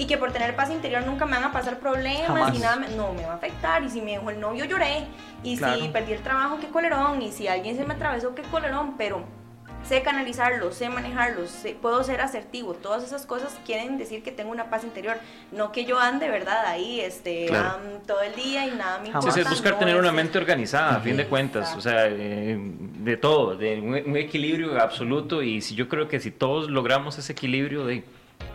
[0.00, 3.12] y que por tener paz interior nunca me van a pasar problemas y nada, no
[3.12, 3.82] me va a afectar.
[3.82, 5.04] Y si me dejó el novio lloré,
[5.44, 8.94] y si perdí el trabajo, qué colerón, y si alguien se me atravesó, qué colerón,
[8.96, 9.22] pero
[9.82, 11.42] sé canalizarlo, sé manejarlo,
[11.82, 15.18] puedo ser asertivo, todas esas cosas quieren decir que tengo una paz interior,
[15.52, 16.64] no que yo ande, ¿verdad?
[16.64, 17.50] Ahí este,
[18.06, 19.30] todo el día y nada me importa.
[19.32, 23.16] Sí, es buscar tener una mente organizada, a fin de cuentas, o sea, eh, de
[23.18, 27.84] todo, de un, equilibrio absoluto y si yo creo que si todos logramos ese equilibrio,
[27.84, 28.02] de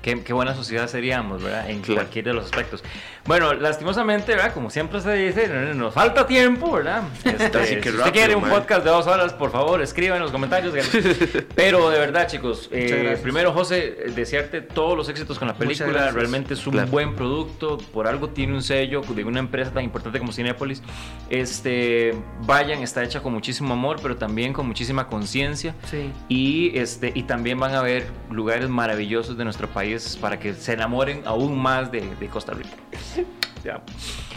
[0.02, 1.68] Qué, qué buena sociedad seríamos, ¿verdad?
[1.70, 2.02] En Claro.
[2.02, 2.84] cualquier de los aspectos.
[3.26, 4.54] Bueno, lastimosamente, ¿verdad?
[4.54, 7.02] Como siempre se dice, nos falta tiempo, ¿verdad?
[7.26, 8.52] Este, Así que si usted rápido, quiere un man.
[8.52, 10.76] podcast de dos horas, por favor, escriba en los comentarios.
[11.56, 16.12] Pero de verdad, chicos, eh, primero, José, eh, desearte todos los éxitos con la película.
[16.12, 16.92] Realmente es un Claro.
[16.92, 17.78] buen producto.
[17.80, 20.84] Por algo tiene un sello de una empresa tan importante como Cinepolis.
[21.32, 25.74] Este, vayan, está hecha con muchísimo amor, pero también con muchísima conciencia.
[25.90, 26.12] Sí.
[26.30, 30.74] Y, este, y también van a ver lugares maravillosos de nuestro país para que se
[30.74, 32.76] enamoren aún más de, de Costa Rica.
[33.66, 33.82] Ya.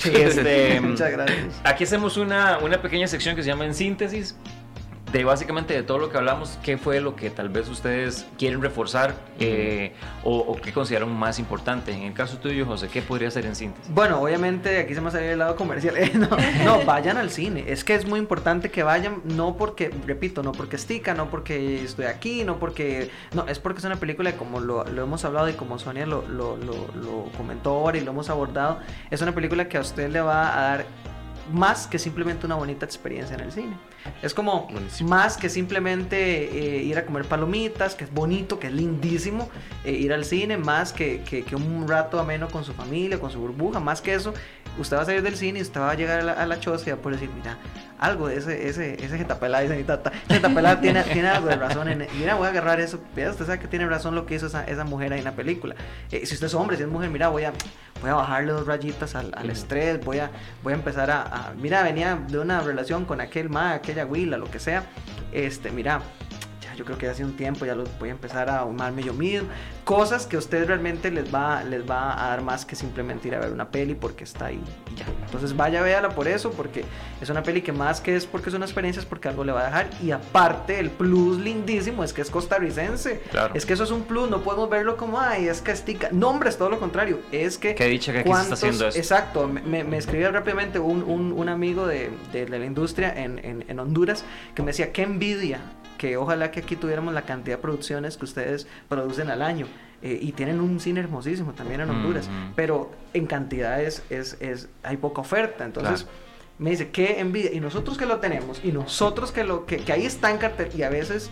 [0.06, 1.60] Este, Muchas gracias.
[1.62, 4.34] Aquí hacemos una, una pequeña sección que se llama En Síntesis.
[5.12, 8.60] De básicamente de todo lo que hablamos, qué fue lo que tal vez ustedes quieren
[8.60, 9.92] reforzar eh,
[10.22, 11.92] o, o qué consideran más importante.
[11.92, 13.92] En el caso tuyo, José, ¿qué podría ser en síntesis?
[13.92, 15.96] Bueno, obviamente aquí se me salió el lado comercial.
[15.96, 16.28] Eh, no,
[16.64, 17.64] no, vayan al cine.
[17.68, 21.82] Es que es muy importante que vayan, no porque, repito, no porque estica, no porque
[21.82, 23.10] estoy aquí, no porque.
[23.32, 26.22] No, es porque es una película, como lo, lo hemos hablado y como Sonia lo,
[26.28, 28.80] lo, lo, lo comentó ahora y lo hemos abordado,
[29.10, 30.86] es una película que a usted le va a dar
[31.52, 33.76] más que simplemente una bonita experiencia en el cine.
[34.22, 35.10] Es como Buenísimo.
[35.10, 39.48] más que simplemente eh, ir a comer palomitas, que es bonito, que es lindísimo,
[39.84, 43.30] eh, ir al cine, más que, que- que un rato ameno con su familia, con
[43.30, 44.34] su burbuja, más que eso,
[44.78, 46.60] usted va a salir del cine y usted va a llegar a la, a la
[46.60, 47.58] choza y va a poder decir, mira,
[47.98, 51.88] algo de ese, ese, ese jetapelá, dice mi tata, jetapelá tiene, tiene algo de razón
[51.88, 54.64] en mira, voy a agarrar eso, usted sabe que tiene razón lo que hizo esa,
[54.64, 55.74] esa mujer ahí en la película.
[56.12, 57.52] Eh, si usted es hombre, si es mujer, mira, voy a,
[58.00, 60.30] voy a bajarle dos rayitas al, al estrés, voy a,
[60.62, 64.36] voy a empezar a, a- mira, venía de una relación con aquel ma, aquella huila,
[64.38, 64.84] lo que sea,
[65.32, 66.00] este, mira,
[66.78, 69.48] yo creo que hace un tiempo ya lo voy a empezar a ahumarme yo mismo,
[69.84, 73.34] cosas que a ustedes realmente les va, les va a dar más que simplemente ir
[73.34, 74.60] a ver una peli porque está ahí
[74.92, 75.06] y ya.
[75.24, 76.84] Entonces vaya, véala por eso, porque
[77.20, 79.50] es una peli que más que es porque es una experiencia es porque algo le
[79.52, 83.20] va a dejar y aparte el plus lindísimo es que es costarricense.
[83.30, 83.54] Claro.
[83.54, 86.08] Es que eso es un plus, no podemos verlo como, ay, es que estica.
[86.12, 87.18] No, hombre, es todo lo contrario.
[87.32, 87.74] Es que.
[87.74, 88.98] Qué dicha que aquí se está cuántos- haciendo eso.
[88.98, 93.12] Exacto, me, me- me escribió rápidamente un, un- un amigo de, de- de la industria
[93.16, 94.24] en, en- en Honduras
[94.54, 95.60] que me decía, qué envidia,
[95.98, 99.66] que ojalá que aquí tuviéramos la cantidad de producciones que ustedes producen al año.
[100.00, 104.96] Eh, y tienen un cine hermosísimo también en Honduras, pero en cantidades es, es, hay
[104.96, 105.64] poca oferta.
[105.64, 106.18] Entonces, Claro.
[106.60, 107.52] me dice, qué envidia.
[107.52, 110.70] Y nosotros que lo tenemos, y nosotros que, lo, que, que ahí está en cartel,
[110.76, 111.30] y a veces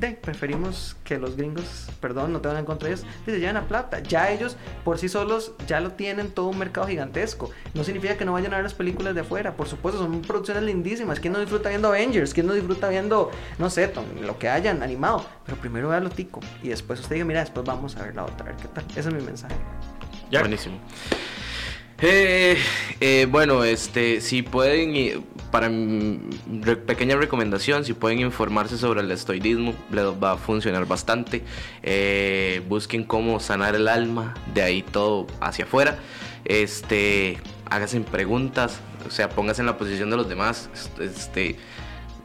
[0.00, 3.38] de, preferimos que los gringos, perdón, no tengo nada en contra de ellos, que se
[3.38, 4.00] lleven la plata.
[4.00, 7.50] Ya ellos por sí solos ya lo tienen todo un mercado gigantesco.
[7.74, 9.56] No significa que no vayan a ver las películas de afuera.
[9.56, 11.20] Por supuesto, son producciones lindísimas.
[11.20, 12.34] ¿Quién no disfruta viendo Avengers?
[12.34, 15.24] ¿Quién no disfruta viendo, no sé, Tom, lo que hayan animado?
[15.44, 16.40] Pero primero vea lo tico.
[16.62, 18.84] Y después usted diga, mira, después vamos a ver la otra, a ver qué tal.
[18.90, 19.56] Ese es mi mensaje.
[20.30, 20.40] Ya.
[20.40, 20.78] Buenísimo.
[21.98, 22.58] Eh,
[23.00, 25.20] eh, bueno, este, si pueden, eh,
[25.50, 31.42] para re- pequeña recomendación, si pueden informarse sobre el estoidismo, les va a funcionar bastante.
[31.82, 35.98] Eh, busquen cómo sanar el alma, de ahí todo hacia afuera.
[36.44, 37.38] Este,
[37.70, 40.68] háganse preguntas, o sea, pónganse en la posición de los demás.
[41.00, 41.56] Este,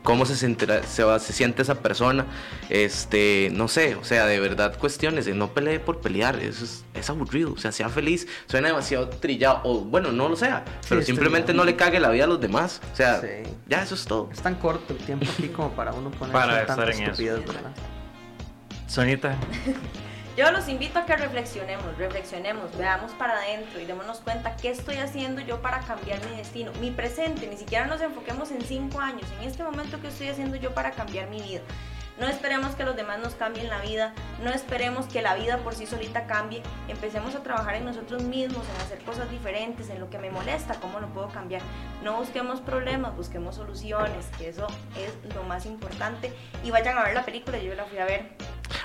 [0.04, 2.26] cómo se, sentirá- se, va, se siente esa persona,
[2.70, 6.84] este, no sé, o sea, de verdad cuestiones, de no pelee por pelear, eso es,
[6.94, 11.02] es aburrido, o sea, sea feliz, suena demasiado trillado, o bueno, no lo sea, pero
[11.04, 13.28] simplemente no le cague la vida a los demás, o sea, Sí.
[13.68, 14.30] ya eso es todo.
[14.32, 17.24] Es tan corto el tiempo aquí como para uno poner Para estar en eso.
[17.24, 17.72] ¿verdad?
[18.88, 19.38] Sonita,
[20.38, 24.96] Yo los invito a que reflexionemos, reflexionemos, veamos para adentro y démonos cuenta qué estoy
[24.96, 29.28] haciendo yo para cambiar mi destino, mi presente, ni siquiera nos enfoquemos en cinco años,
[29.42, 31.62] en este momento que estoy haciendo yo para cambiar mi vida.
[32.20, 34.14] No esperemos que los demás nos cambien la vida,
[34.44, 38.64] no esperemos que la vida por sí solita cambie, empecemos a trabajar en nosotros mismos,
[38.76, 41.62] en hacer cosas diferentes, en lo que me molesta, cómo lo puedo cambiar.
[42.04, 44.68] No busquemos problemas, busquemos soluciones, que eso
[44.98, 46.32] es lo más importante.
[46.64, 48.30] Y vayan a ver la película, yo la fui a ver.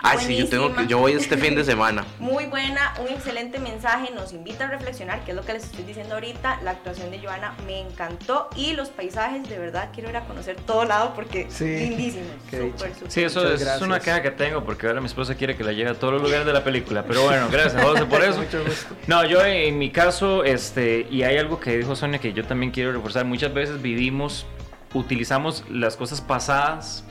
[0.03, 2.05] Ay, sí, yo tengo que, yo voy este fin de semana.
[2.19, 5.85] Muy buena, un excelente mensaje, nos invita a reflexionar, que es lo que les estoy
[5.85, 6.61] diciendo ahorita.
[6.63, 10.57] La actuación de Joana me encantó y los paisajes, de verdad, quiero ir a conocer
[10.57, 12.29] todo lado porque Sí, lindísimos.
[12.51, 12.95] qué Súper, dicha.
[12.95, 13.11] súper.
[13.11, 13.83] Sí, eso Muchas es gracias.
[13.83, 16.23] una queja que tengo porque ahora mi esposa quiere que la lleve a todos los
[16.23, 17.05] lugares de la película.
[17.07, 18.39] Pero bueno, gracias José por eso.
[18.43, 18.95] Mucho gusto.
[19.07, 22.73] No, yo en mi caso, este, y hay algo que dijo Sonia que yo también
[22.73, 23.25] quiero reforzar.
[23.25, 24.47] Muchas veces vivimos,
[24.95, 27.05] utilizamos las cosas pasadas,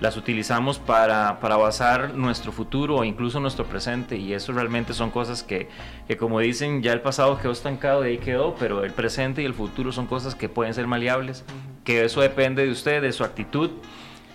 [0.00, 4.16] las utilizamos para, para basar nuestro futuro o incluso nuestro presente.
[4.16, 5.68] Y eso realmente son cosas que,
[6.08, 9.44] que, como dicen, ya el pasado quedó estancado, de ahí quedó, pero el presente y
[9.44, 11.44] el futuro son cosas que pueden ser maleables,
[11.84, 13.70] que eso depende de usted, de su actitud.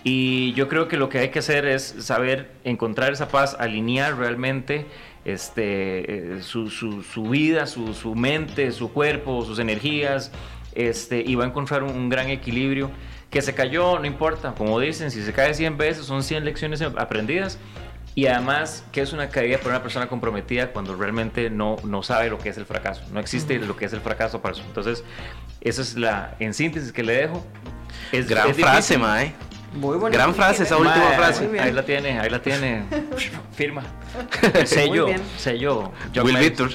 [0.02, 4.16] Y yo creo que lo que hay que hacer es saber encontrar esa paz, alinear
[4.16, 4.86] realmente
[5.26, 10.32] este, eh, su, su- su vida, su, su mente, su cuerpo, sus energías,
[10.74, 12.90] este, y va a encontrar un, un gran equilibrio.
[13.30, 16.80] Que se cayó, no importa, como dicen, si se cae 100 veces son 100 lecciones
[16.82, 17.58] aprendidas.
[18.16, 22.28] y además que es una caída para una persona comprometida cuando realmente no, no sabe
[22.28, 23.02] lo que es el fracaso.
[23.12, 24.64] No existe lo que es el fracaso para eso.
[24.66, 25.04] Entonces,
[25.60, 27.46] esa es la, en síntesis, que le dejo.
[28.10, 29.32] Es, Gran frase, Mae.
[29.72, 30.18] Muy bonito.
[30.18, 31.48] Gran frase, esa última frase.
[31.60, 32.84] Ahí la tiene, ahí la tiene.
[33.52, 33.82] Firma.
[34.64, 35.06] Sello,
[35.36, 35.92] sello.
[36.14, 36.38] John Will.
[36.38, 36.70] Victor.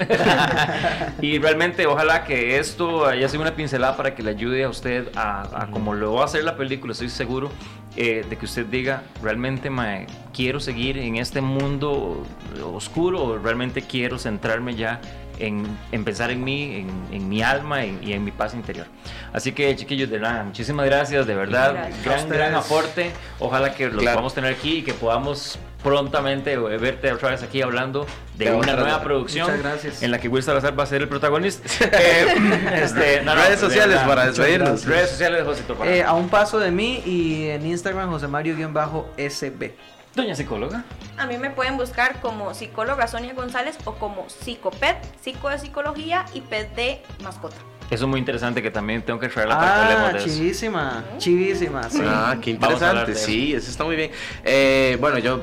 [1.22, 5.10] y realmente ojalá que esto haya sido una pincelada para que le ayude a usted
[5.16, 7.52] a, a como lo va a hacer la película, estoy seguro
[7.98, 12.26] eh, de que usted diga, realmente mae, quiero seguir en este mundo
[12.74, 15.00] oscuro o realmente quiero centrarme ya
[15.40, 16.76] en, en pensar en mí,
[17.12, 18.88] en, en mi alma en- y en mi paz interior.
[19.34, 22.04] Así que chiquillos, de nada, muchísimas gracias, de verdad, Gracias.
[22.06, 23.12] Gran, gran aporte.
[23.40, 24.16] Ojalá que los Claro.
[24.16, 28.08] podamos tener aquí y que podamos prontamente eh, verte otra vez aquí hablando
[28.38, 30.02] de De una otra nueva producción Muchas gracias.
[30.02, 31.68] en la que Will Salazar va a ser el protagonista.
[31.92, 32.26] Eh,
[32.84, 34.08] este, no, no, Redes de sociales verdad.
[34.08, 34.86] para despedirnos.
[34.86, 39.74] Redes sociales de para Eh, a un paso de mí y en Instagram José Mario-SB.
[40.16, 40.86] Doña psicóloga.
[41.18, 46.26] A mí me pueden buscar como psicóloga Sonia González o como psicoped, psico de psicología
[46.34, 47.58] y ped de mascota.
[47.90, 50.28] Eso es muy interesante que también tengo que traerla para que hablemos Ah, de eso.
[50.28, 52.02] chivísima, chivísima, sí.
[52.04, 53.12] Ah, qué interesante.
[53.12, 53.26] eso.
[53.26, 54.12] Sí, eso está muy bien.
[54.44, 55.42] Eh, bueno, yo,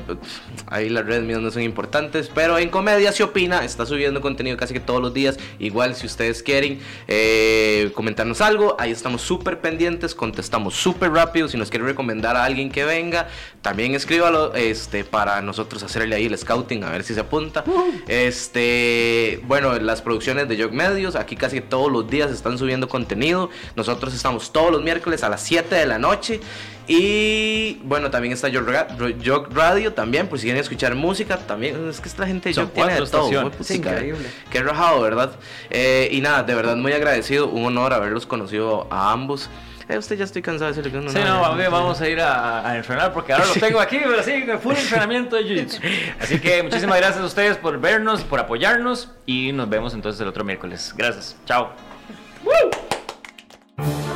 [0.67, 4.57] ahí las redes mías no son importantes, pero en Comedia se opina, está subiendo contenido
[4.57, 5.37] casi que todos los días.
[5.59, 11.47] Igual, si ustedes quieren eh, comentarnos algo, ahí estamos súper pendientes, contestamos súper rápido.
[11.47, 13.27] Si nos quiere recomendar a alguien que venga,
[13.61, 17.63] también escríbalo este, para nosotros hacerle ahí el scouting, a ver si se apunta.
[18.07, 23.49] Este, bueno, las producciones de Jog Medios, aquí casi todos los días están subiendo contenido.
[23.75, 26.39] Nosotros estamos todos los miércoles a las 7 de la noche.
[26.87, 28.87] Y bueno, también está Jog, Ra-
[29.25, 31.37] Jog Radio también, por si quieren escuchar música.
[31.37, 33.29] También es que esta gente de Jog tiene de todo.
[33.29, 33.93] Sí, putica, eh.
[33.93, 34.29] increíble.
[34.49, 35.31] Qué rajado, ¿verdad?
[35.69, 37.47] Eh, y nada, de verdad muy agradecido.
[37.47, 39.49] Un honor haberlos conocido a ambos.
[39.89, 42.19] Eh, usted ya estoy cansado de decirle que Sí, no, a ver, vamos a ir
[42.21, 45.79] a, a entrenar porque ahora lo tengo aquí, pero así, full entrenamiento de Jiu-Jitsu.
[46.21, 50.27] Así que muchísimas gracias a ustedes por vernos, por apoyarnos y nos vemos entonces el
[50.29, 50.93] otro miércoles.
[50.95, 51.35] Gracias.
[51.45, 51.92] Chao.
[52.45, 54.12] Uh!